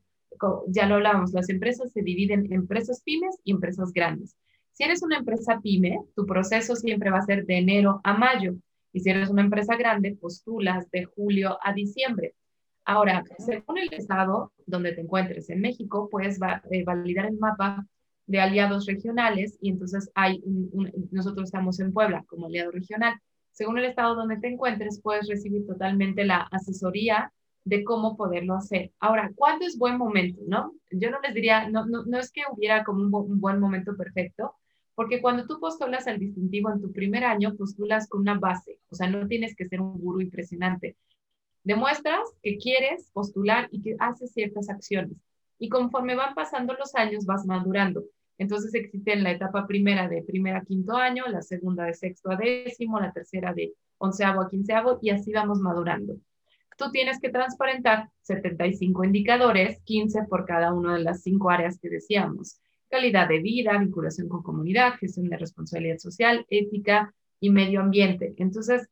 ya 0.67 0.87
lo 0.87 0.95
hablábamos, 0.95 1.31
las 1.31 1.49
empresas 1.49 1.91
se 1.91 2.01
dividen 2.01 2.45
en 2.45 2.53
empresas 2.53 3.03
pymes 3.03 3.35
y 3.43 3.51
empresas 3.51 3.93
grandes. 3.93 4.35
Si 4.75 4.83
eres 4.83 5.01
una 5.03 5.17
empresa 5.17 5.61
pyme, 5.61 6.01
tu 6.17 6.25
proceso 6.25 6.75
siempre 6.75 7.09
va 7.09 7.19
a 7.19 7.25
ser 7.25 7.45
de 7.45 7.59
enero 7.59 8.01
a 8.03 8.13
mayo. 8.13 8.55
Y 8.91 8.99
si 8.99 9.09
eres 9.09 9.29
una 9.29 9.41
empresa 9.41 9.77
grande, 9.77 10.17
postulas 10.19 10.91
de 10.91 11.05
julio 11.05 11.57
a 11.63 11.71
diciembre. 11.71 12.35
Ahora, 12.83 13.23
según 13.39 13.77
el 13.77 13.93
estado 13.93 14.51
donde 14.65 14.91
te 14.91 14.99
encuentres 14.99 15.49
en 15.49 15.61
México, 15.61 16.09
puedes 16.11 16.39
eh, 16.71 16.83
validar 16.83 17.27
el 17.27 17.37
mapa 17.37 17.87
de 18.27 18.41
aliados 18.41 18.85
regionales 18.85 19.57
y 19.61 19.69
entonces 19.69 20.11
hay 20.13 20.43
nosotros 21.11 21.45
estamos 21.45 21.79
en 21.79 21.93
Puebla 21.93 22.25
como 22.27 22.47
aliado 22.47 22.71
regional. 22.71 23.17
Según 23.51 23.77
el 23.79 23.85
estado 23.85 24.15
donde 24.15 24.37
te 24.37 24.49
encuentres, 24.49 24.99
puedes 25.01 25.29
recibir 25.29 25.65
totalmente 25.65 26.25
la 26.25 26.49
asesoría 26.51 27.31
de 27.63 27.85
cómo 27.85 28.17
poderlo 28.17 28.55
hacer. 28.55 28.91
Ahora, 28.99 29.31
¿cuándo 29.35 29.65
es 29.65 29.77
buen 29.77 29.97
momento? 29.97 30.41
¿no? 30.45 30.73
Yo 30.91 31.11
no 31.11 31.21
les 31.21 31.33
diría, 31.33 31.69
no, 31.69 31.85
no, 31.85 32.03
no 32.03 32.19
es 32.19 32.29
que 32.29 32.41
hubiera 32.51 32.83
como 32.83 33.19
un 33.19 33.39
buen 33.39 33.59
momento 33.61 33.95
perfecto, 33.95 34.53
porque 34.95 35.21
cuando 35.21 35.45
tú 35.45 35.59
postulas 35.59 36.07
al 36.07 36.19
distintivo 36.19 36.71
en 36.71 36.81
tu 36.81 36.91
primer 36.91 37.25
año, 37.25 37.55
postulas 37.55 38.07
con 38.07 38.21
una 38.21 38.39
base, 38.39 38.79
o 38.89 38.95
sea, 38.95 39.09
no 39.09 39.27
tienes 39.27 39.55
que 39.55 39.67
ser 39.67 39.81
un 39.81 39.99
gurú 39.99 40.21
impresionante. 40.21 40.95
Demuestras 41.63 42.21
que 42.41 42.57
quieres 42.57 43.11
postular 43.11 43.67
y 43.71 43.81
que 43.81 43.95
haces 43.99 44.31
ciertas 44.31 44.69
acciones. 44.69 45.17
Y 45.59 45.67
conforme 45.69 46.15
van 46.15 46.33
pasando 46.33 46.73
los 46.73 46.95
años, 46.95 47.25
vas 47.25 47.45
madurando. 47.45 48.05
Entonces 48.37 48.73
existe 48.73 49.15
la 49.15 49.31
etapa 49.31 49.67
primera 49.67 50.07
de 50.07 50.21
primera 50.21 50.59
a 50.59 50.65
quinto 50.65 50.95
año, 50.95 51.25
la 51.27 51.41
segunda 51.41 51.85
de 51.85 51.93
sexto 51.93 52.31
a 52.31 52.35
décimo, 52.35 52.99
la 52.99 53.11
tercera 53.11 53.53
de 53.53 53.73
onceavo 53.97 54.41
a 54.41 54.49
quinceavo, 54.49 54.99
y 55.01 55.09
así 55.09 55.31
vamos 55.31 55.59
madurando. 55.59 56.17
Tú 56.77 56.91
tienes 56.91 57.19
que 57.19 57.29
transparentar 57.29 58.09
75 58.21 59.05
indicadores, 59.05 59.81
15 59.83 60.23
por 60.29 60.45
cada 60.45 60.73
una 60.73 60.95
de 60.95 61.03
las 61.03 61.23
cinco 61.23 61.49
áreas 61.49 61.79
que 61.79 61.89
decíamos 61.89 62.59
calidad 62.89 63.27
de 63.27 63.39
vida, 63.39 63.77
vinculación 63.77 64.29
con 64.29 64.43
comunidad, 64.43 64.95
gestión 64.95 65.29
de 65.29 65.37
responsabilidad 65.37 65.97
social, 65.97 66.45
ética 66.49 67.13
y 67.39 67.49
medio 67.49 67.81
ambiente. 67.81 68.33
Entonces, 68.37 68.87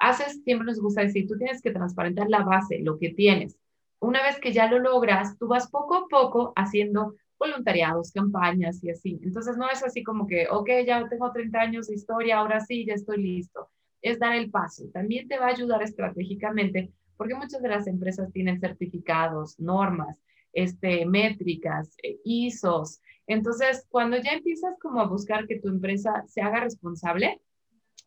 haces, 0.00 0.42
siempre 0.44 0.66
nos 0.66 0.80
gusta 0.80 1.02
decir, 1.02 1.26
tú 1.26 1.36
tienes 1.36 1.62
que 1.62 1.70
transparentar 1.70 2.28
la 2.28 2.42
base, 2.42 2.80
lo 2.80 2.98
que 2.98 3.10
tienes. 3.10 3.56
Una 4.00 4.22
vez 4.22 4.38
que 4.38 4.52
ya 4.52 4.70
lo 4.70 4.78
logras, 4.78 5.38
tú 5.38 5.48
vas 5.48 5.70
poco 5.70 5.94
a 5.96 6.08
poco 6.08 6.52
haciendo 6.56 7.14
voluntariados, 7.38 8.12
campañas 8.12 8.82
y 8.82 8.90
así. 8.90 9.18
Entonces, 9.22 9.56
no 9.56 9.70
es 9.70 9.82
así 9.82 10.02
como 10.02 10.26
que, 10.26 10.48
ok, 10.50 10.68
ya 10.86 11.08
tengo 11.08 11.32
30 11.32 11.60
años 11.60 11.86
de 11.86 11.94
historia, 11.94 12.38
ahora 12.38 12.60
sí, 12.60 12.84
ya 12.84 12.94
estoy 12.94 13.22
listo. 13.22 13.70
Es 14.02 14.18
dar 14.18 14.34
el 14.34 14.50
paso. 14.50 14.84
También 14.92 15.28
te 15.28 15.38
va 15.38 15.46
a 15.46 15.50
ayudar 15.50 15.82
estratégicamente 15.82 16.92
porque 17.16 17.34
muchas 17.34 17.60
de 17.60 17.68
las 17.68 17.86
empresas 17.86 18.32
tienen 18.32 18.60
certificados, 18.60 19.58
normas, 19.58 20.16
este, 20.52 21.04
métricas, 21.04 21.94
eh, 22.02 22.18
ISOs, 22.24 23.00
entonces, 23.28 23.86
cuando 23.90 24.16
ya 24.16 24.32
empiezas 24.32 24.74
como 24.80 25.00
a 25.00 25.06
buscar 25.06 25.46
que 25.46 25.60
tu 25.60 25.68
empresa 25.68 26.24
se 26.26 26.40
haga 26.40 26.60
responsable, 26.60 27.40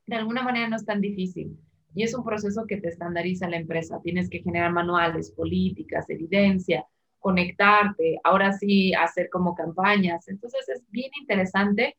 de 0.07 0.15
alguna 0.15 0.41
manera 0.41 0.67
no 0.67 0.75
es 0.75 0.85
tan 0.85 0.99
difícil. 0.99 1.57
Y 1.93 2.03
es 2.03 2.15
un 2.15 2.23
proceso 2.23 2.65
que 2.67 2.81
te 2.81 2.87
estandariza 2.87 3.47
la 3.47 3.57
empresa. 3.57 4.01
Tienes 4.03 4.29
que 4.29 4.39
generar 4.39 4.71
manuales, 4.71 5.31
políticas, 5.31 6.09
evidencia, 6.09 6.85
conectarte, 7.19 8.19
ahora 8.23 8.51
sí 8.53 8.95
hacer 8.95 9.29
como 9.29 9.53
campañas. 9.53 10.27
Entonces 10.27 10.67
es 10.69 10.81
bien 10.89 11.11
interesante. 11.21 11.97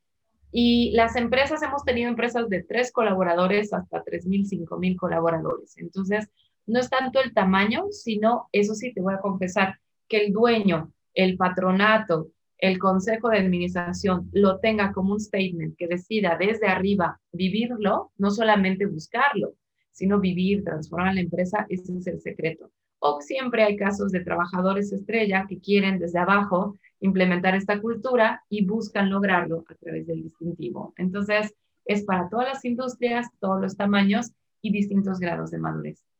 Y 0.50 0.90
las 0.92 1.14
empresas, 1.14 1.62
hemos 1.62 1.84
tenido 1.84 2.08
empresas 2.08 2.48
de 2.48 2.64
tres 2.64 2.90
colaboradores 2.90 3.72
hasta 3.72 4.04
3.000, 4.04 4.66
5.000 4.66 4.96
colaboradores. 4.96 5.78
Entonces, 5.78 6.28
no 6.66 6.80
es 6.80 6.90
tanto 6.90 7.20
el 7.20 7.32
tamaño, 7.32 7.86
sino, 7.90 8.48
eso 8.52 8.74
sí, 8.74 8.92
te 8.92 9.00
voy 9.00 9.14
a 9.14 9.20
confesar, 9.20 9.78
que 10.08 10.18
el 10.18 10.32
dueño, 10.32 10.92
el 11.14 11.36
patronato, 11.36 12.28
el 12.62 12.78
consejo 12.78 13.28
de 13.28 13.38
administración 13.38 14.30
lo 14.32 14.60
tenga 14.60 14.92
como 14.92 15.14
un 15.14 15.20
statement, 15.20 15.76
que 15.76 15.88
decida 15.88 16.36
desde 16.38 16.68
arriba 16.68 17.20
vivirlo, 17.32 18.12
no 18.18 18.30
solamente 18.30 18.86
buscarlo, 18.86 19.54
sino 19.90 20.20
vivir, 20.20 20.62
transformar 20.62 21.14
la 21.14 21.22
empresa, 21.22 21.66
ese 21.68 21.98
es 21.98 22.06
el 22.06 22.20
secreto. 22.20 22.70
O 23.00 23.20
siempre 23.20 23.64
hay 23.64 23.76
casos 23.76 24.12
de 24.12 24.20
trabajadores 24.20 24.92
estrella 24.92 25.44
que 25.48 25.58
quieren 25.58 25.98
desde 25.98 26.20
abajo 26.20 26.78
implementar 27.00 27.56
esta 27.56 27.80
cultura 27.80 28.44
y 28.48 28.64
buscan 28.64 29.10
lograrlo 29.10 29.64
a 29.68 29.74
través 29.74 30.06
del 30.06 30.22
distintivo. 30.22 30.94
Entonces, 30.96 31.52
es 31.84 32.04
para 32.04 32.28
todas 32.28 32.46
las 32.46 32.64
industrias, 32.64 33.26
todos 33.40 33.60
los 33.60 33.76
tamaños 33.76 34.30
y 34.60 34.70
distintos 34.70 35.18
grados 35.18 35.50
de 35.50 35.58
madurez. 35.58 36.11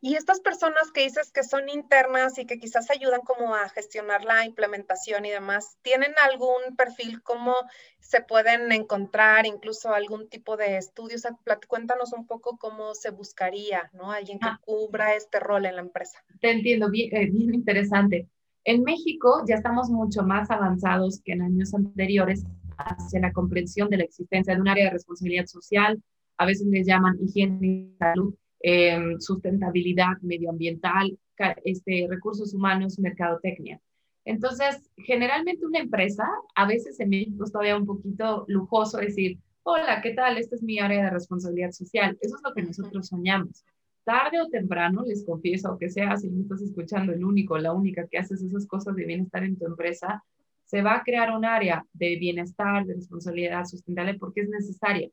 Y 0.00 0.14
estas 0.14 0.40
personas 0.40 0.90
que 0.92 1.02
dices 1.02 1.30
que 1.32 1.42
son 1.42 1.68
internas 1.68 2.38
y 2.38 2.46
que 2.46 2.58
quizás 2.58 2.90
ayudan 2.90 3.20
como 3.20 3.54
a 3.54 3.68
gestionar 3.68 4.24
la 4.24 4.44
implementación 4.44 5.24
y 5.24 5.30
demás, 5.30 5.78
¿tienen 5.82 6.12
algún 6.30 6.76
perfil? 6.76 7.22
¿Cómo 7.22 7.54
se 8.00 8.20
pueden 8.20 8.72
encontrar 8.72 9.46
incluso 9.46 9.92
algún 9.92 10.28
tipo 10.28 10.56
de 10.56 10.76
estudios? 10.76 11.22
cuéntanos 11.68 12.12
un 12.12 12.26
poco 12.26 12.58
cómo 12.58 12.94
se 12.94 13.10
buscaría, 13.10 13.90
¿no? 13.92 14.12
Alguien 14.12 14.38
que 14.38 14.48
ah. 14.48 14.60
cubra 14.64 15.14
este 15.14 15.40
rol 15.40 15.66
en 15.66 15.76
la 15.76 15.82
empresa. 15.82 16.18
Te 16.40 16.50
entiendo, 16.50 16.90
bien, 16.90 17.14
eh, 17.14 17.30
bien 17.30 17.54
interesante. 17.54 18.28
En 18.64 18.82
México 18.82 19.44
ya 19.48 19.56
estamos 19.56 19.90
mucho 19.90 20.22
más 20.22 20.50
avanzados 20.50 21.20
que 21.24 21.32
en 21.32 21.42
años 21.42 21.72
anteriores 21.72 22.44
hacia 22.78 23.20
la 23.20 23.32
comprensión 23.32 23.88
de 23.88 23.98
la 23.98 24.04
existencia 24.04 24.54
de 24.54 24.60
un 24.60 24.68
área 24.68 24.86
de 24.86 24.90
responsabilidad 24.90 25.46
social, 25.46 26.02
a 26.36 26.46
veces 26.46 26.66
les 26.66 26.86
llaman 26.86 27.16
higiene 27.20 27.66
y 27.66 27.96
salud, 27.98 28.34
Em, 28.60 29.20
sustentabilidad 29.20 30.18
medioambiental, 30.22 31.18
este, 31.64 32.06
recursos 32.08 32.54
humanos, 32.54 32.98
mercadotecnia. 32.98 33.80
Entonces, 34.24 34.90
generalmente 34.96 35.66
una 35.66 35.78
empresa, 35.78 36.24
a 36.54 36.66
veces 36.66 36.98
en 36.98 37.10
México 37.10 37.44
es 37.44 37.52
todavía 37.52 37.76
un 37.76 37.86
poquito 37.86 38.44
lujoso 38.48 38.98
decir, 38.98 39.38
hola, 39.62 40.00
¿qué 40.02 40.14
tal? 40.14 40.38
Esta 40.38 40.56
es 40.56 40.62
mi 40.62 40.78
área 40.78 41.04
de 41.04 41.10
responsabilidad 41.10 41.70
social. 41.70 42.16
Eso 42.20 42.36
es 42.36 42.42
lo 42.42 42.54
que 42.54 42.62
nosotros 42.62 43.06
soñamos. 43.06 43.64
Tarde 44.04 44.40
o 44.40 44.48
temprano, 44.48 45.04
les 45.06 45.24
confieso, 45.24 45.76
que 45.78 45.90
sea, 45.90 46.16
si 46.16 46.30
me 46.30 46.42
estás 46.42 46.62
escuchando, 46.62 47.12
el 47.12 47.24
único, 47.24 47.58
la 47.58 47.72
única 47.72 48.06
que 48.06 48.18
haces 48.18 48.42
esas 48.42 48.66
cosas 48.66 48.96
de 48.96 49.04
bienestar 49.04 49.44
en 49.44 49.56
tu 49.58 49.66
empresa, 49.66 50.24
se 50.64 50.82
va 50.82 50.96
a 50.96 51.02
crear 51.02 51.36
un 51.36 51.44
área 51.44 51.84
de 51.92 52.16
bienestar, 52.16 52.86
de 52.86 52.94
responsabilidad 52.94 53.64
sustentable 53.64 54.14
porque 54.14 54.40
es 54.40 54.48
necesaria. 54.48 55.10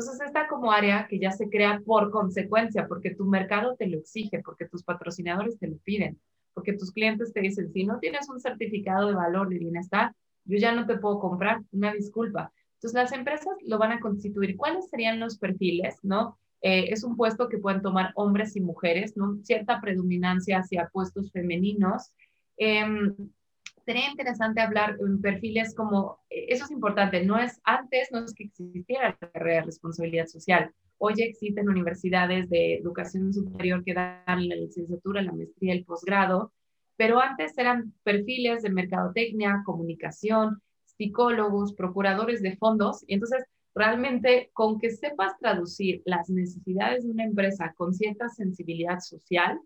Entonces, 0.00 0.26
esta 0.26 0.48
como 0.48 0.72
área 0.72 1.06
que 1.06 1.18
ya 1.18 1.30
se 1.30 1.50
crea 1.50 1.82
por 1.84 2.10
consecuencia, 2.10 2.88
porque 2.88 3.14
tu 3.14 3.26
mercado 3.26 3.76
te 3.76 3.86
lo 3.86 3.98
exige, 3.98 4.40
porque 4.42 4.66
tus 4.66 4.82
patrocinadores 4.82 5.58
te 5.58 5.68
lo 5.68 5.76
piden, 5.76 6.18
porque 6.54 6.72
tus 6.72 6.90
clientes 6.90 7.34
te 7.34 7.40
dicen, 7.42 7.70
si 7.70 7.84
no 7.84 7.98
tienes 7.98 8.26
un 8.30 8.40
certificado 8.40 9.08
de 9.08 9.14
valor 9.14 9.50
de 9.50 9.58
bienestar, 9.58 10.14
yo 10.46 10.56
ya 10.56 10.74
no 10.74 10.86
te 10.86 10.96
puedo 10.96 11.20
comprar, 11.20 11.60
una 11.70 11.92
disculpa. 11.92 12.50
Entonces, 12.76 12.94
las 12.94 13.12
empresas 13.12 13.52
lo 13.66 13.76
van 13.76 13.92
a 13.92 14.00
constituir. 14.00 14.56
¿Cuáles 14.56 14.88
serían 14.88 15.20
los 15.20 15.36
perfiles? 15.36 15.98
¿No? 16.02 16.38
Eh, 16.62 16.86
es 16.90 17.04
un 17.04 17.14
puesto 17.14 17.50
que 17.50 17.58
pueden 17.58 17.82
tomar 17.82 18.12
hombres 18.14 18.56
y 18.56 18.62
mujeres, 18.62 19.18
¿no? 19.18 19.38
Cierta 19.42 19.82
predominancia 19.82 20.60
hacia 20.60 20.88
puestos 20.88 21.30
femeninos. 21.30 22.14
Em, 22.56 23.14
sería 23.90 24.08
interesante 24.08 24.60
hablar 24.60 24.96
en 25.00 25.20
perfiles 25.20 25.74
como, 25.74 26.20
eh, 26.30 26.46
eso 26.50 26.64
es 26.64 26.70
importante, 26.70 27.24
no 27.24 27.40
es 27.40 27.60
antes, 27.64 28.08
no 28.12 28.24
es 28.24 28.32
que 28.32 28.44
existiera 28.44 29.18
la 29.20 29.62
responsabilidad 29.62 30.26
social. 30.26 30.72
Hoy 30.98 31.14
existen 31.16 31.68
universidades 31.68 32.48
de 32.48 32.74
educación 32.74 33.34
superior 33.34 33.82
que 33.82 33.94
dan 33.94 34.48
la 34.48 34.54
licenciatura, 34.54 35.22
la 35.22 35.32
maestría, 35.32 35.72
el 35.72 35.84
posgrado, 35.84 36.52
pero 36.96 37.18
antes 37.20 37.58
eran 37.58 37.92
perfiles 38.04 38.62
de 38.62 38.70
mercadotecnia, 38.70 39.62
comunicación, 39.66 40.62
psicólogos, 40.84 41.74
procuradores 41.74 42.42
de 42.42 42.56
fondos, 42.58 43.02
y 43.08 43.14
entonces 43.14 43.44
realmente 43.74 44.50
con 44.52 44.78
que 44.78 44.90
sepas 44.90 45.36
traducir 45.40 46.00
las 46.04 46.30
necesidades 46.30 47.02
de 47.02 47.10
una 47.10 47.24
empresa 47.24 47.74
con 47.76 47.92
cierta 47.92 48.28
sensibilidad 48.28 49.00
social, 49.00 49.58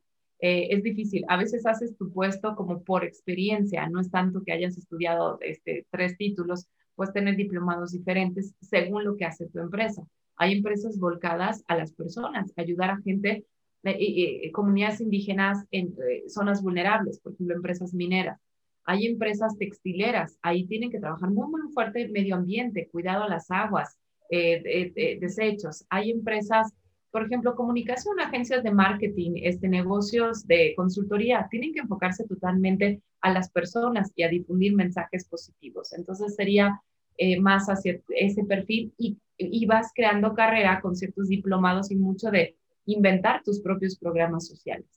eh, 0.47 0.69
es 0.77 0.83
difícil. 0.83 1.25
A 1.29 1.39
veces 1.39 1.65
haces 1.65 1.97
tu 1.97 2.13
puesto 2.13 2.55
como 2.55 2.83
por 2.83 3.03
experiencia, 3.03 3.89
no 3.89 3.99
es 3.99 4.11
tanto 4.11 4.43
que 4.45 4.53
hayas 4.53 4.77
estudiado 4.77 5.39
este, 5.41 5.87
tres 5.91 6.19
títulos, 6.19 6.69
puedes 6.95 7.15
tener 7.15 7.35
diplomados 7.35 7.93
diferentes 7.93 8.55
según 8.61 9.05
lo 9.05 9.17
que 9.17 9.25
hace 9.25 9.49
tu 9.49 9.59
empresa. 9.61 10.03
Hay 10.37 10.53
empresas 10.53 10.99
volcadas 10.99 11.65
a 11.67 11.77
las 11.77 11.93
personas, 11.93 12.53
ayudar 12.59 12.91
a 12.91 13.01
gente, 13.01 13.47
eh, 13.85 13.97
eh, 13.99 14.53
comunidades 14.53 15.01
indígenas 15.01 15.65
en 15.71 15.95
zonas 16.29 16.63
vulnerables, 16.63 17.21
por 17.21 17.33
ejemplo, 17.33 17.57
empresas 17.57 17.95
mineras. 17.95 18.39
Hay 18.85 19.07
empresas 19.07 19.57
textileras, 19.57 20.37
ahí 20.43 20.67
tienen 20.67 20.91
que 20.91 21.01
trabajar 21.01 21.31
muy, 21.31 21.49
muy 21.49 21.73
fuerte 21.73 22.09
medio 22.09 22.35
ambiente, 22.35 22.91
cuidado 22.93 23.25
a 23.25 23.31
las 23.31 23.51
aguas, 23.51 23.97
desechos. 24.29 25.87
Hay 25.89 26.11
empresas 26.11 26.71
por 27.15 27.27
ejemplo, 27.27 27.55
comunicación, 27.55 28.19
agencias 28.19 28.65
de 28.65 28.73
marketing, 28.73 29.35
este, 29.37 29.69
negocios 29.69 30.49
de 30.49 30.75
consultoría, 30.75 31.47
tienen 31.49 31.73
que 31.73 31.79
enfocarse 31.79 32.27
totalmente 32.27 33.03
a 33.21 33.33
las 33.33 33.53
personas 33.53 34.11
y 34.17 34.25
a 34.25 34.29
difundir 34.29 34.75
mensajes 34.75 35.25
positivos. 35.25 35.93
Entonces 35.93 36.35
sería 36.35 36.83
eh, 37.17 37.39
más 37.39 37.67
hacia 37.69 38.01
ese 38.09 38.43
perfil 38.43 38.93
y, 38.99 39.17
y, 39.39 39.65
vas 39.65 39.93
creando 39.95 40.35
carrera 40.35 40.81
con 40.81 40.97
ciertos 40.97 41.29
diplomados 41.29 41.93
y 41.93 41.95
mucho 41.95 42.33
de 42.33 42.57
inventar 42.85 43.45
tus 43.45 43.61
propios 43.61 43.97
programas 43.97 44.49
sociales. 44.49 44.89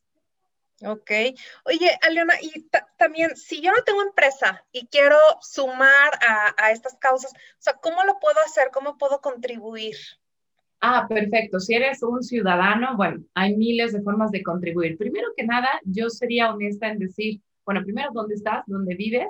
Ok. 0.84 1.12
Oye, 1.66 2.00
Aliona, 2.02 2.34
y 2.42 2.68
también, 2.98 3.36
si 3.36 3.62
yo 3.62 3.72
no 3.72 3.84
tengo 3.84 4.02
empresa 4.02 4.66
y 4.72 4.88
quiero 4.88 5.20
sumar 5.42 6.10
a, 6.28 6.56
a 6.58 6.72
estas 6.72 6.96
causas, 6.96 7.32
o 7.32 7.60
sea, 7.60 7.74
¿cómo 7.74 8.04
lo 8.06 8.18
puedo 8.20 8.40
hacer? 8.44 8.72
¿Cómo 8.74 8.98
puedo 8.98 9.22
contribuir? 9.22 9.98
Ah, 10.80 11.08
perfecto. 11.10 11.60
Si 11.60 11.74
eres 11.74 12.04
un 12.04 12.22
ciudadano, 12.22 12.96
bueno, 12.96 13.24
hay 13.34 13.56
miles 13.58 13.94
de 13.94 14.02
formas 14.02 14.32
de 14.32 14.44
contribuir. 14.44 14.98
Primero 14.98 15.28
que 15.36 15.44
nada, 15.44 15.68
yo 15.84 16.10
sería 16.10 16.54
honesta 16.54 16.90
en 16.90 17.00
decir, 17.00 17.42
bueno, 17.66 17.84
primero, 17.84 18.10
¿dónde 18.14 18.36
estás? 18.36 18.64
¿Dónde 18.68 18.96
vives? 18.96 19.28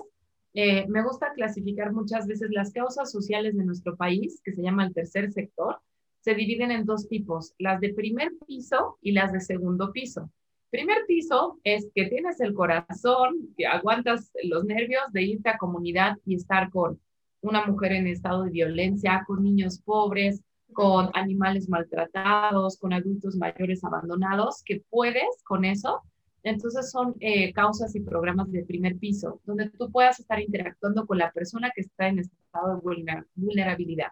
Eh, 0.53 0.85
me 0.89 1.03
gusta 1.03 1.31
clasificar 1.33 1.93
muchas 1.93 2.27
veces 2.27 2.49
las 2.51 2.71
causas 2.73 3.11
sociales 3.11 3.55
de 3.55 3.63
nuestro 3.63 3.95
país, 3.95 4.41
que 4.43 4.51
se 4.51 4.61
llama 4.61 4.85
el 4.85 4.93
tercer 4.93 5.31
sector, 5.31 5.79
se 6.19 6.35
dividen 6.35 6.71
en 6.71 6.85
dos 6.85 7.07
tipos, 7.07 7.53
las 7.57 7.79
de 7.79 7.93
primer 7.93 8.31
piso 8.45 8.97
y 9.01 9.13
las 9.13 9.31
de 9.31 9.39
segundo 9.39 9.93
piso. 9.93 10.29
Primer 10.69 11.05
piso 11.07 11.59
es 11.63 11.87
que 11.95 12.07
tienes 12.07 12.41
el 12.41 12.53
corazón, 12.53 13.53
que 13.55 13.65
aguantas 13.65 14.31
los 14.43 14.65
nervios 14.65 15.03
de 15.13 15.23
irte 15.23 15.49
a 15.49 15.57
comunidad 15.57 16.17
y 16.25 16.35
estar 16.35 16.69
con 16.71 16.99
una 17.41 17.65
mujer 17.65 17.93
en 17.93 18.07
estado 18.07 18.43
de 18.43 18.51
violencia, 18.51 19.23
con 19.25 19.43
niños 19.43 19.79
pobres, 19.79 20.41
con 20.73 21.09
animales 21.13 21.69
maltratados, 21.69 22.77
con 22.77 22.93
adultos 22.93 23.35
mayores 23.35 23.83
abandonados, 23.83 24.63
que 24.63 24.83
puedes 24.89 25.43
con 25.43 25.65
eso. 25.65 26.01
Entonces 26.43 26.91
son 26.91 27.15
eh, 27.19 27.51
causas 27.53 27.95
y 27.95 28.01
programas 28.01 28.51
de 28.51 28.63
primer 28.63 28.97
piso, 28.97 29.41
donde 29.45 29.69
tú 29.69 29.91
puedas 29.91 30.19
estar 30.19 30.39
interactuando 30.39 31.05
con 31.05 31.17
la 31.17 31.31
persona 31.31 31.71
que 31.75 31.81
está 31.81 32.07
en 32.07 32.19
estado 32.19 32.75
de 32.75 33.21
vulnerabilidad. 33.35 34.09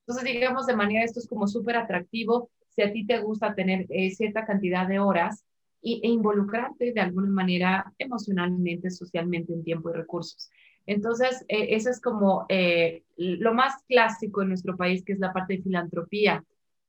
Entonces, 0.00 0.24
digamos, 0.24 0.66
de 0.66 0.74
manera, 0.74 1.04
esto 1.04 1.20
es 1.20 1.28
como 1.28 1.46
súper 1.46 1.76
atractivo 1.76 2.50
si 2.70 2.82
a 2.82 2.92
ti 2.92 3.06
te 3.06 3.20
gusta 3.20 3.54
tener 3.54 3.86
eh, 3.90 4.10
cierta 4.10 4.46
cantidad 4.46 4.88
de 4.88 4.98
horas 4.98 5.44
y, 5.82 6.00
e 6.02 6.08
involucrarte 6.08 6.92
de 6.92 7.00
alguna 7.00 7.28
manera 7.28 7.92
emocionalmente, 7.98 8.90
socialmente 8.90 9.52
en 9.52 9.64
tiempo 9.64 9.90
y 9.90 9.94
recursos. 9.94 10.50
Entonces, 10.88 11.44
eh, 11.48 11.76
eso 11.76 11.90
es 11.90 12.00
como 12.00 12.46
eh, 12.48 13.04
lo 13.18 13.52
más 13.52 13.74
clásico 13.86 14.40
en 14.40 14.48
nuestro 14.48 14.74
país, 14.74 15.04
que 15.04 15.12
es 15.12 15.18
la 15.18 15.34
parte 15.34 15.56
de 15.56 15.62
filantropía, 15.62 16.42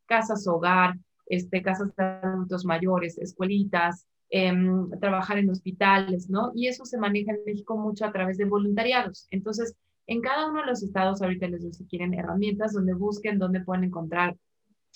casas 0.06 0.48
hogar, 0.48 0.96
este, 1.26 1.62
casas 1.62 1.94
de 1.98 2.04
adultos 2.06 2.64
mayores, 2.64 3.18
escuelitas, 3.18 4.08
em, 4.30 4.90
trabajar 5.02 5.38
en 5.38 5.50
hospitales, 5.50 6.30
¿no? 6.30 6.54
Y 6.56 6.68
eso 6.68 6.86
se 6.86 6.98
maneja 6.98 7.34
en 7.34 7.44
México 7.46 7.78
mucho 7.78 8.06
a 8.06 8.14
través 8.14 8.38
de 8.38 8.46
voluntariados. 8.46 9.28
Entonces, 9.32 9.76
en 10.08 10.22
cada 10.22 10.50
uno 10.50 10.62
de 10.62 10.68
los 10.68 10.82
estados, 10.82 11.22
ahorita 11.22 11.50
les 11.50 11.64
doy 11.64 11.74
si 11.74 11.86
quieren 11.86 12.14
herramientas 12.14 12.72
donde 12.72 12.94
busquen, 12.94 13.38
donde 13.38 13.60
pueden 13.60 13.84
encontrar 13.84 14.38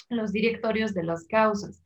los 0.10 0.32
directorios 0.32 0.93
de 0.93 1.04
las 1.04 1.26
causas. 1.26 1.83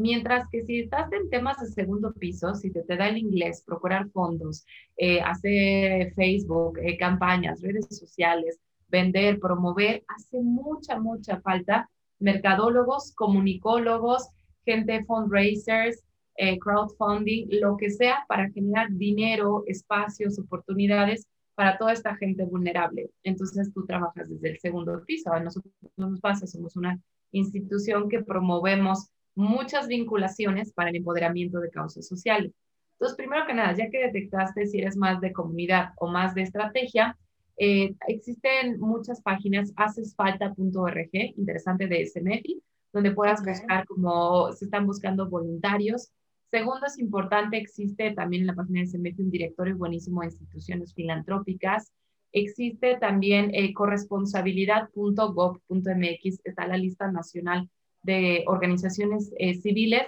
Mientras 0.00 0.48
que 0.48 0.64
si 0.64 0.80
estás 0.80 1.12
en 1.12 1.28
temas 1.28 1.60
de 1.60 1.66
segundo 1.66 2.14
piso, 2.14 2.54
si 2.54 2.70
te, 2.70 2.82
te 2.84 2.96
da 2.96 3.08
el 3.08 3.18
inglés, 3.18 3.62
procurar 3.66 4.08
fondos, 4.08 4.64
eh, 4.96 5.20
hacer 5.20 6.14
Facebook, 6.14 6.78
eh, 6.78 6.96
campañas, 6.96 7.60
redes 7.60 7.86
sociales, 7.90 8.58
vender, 8.88 9.38
promover, 9.38 10.02
hace 10.08 10.40
mucha, 10.40 10.98
mucha 10.98 11.38
falta 11.42 11.90
mercadólogos, 12.18 13.12
comunicólogos, 13.14 14.26
gente 14.64 15.04
fundraisers, 15.04 16.02
eh, 16.36 16.58
crowdfunding, 16.58 17.48
lo 17.60 17.76
que 17.76 17.90
sea 17.90 18.24
para 18.26 18.48
generar 18.52 18.88
dinero, 18.92 19.64
espacios, 19.66 20.38
oportunidades 20.38 21.26
para 21.54 21.76
toda 21.76 21.92
esta 21.92 22.16
gente 22.16 22.42
vulnerable. 22.44 23.10
Entonces 23.22 23.70
tú 23.74 23.84
trabajas 23.84 24.30
desde 24.30 24.52
el 24.52 24.58
segundo 24.60 25.04
piso. 25.04 25.30
A 25.30 25.40
nosotros 25.40 25.74
nos 25.98 26.18
pasa, 26.20 26.46
somos 26.46 26.74
una 26.74 26.98
institución 27.32 28.08
que 28.08 28.22
promovemos 28.22 29.10
muchas 29.34 29.86
vinculaciones 29.86 30.72
para 30.72 30.88
el 30.90 30.96
empoderamiento 30.96 31.60
de 31.60 31.70
causas 31.70 32.06
sociales. 32.06 32.52
Entonces, 32.92 33.16
primero 33.16 33.46
que 33.46 33.54
nada, 33.54 33.74
ya 33.74 33.88
que 33.88 33.96
detectaste 33.98 34.66
si 34.66 34.78
eres 34.78 34.94
más 34.96 35.22
de 35.22 35.32
comunidad 35.32 35.92
o 35.96 36.08
más 36.08 36.34
de 36.34 36.42
estrategia, 36.42 37.16
eh, 37.56 37.94
existen 38.08 38.78
muchas 38.78 39.22
páginas, 39.22 39.72
hacesfalta.org, 39.76 41.10
interesante 41.12 41.86
de 41.86 42.04
SMEFI, 42.06 42.62
donde 42.92 43.12
puedas 43.12 43.42
buscar 43.44 43.86
como 43.86 44.52
se 44.52 44.66
están 44.66 44.86
buscando 44.86 45.28
voluntarios. 45.28 46.10
Segundo, 46.50 46.86
es 46.86 46.98
importante, 46.98 47.56
existe 47.56 48.10
también 48.12 48.42
en 48.42 48.48
la 48.48 48.54
página 48.54 48.80
de 48.80 48.88
SMEFI 48.88 49.22
un 49.22 49.30
directorio 49.30 49.76
buenísimo 49.76 50.20
de 50.20 50.26
instituciones 50.26 50.92
filantrópicas. 50.92 51.92
Existe 52.32 52.96
también 52.96 53.50
eh, 53.54 53.72
corresponsabilidad.gov.mx, 53.72 56.40
está 56.44 56.66
la 56.66 56.76
lista 56.76 57.10
nacional 57.10 57.70
de 58.02 58.44
organizaciones 58.46 59.32
eh, 59.38 59.54
civiles 59.54 60.06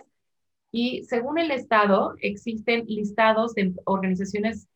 y 0.70 1.04
según 1.04 1.38
el 1.38 1.50
Estado 1.50 2.14
existen 2.20 2.84
listados 2.86 3.54
de 3.54 3.74
organizaciones 3.84 4.68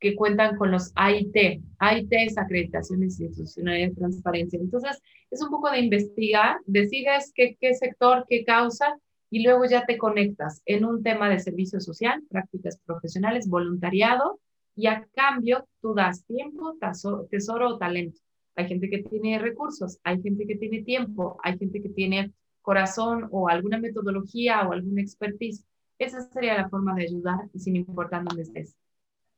que 0.00 0.16
cuentan 0.16 0.56
con 0.56 0.70
los 0.70 0.92
AIT. 0.94 1.62
AIT 1.78 2.12
es 2.12 2.38
Acreditación 2.38 3.02
Institucional 3.02 3.76
de 3.76 3.94
Transparencia. 3.94 4.58
Entonces, 4.58 5.00
es 5.30 5.42
un 5.42 5.50
poco 5.50 5.70
de 5.70 5.80
investigar, 5.80 6.58
decides 6.66 7.32
qué, 7.34 7.56
qué 7.60 7.74
sector, 7.74 8.24
qué 8.28 8.44
causa, 8.44 8.98
y 9.30 9.42
luego 9.42 9.64
ya 9.66 9.84
te 9.84 9.98
conectas 9.98 10.62
en 10.64 10.84
un 10.84 11.02
tema 11.02 11.28
de 11.28 11.40
servicio 11.40 11.80
social, 11.80 12.22
prácticas 12.30 12.78
profesionales, 12.86 13.48
voluntariado, 13.48 14.40
y 14.76 14.86
a 14.86 15.06
cambio 15.14 15.66
tú 15.80 15.94
das 15.94 16.24
tiempo, 16.24 16.76
tesoro 17.30 17.68
o 17.68 17.78
talento. 17.78 18.20
Hay 18.56 18.68
gente 18.68 18.88
que 18.88 19.02
tiene 19.02 19.38
recursos, 19.38 19.98
hay 20.04 20.22
gente 20.22 20.46
que 20.46 20.56
tiene 20.56 20.82
tiempo, 20.82 21.38
hay 21.42 21.58
gente 21.58 21.82
que 21.82 21.88
tiene 21.88 22.32
corazón 22.64 23.28
o 23.30 23.48
alguna 23.48 23.78
metodología 23.78 24.66
o 24.66 24.72
alguna 24.72 25.02
expertise. 25.02 25.62
Esa 25.98 26.22
sería 26.22 26.56
la 26.56 26.68
forma 26.68 26.94
de 26.94 27.04
ayudar 27.04 27.38
sin 27.56 27.76
importar 27.76 28.24
dónde 28.24 28.42
estés. 28.42 28.74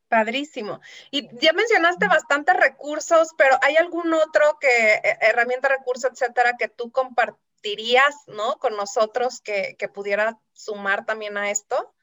Padrísimo. 0.07 0.79
Y 1.11 1.27
ya 1.41 1.51
mencionaste 1.51 2.07
bastantes 2.07 2.55
recursos, 2.55 3.31
pero 3.37 3.57
¿hay 3.61 3.75
algún 3.75 4.13
otro 4.13 4.57
que, 4.61 4.67
eh, 4.67 5.17
herramienta, 5.21 5.67
recurso, 5.67 6.07
etcétera, 6.07 6.55
que 6.57 6.69
tú 6.69 6.89
compartirías, 6.89 8.15
¿no? 8.27 8.55
Con 8.59 8.77
nosotros 8.77 9.41
que, 9.41 9.75
que 9.77 9.89
pudiera 9.89 10.39
sumar 10.53 11.05
también 11.05 11.35
a 11.35 11.51
esto? 11.51 11.93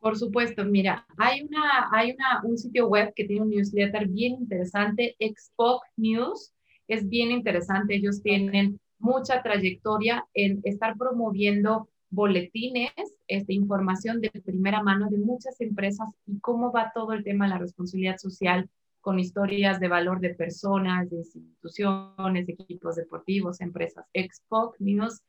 Por 0.00 0.18
supuesto, 0.18 0.64
mira, 0.64 1.06
hay, 1.18 1.42
una, 1.42 1.90
hay 1.92 2.12
una, 2.12 2.42
un 2.42 2.56
sitio 2.56 2.88
web 2.88 3.12
que 3.14 3.24
tiene 3.24 3.42
un 3.42 3.50
newsletter 3.50 4.06
bien 4.06 4.32
interesante, 4.32 5.14
Expo 5.18 5.82
News, 5.96 6.54
es 6.88 7.06
bien 7.06 7.30
interesante, 7.30 7.96
ellos 7.96 8.22
tienen 8.22 8.80
mucha 9.04 9.42
trayectoria 9.42 10.26
en 10.32 10.60
estar 10.64 10.96
promoviendo 10.96 11.88
boletines, 12.08 12.90
esta 13.28 13.52
información 13.52 14.20
de 14.20 14.30
primera 14.30 14.82
mano 14.82 15.10
de 15.10 15.18
muchas 15.18 15.60
empresas 15.60 16.08
y 16.26 16.40
cómo 16.40 16.72
va 16.72 16.90
todo 16.94 17.12
el 17.12 17.22
tema 17.22 17.44
de 17.44 17.50
la 17.50 17.58
responsabilidad 17.58 18.16
social 18.16 18.68
con 19.02 19.18
historias 19.18 19.78
de 19.80 19.88
valor 19.88 20.20
de 20.20 20.34
personas, 20.34 21.10
de 21.10 21.16
instituciones, 21.16 22.48
equipos 22.48 22.96
deportivos, 22.96 23.60
empresas. 23.60 24.06
Expo 24.14 24.74
News 24.78 25.22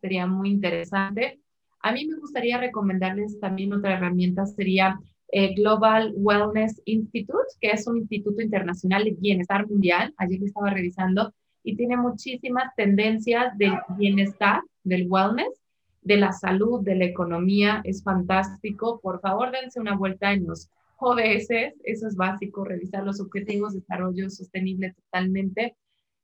sería 0.00 0.26
muy 0.26 0.50
interesante. 0.50 1.38
A 1.80 1.92
mí 1.92 2.06
me 2.06 2.18
gustaría 2.18 2.58
recomendarles 2.58 3.38
también 3.38 3.72
otra 3.72 3.96
herramienta, 3.96 4.44
sería 4.46 4.98
eh, 5.30 5.54
Global 5.54 6.12
Wellness 6.16 6.82
Institute, 6.86 7.54
que 7.60 7.70
es 7.70 7.86
un 7.86 7.98
instituto 7.98 8.42
internacional 8.42 9.04
de 9.04 9.12
bienestar 9.12 9.68
mundial. 9.68 10.12
Ayer 10.16 10.42
estaba 10.42 10.70
revisando 10.70 11.32
y 11.64 11.76
tiene 11.76 11.96
muchísimas 11.96 12.72
tendencias 12.76 13.56
del 13.58 13.72
bienestar, 13.96 14.60
del 14.84 15.08
wellness, 15.08 15.60
de 16.02 16.18
la 16.18 16.32
salud, 16.32 16.84
de 16.84 16.94
la 16.94 17.06
economía. 17.06 17.80
Es 17.84 18.04
fantástico. 18.04 19.00
Por 19.00 19.20
favor, 19.20 19.50
dense 19.50 19.80
una 19.80 19.96
vuelta 19.96 20.32
en 20.32 20.46
los 20.46 20.70
ODS. 20.98 21.48
Eso 21.82 22.06
es 22.06 22.14
básico, 22.14 22.64
revisar 22.64 23.04
los 23.04 23.20
objetivos 23.20 23.72
de 23.72 23.80
desarrollo 23.80 24.28
sostenible 24.30 24.92
totalmente. 24.92 25.74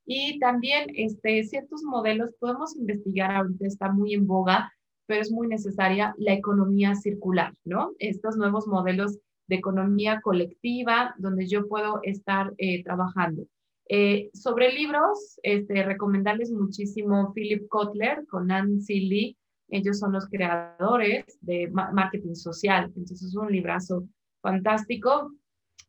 Y 0.05 0.39
también 0.39 0.87
este, 0.95 1.43
ciertos 1.43 1.83
modelos 1.83 2.31
podemos 2.39 2.75
investigar, 2.75 3.31
ahorita 3.31 3.65
está 3.65 3.91
muy 3.91 4.13
en 4.13 4.27
boga, 4.27 4.71
pero 5.07 5.21
es 5.21 5.31
muy 5.31 5.47
necesaria 5.47 6.13
la 6.17 6.33
economía 6.33 6.95
circular, 6.95 7.53
¿no? 7.65 7.91
Estos 7.99 8.37
nuevos 8.37 8.67
modelos 8.67 9.17
de 9.47 9.55
economía 9.55 10.21
colectiva 10.21 11.15
donde 11.17 11.47
yo 11.47 11.67
puedo 11.67 11.99
estar 12.03 12.53
eh, 12.57 12.83
trabajando. 12.83 13.43
Eh, 13.89 14.29
sobre 14.33 14.71
libros, 14.71 15.39
este, 15.43 15.83
recomendarles 15.83 16.51
muchísimo 16.51 17.33
Philip 17.33 17.67
Kotler 17.67 18.25
con 18.27 18.47
Nancy 18.47 19.01
Lee. 19.01 19.37
Ellos 19.69 19.99
son 19.99 20.13
los 20.13 20.27
creadores 20.27 21.25
de 21.41 21.69
marketing 21.69 22.35
social. 22.35 22.85
Entonces 22.85 23.23
es 23.23 23.35
un 23.35 23.51
librazo 23.51 24.07
fantástico. 24.41 25.31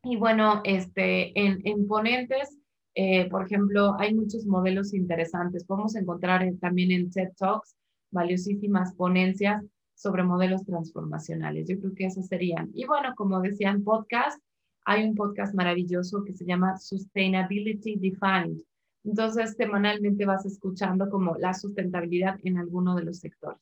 Y 0.03 0.17
bueno, 0.17 0.61
este, 0.65 1.37
en, 1.39 1.61
en 1.65 1.87
ponentes, 1.87 2.57
eh, 2.95 3.29
por 3.29 3.45
ejemplo, 3.45 3.95
hay 3.99 4.13
muchos 4.13 4.45
modelos 4.45 4.93
interesantes. 4.93 5.65
Podemos 5.65 5.95
encontrar 5.95 6.45
también 6.59 6.91
en 6.91 7.09
TED 7.09 7.29
Talks 7.37 7.75
valiosísimas 8.11 8.93
ponencias 8.95 9.63
sobre 9.95 10.23
modelos 10.23 10.63
transformacionales. 10.65 11.67
Yo 11.67 11.79
creo 11.79 11.93
que 11.95 12.05
esas 12.05 12.27
serían. 12.27 12.69
Y 12.73 12.85
bueno, 12.85 13.13
como 13.15 13.41
decían 13.41 13.83
podcast, 13.83 14.39
hay 14.85 15.03
un 15.03 15.15
podcast 15.15 15.53
maravilloso 15.53 16.23
que 16.23 16.33
se 16.33 16.45
llama 16.45 16.77
Sustainability 16.77 17.95
Defined. 17.95 18.61
Entonces, 19.03 19.55
semanalmente 19.57 20.25
vas 20.25 20.45
escuchando 20.45 21.09
como 21.09 21.35
la 21.35 21.53
sustentabilidad 21.53 22.39
en 22.43 22.57
alguno 22.57 22.95
de 22.95 23.03
los 23.03 23.19
sectores. 23.19 23.59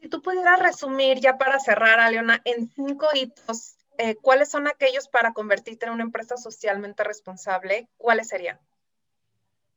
Si 0.00 0.08
tú 0.08 0.22
pudieras 0.22 0.60
resumir 0.60 1.18
ya 1.20 1.38
para 1.38 1.58
cerrar, 1.58 2.00
Aleona, 2.00 2.40
en 2.44 2.68
cinco 2.68 3.06
hitos, 3.14 3.76
eh, 3.98 4.16
¿cuáles 4.16 4.48
son 4.48 4.68
aquellos 4.68 5.08
para 5.08 5.32
convertirte 5.32 5.86
en 5.86 5.92
una 5.92 6.04
empresa 6.04 6.36
socialmente 6.36 7.02
responsable? 7.02 7.88
¿Cuáles 7.96 8.28
serían? 8.28 8.58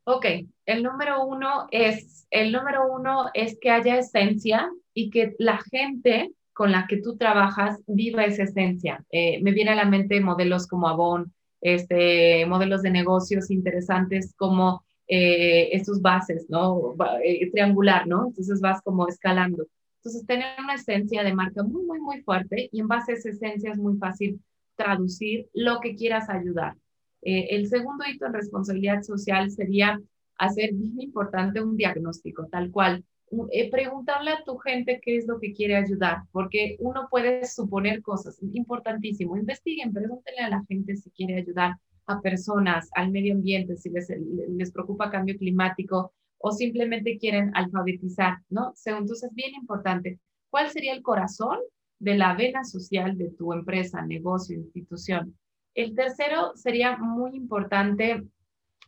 Ok, 0.04 0.26
el 0.66 0.84
número 0.84 1.24
uno 1.26 1.68
es, 1.72 2.28
el 2.32 2.52
número 2.52 2.92
uno 2.92 3.30
es 3.34 3.58
que 3.60 3.70
haya 3.70 3.98
esencia 3.98 4.72
y 4.94 5.10
que 5.10 5.36
la 5.38 5.60
gente 5.60 6.32
con 6.62 6.72
la 6.72 6.86
que 6.86 7.02
tú 7.02 7.18
trabajas 7.18 7.82
viva 7.88 8.24
esa 8.24 8.44
esencia. 8.44 9.04
Eh, 9.10 9.42
me 9.42 9.52
viene 9.52 9.72
a 9.72 9.76
la 9.76 9.86
mente 9.86 10.22
modelos 10.22 10.68
como 10.68 10.88
Avon, 10.88 11.34
este, 11.60 12.46
modelos 12.46 12.84
de 12.84 12.92
negocios 12.92 13.50
interesantes 13.50 14.36
como 14.38 14.84
eh, 15.08 15.70
estos 15.72 16.04
bases, 16.04 16.46
¿no? 16.50 16.96
Eh, 17.24 17.50
triangular, 17.50 18.06
¿no? 18.06 18.28
Entonces 18.28 18.62
vas 18.62 18.80
como 18.84 19.08
escalando. 19.08 19.66
Entonces, 19.96 20.24
tener 20.28 20.50
una 20.64 20.76
esencia 20.76 21.24
de 21.24 21.34
marca 21.34 21.64
muy, 21.64 21.84
muy, 21.84 22.00
muy 22.00 22.22
fuerte 22.22 22.70
y 22.72 22.80
en 22.80 22.88
base 22.88 23.14
a 23.14 23.16
esa 23.16 23.30
esencia 23.30 23.72
es 23.72 23.80
muy 23.80 23.98
fácil 23.98 24.40
traducir 24.76 25.50
lo 25.56 25.80
que 25.80 25.96
quieras 25.96 26.30
ayudar. 26.30 26.76
el 27.24 27.70
segundo 27.70 28.06
hito 28.08 28.28
en 28.28 28.34
responsabilidad 28.34 29.02
social 29.02 29.50
sería 29.50 30.00
hacer 30.38 30.74
bien 30.74 31.02
importante 31.02 31.60
un 31.60 31.76
diagnóstico, 31.76 32.46
tal 32.52 32.70
cual. 32.70 33.04
Eh, 33.52 33.72
preguntarle 33.72 34.32
a 34.32 34.44
tu 34.44 34.58
gente 34.58 35.00
qué 35.02 35.16
es 35.16 35.26
lo 35.26 35.40
que 35.40 35.54
quiere 35.54 35.78
ayudar, 35.78 36.24
porque 36.34 36.76
uno 36.80 37.08
puede 37.10 37.46
suponer 37.46 38.02
cosas, 38.02 38.38
importantísimo. 38.42 39.38
Investiguen, 39.38 39.94
pregúntenle 39.94 40.42
a 40.42 40.50
la 40.50 40.66
gente 40.68 40.98
si 40.98 41.10
quiere 41.12 41.38
ayudar 41.38 41.78
a 42.08 42.20
personas, 42.20 42.90
al 42.94 43.10
medio 43.10 43.34
ambiente, 43.34 43.78
si 43.78 43.90
les, 43.90 44.10
les 44.50 44.72
preocupa 44.72 45.10
cambio 45.10 45.38
climático 45.38 46.12
o 46.40 46.52
simplemente 46.52 47.18
quieren 47.18 47.52
alfabetizar, 47.56 48.40
¿no? 48.50 48.74
Entonces, 48.86 49.24
es 49.24 49.34
bien 49.34 49.54
importante. 49.56 50.20
¿Cuál 50.50 50.70
sería 50.70 50.94
el 50.94 51.02
corazón 51.02 51.60
de 52.00 52.18
la 52.18 52.36
vena 52.36 52.66
social 52.66 53.18
de 53.18 53.30
tu 53.30 53.54
empresa, 53.54 54.02
negocio, 54.02 54.58
institución? 54.58 55.38
El 55.74 55.96
tercero 55.96 56.52
sería 56.56 56.98
muy 56.98 57.36
importante 57.36 58.28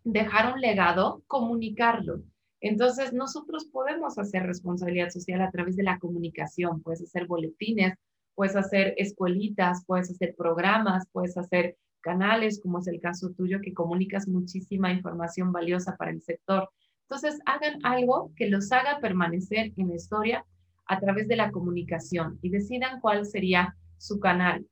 dejar 0.03 0.53
un 0.53 0.59
legado, 0.59 1.23
comunicarlo. 1.27 2.23
Entonces, 2.63 3.11
nosotros 3.11 3.65
podemos 3.65 4.17
hacer 4.17 4.43
responsabilidad 4.43 5.09
social 5.09 5.41
a 5.41 5.51
través 5.51 5.75
de 5.75 5.83
la 5.83 5.99
comunicación. 5.99 6.81
Puedes 6.81 7.01
hacer 7.01 7.27
boletines, 7.27 7.93
puedes 8.35 8.55
hacer 8.55 8.93
escuelitas, 8.95 9.83
puedes 9.85 10.09
hacer 10.09 10.33
programas, 10.37 11.05
puedes 11.11 11.37
hacer 11.37 11.75
canales, 11.99 12.61
como 12.61 12.79
es 12.79 12.87
el 12.87 13.01
caso 13.01 13.31
tuyo, 13.31 13.59
que 13.61 13.73
comunicas 13.73 14.29
muchísima 14.29 14.93
información 14.93 15.51
valiosa 15.51 15.97
para 15.97 16.11
el 16.11 16.21
sector. 16.21 16.69
Entonces, 17.01 17.37
hagan 17.45 17.85
algo 17.85 18.31
que 18.37 18.47
los 18.47 18.71
haga 18.71 18.99
permanecer 19.01 19.73
en 19.75 19.89
la 19.89 19.95
historia 19.95 20.45
a 20.85 21.01
través 21.01 21.27
de 21.27 21.35
la 21.35 21.51
comunicación 21.51 22.39
y 22.41 22.47
decidan 22.47 23.01
cuál 23.01 23.25
sería 23.25 23.75
su 23.97 24.21
canal. 24.21 24.65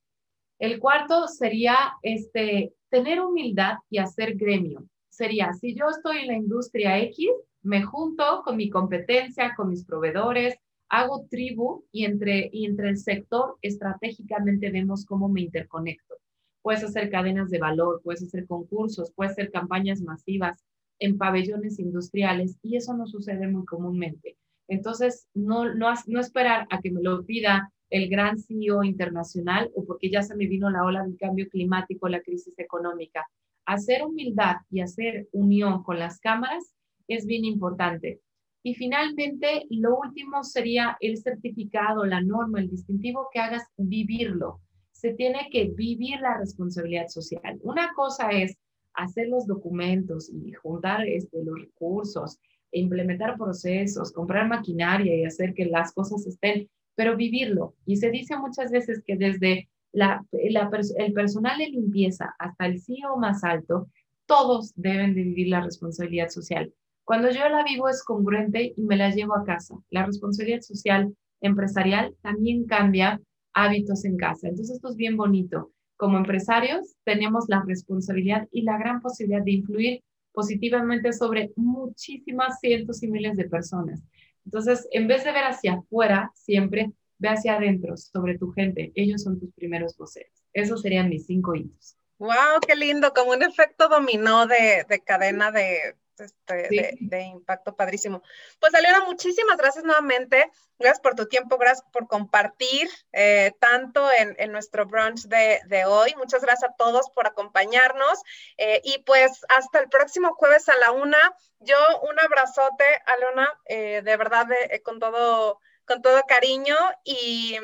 El 0.59 0.79
cuarto 0.79 1.27
sería 1.27 1.75
este, 2.03 2.73
tener 2.89 3.19
humildad 3.19 3.79
y 3.89 3.97
hacer 3.97 4.37
gremio. 4.37 4.85
Sería, 5.09 5.51
si 5.51 5.75
yo 5.75 5.89
estoy 5.89 6.19
en 6.19 6.27
la 6.27 6.35
industria 6.35 6.97
X, 6.99 7.27
me 7.63 7.83
junto 7.83 8.41
con 8.43 8.57
mi 8.57 8.69
competencia, 8.69 9.53
con 9.55 9.69
mis 9.69 9.85
proveedores, 9.85 10.55
hago 10.89 11.25
tribu 11.29 11.85
y 11.91 12.05
entre, 12.05 12.49
entre 12.53 12.89
el 12.89 12.97
sector 12.97 13.57
estratégicamente 13.61 14.69
vemos 14.71 15.05
cómo 15.05 15.29
me 15.29 15.41
interconecto. 15.41 16.15
Puedes 16.61 16.83
hacer 16.83 17.09
cadenas 17.09 17.49
de 17.49 17.59
valor, 17.59 18.01
puedes 18.03 18.23
hacer 18.23 18.45
concursos, 18.45 19.11
puedes 19.15 19.31
hacer 19.31 19.51
campañas 19.51 20.01
masivas 20.01 20.63
en 20.99 21.17
pabellones 21.17 21.79
industriales 21.79 22.57
y 22.61 22.75
eso 22.75 22.93
no 22.93 23.07
sucede 23.07 23.47
muy 23.47 23.65
comúnmente. 23.65 24.37
Entonces, 24.67 25.27
no, 25.33 25.73
no, 25.73 25.93
no 26.07 26.19
esperar 26.19 26.67
a 26.69 26.79
que 26.81 26.91
me 26.91 27.01
lo 27.01 27.25
pida 27.25 27.71
el 27.89 28.09
gran 28.09 28.39
CEO 28.39 28.83
internacional 28.83 29.71
o 29.75 29.85
porque 29.85 30.09
ya 30.09 30.23
se 30.23 30.35
me 30.35 30.47
vino 30.47 30.69
la 30.69 30.83
ola 30.83 31.03
del 31.03 31.17
cambio 31.17 31.49
climático, 31.49 32.07
la 32.07 32.21
crisis 32.21 32.57
económica. 32.57 33.25
Hacer 33.65 34.03
humildad 34.03 34.57
y 34.69 34.81
hacer 34.81 35.27
unión 35.31 35.83
con 35.83 35.99
las 35.99 36.19
cámaras 36.19 36.73
es 37.15 37.25
bien 37.25 37.45
importante. 37.45 38.21
Y 38.63 38.75
finalmente, 38.75 39.65
lo 39.69 39.97
último 39.97 40.43
sería 40.43 40.97
el 40.99 41.17
certificado, 41.17 42.05
la 42.05 42.21
norma, 42.21 42.59
el 42.59 42.69
distintivo 42.69 43.27
que 43.33 43.39
hagas 43.39 43.63
vivirlo. 43.77 44.61
Se 44.91 45.13
tiene 45.13 45.49
que 45.51 45.69
vivir 45.69 46.19
la 46.19 46.37
responsabilidad 46.37 47.07
social. 47.07 47.59
Una 47.63 47.91
cosa 47.95 48.29
es 48.29 48.55
hacer 48.93 49.29
los 49.29 49.47
documentos 49.47 50.29
y 50.29 50.51
juntar 50.53 51.07
este, 51.07 51.43
los 51.43 51.59
recursos, 51.59 52.39
e 52.71 52.79
implementar 52.79 53.37
procesos, 53.37 54.11
comprar 54.13 54.47
maquinaria 54.47 55.15
y 55.15 55.25
hacer 55.25 55.53
que 55.53 55.65
las 55.65 55.91
cosas 55.93 56.25
estén, 56.25 56.69
pero 56.95 57.17
vivirlo. 57.17 57.75
Y 57.85 57.97
se 57.97 58.11
dice 58.11 58.37
muchas 58.37 58.71
veces 58.71 59.01
que 59.05 59.17
desde 59.17 59.69
el 59.93 61.13
personal 61.13 61.57
de 61.57 61.67
limpieza 61.67 62.33
hasta 62.39 62.65
el 62.65 62.81
CEO 62.81 63.17
más 63.17 63.43
alto, 63.43 63.89
todos 64.25 64.71
deben 64.75 65.13
de 65.13 65.23
vivir 65.23 65.49
la 65.49 65.61
responsabilidad 65.61 66.29
social. 66.29 66.73
Cuando 67.11 67.29
yo 67.29 67.49
la 67.49 67.65
vivo 67.65 67.89
es 67.89 68.05
congruente 68.05 68.73
y 68.73 68.83
me 68.83 68.95
la 68.95 69.09
llevo 69.09 69.35
a 69.35 69.43
casa. 69.43 69.75
La 69.89 70.05
responsabilidad 70.05 70.61
social 70.61 71.13
empresarial 71.41 72.15
también 72.21 72.65
cambia 72.65 73.19
hábitos 73.51 74.05
en 74.05 74.15
casa. 74.15 74.47
Entonces 74.47 74.77
esto 74.77 74.87
es 74.87 74.95
bien 74.95 75.17
bonito. 75.17 75.73
Como 75.97 76.17
empresarios 76.17 76.95
tenemos 77.03 77.49
la 77.49 77.65
responsabilidad 77.67 78.47
y 78.53 78.61
la 78.61 78.77
gran 78.77 79.01
posibilidad 79.01 79.43
de 79.43 79.51
influir 79.51 80.03
positivamente 80.31 81.11
sobre 81.11 81.51
muchísimas 81.57 82.61
cientos 82.61 83.03
y 83.03 83.09
miles 83.09 83.35
de 83.35 83.49
personas. 83.49 84.01
Entonces, 84.45 84.87
en 84.91 85.09
vez 85.09 85.25
de 85.25 85.33
ver 85.33 85.43
hacia 85.43 85.73
afuera, 85.73 86.31
siempre 86.33 86.93
ve 87.17 87.27
hacia 87.27 87.57
adentro, 87.57 87.97
sobre 87.97 88.37
tu 88.37 88.53
gente. 88.53 88.93
Ellos 88.95 89.23
son 89.23 89.37
tus 89.37 89.51
primeros 89.51 89.97
voceros. 89.97 90.31
Esos 90.53 90.81
serían 90.81 91.09
mis 91.09 91.25
cinco 91.25 91.55
hitos. 91.55 91.97
¡Wow! 92.19 92.61
¡Qué 92.65 92.77
lindo! 92.77 93.11
Como 93.13 93.31
un 93.31 93.43
efecto 93.43 93.89
dominó 93.89 94.47
de, 94.47 94.85
de 94.87 95.01
cadena 95.01 95.51
de, 95.51 95.97
este, 96.17 96.97
de, 96.99 97.21
impacto 97.21 97.75
padrísimo. 97.75 98.21
Pues 98.59 98.73
Aliona, 98.73 99.05
muchísimas 99.05 99.57
gracias 99.57 99.83
nuevamente. 99.83 100.51
Gracias 100.77 101.01
por 101.01 101.15
tu 101.15 101.27
tiempo, 101.27 101.57
gracias 101.57 101.85
por 101.91 102.07
compartir 102.07 102.89
eh, 103.11 103.53
tanto 103.59 104.09
en, 104.11 104.51
nuestro 104.51 104.85
brunch 104.85 105.23
de, 105.25 105.85
hoy. 105.85 106.13
Muchas 106.17 106.41
gracias 106.41 106.71
a 106.71 106.75
todos 106.75 107.09
por 107.11 107.27
acompañarnos. 107.27 108.21
Eh, 108.57 108.81
y 108.83 108.99
pues 109.03 109.45
hasta 109.49 109.79
el 109.79 109.89
próximo 109.89 110.33
jueves 110.35 110.69
a 110.69 110.77
la 110.77 110.91
una. 110.91 111.19
Yo 111.59 111.77
un 112.01 112.19
abrazote, 112.19 112.85
Aliona, 113.05 113.49
eh, 113.65 114.01
de 114.03 114.17
verdad, 114.17 114.47
con, 114.83 114.99
todo, 114.99 115.59
con 115.85 116.01
todo 116.01 116.21
cariño 116.27 116.75
y 117.03 117.57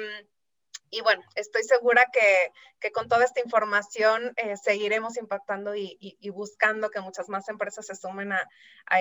y 0.90 1.02
bueno, 1.02 1.22
estoy 1.36 1.64
segura 1.64 2.06
que, 2.12 2.92
con 2.92 3.08
toda 3.08 3.26
esta 3.26 3.42
información 3.42 4.34
eh, 4.38 4.56
seguiremos 4.56 5.18
impactando 5.18 5.76
y, 5.76 5.98
buscando 6.34 6.90
que 6.90 7.02
muchas 7.02 7.30
más 7.30 7.50
empresas 7.50 7.86
se 7.86 7.96
sumen 7.96 8.32
a, 8.32 8.48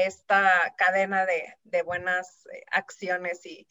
esta 0.04 0.50
cadena 0.76 1.26
de, 1.26 1.82
buenas 1.82 2.46
eh, 2.52 2.64
acciones 2.70 3.42
y, 3.44 3.66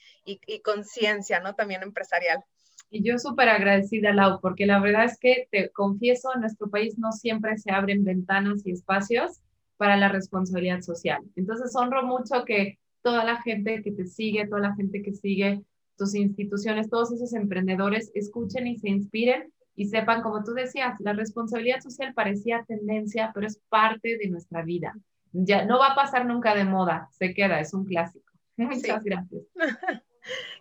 conciencia, 0.64 1.40
¿no? 1.40 1.56
También 1.56 1.84
empresarial. 1.84 2.44
Y 2.90 3.04
yo 3.04 3.18
súper 3.18 3.50
agradecida, 3.50 4.14
Lau, 4.14 4.40
porque 4.42 4.66
la 4.66 4.80
verdad 4.80 5.06
es 5.06 5.18
que 5.20 5.48
te 5.52 5.70
confieso, 5.72 6.34
en 6.34 6.42
nuestro 6.42 6.70
país 6.70 6.98
no 6.98 7.12
siempre 7.12 7.58
se 7.58 7.72
abren 7.72 8.04
ventanas 8.04 8.66
y 8.66 8.72
espacios 8.72 9.42
para 9.78 9.98
la 9.98 10.08
responsabilidad 10.08 10.82
social. 10.82 11.22
Entonces, 11.36 11.76
honro 11.76 12.04
mucho 12.04 12.46
que 12.46 12.80
toda 13.02 13.24
la 13.24 13.42
gente 13.42 13.82
que 13.84 13.92
te 13.92 14.06
sigue, 14.06 14.48
toda 14.48 14.62
la 14.62 14.76
gente 14.76 15.02
que 15.02 15.14
sigue 15.14 15.62
tus 15.98 16.16
instituciones, 16.16 16.90
todos 16.90 17.12
esos 17.12 17.34
emprendedores 17.34 18.12
escuchen 18.14 18.68
y 18.68 18.78
se 18.78 18.90
inspiren 18.90 19.52
y 19.76 19.88
sepan, 19.88 20.22
como 20.22 20.44
tú 20.44 20.54
decías, 20.54 20.96
la 21.00 21.14
responsabilidad 21.14 21.82
social 21.82 22.14
parecía 22.14 22.64
tendencia, 22.68 23.32
pero 23.34 23.48
es 23.48 23.60
parte 23.70 24.18
de 24.18 24.30
nuestra 24.30 24.64
vida. 24.64 24.94
Ya 25.34 25.66
no 25.66 25.80
va 25.80 25.88
a 25.88 25.96
pasar 25.96 26.26
nunca 26.26 26.56
de 26.56 26.64
moda, 26.64 27.10
se 27.12 27.34
queda, 27.34 27.60
es 27.60 27.74
un 27.74 27.86
clásico. 27.86 28.32
Muchas 28.58 29.04
gracias. 29.04 29.44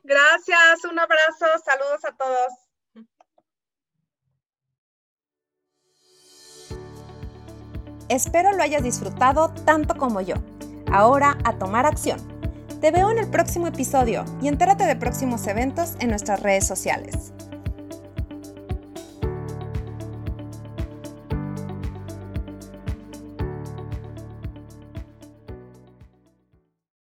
gracias, 0.04 0.84
un 0.90 0.98
abrazo, 0.98 1.46
saludos 1.64 2.04
a 2.04 2.16
todos. 2.16 2.64
Espero 8.08 8.52
lo 8.52 8.62
hayas 8.62 8.82
disfrutado 8.82 9.54
tanto 9.64 9.96
como 9.96 10.20
yo. 10.20 10.34
Ahora 10.92 11.38
a 11.44 11.58
tomar 11.58 11.86
acción. 11.86 12.33
Te 12.84 12.90
veo 12.90 13.10
en 13.10 13.16
el 13.16 13.30
próximo 13.30 13.66
episodio 13.66 14.26
y 14.42 14.48
entérate 14.48 14.84
de 14.84 14.94
próximos 14.94 15.46
eventos 15.46 15.94
en 16.00 16.10
nuestras 16.10 16.42
redes 16.42 16.66
sociales. 16.66 17.32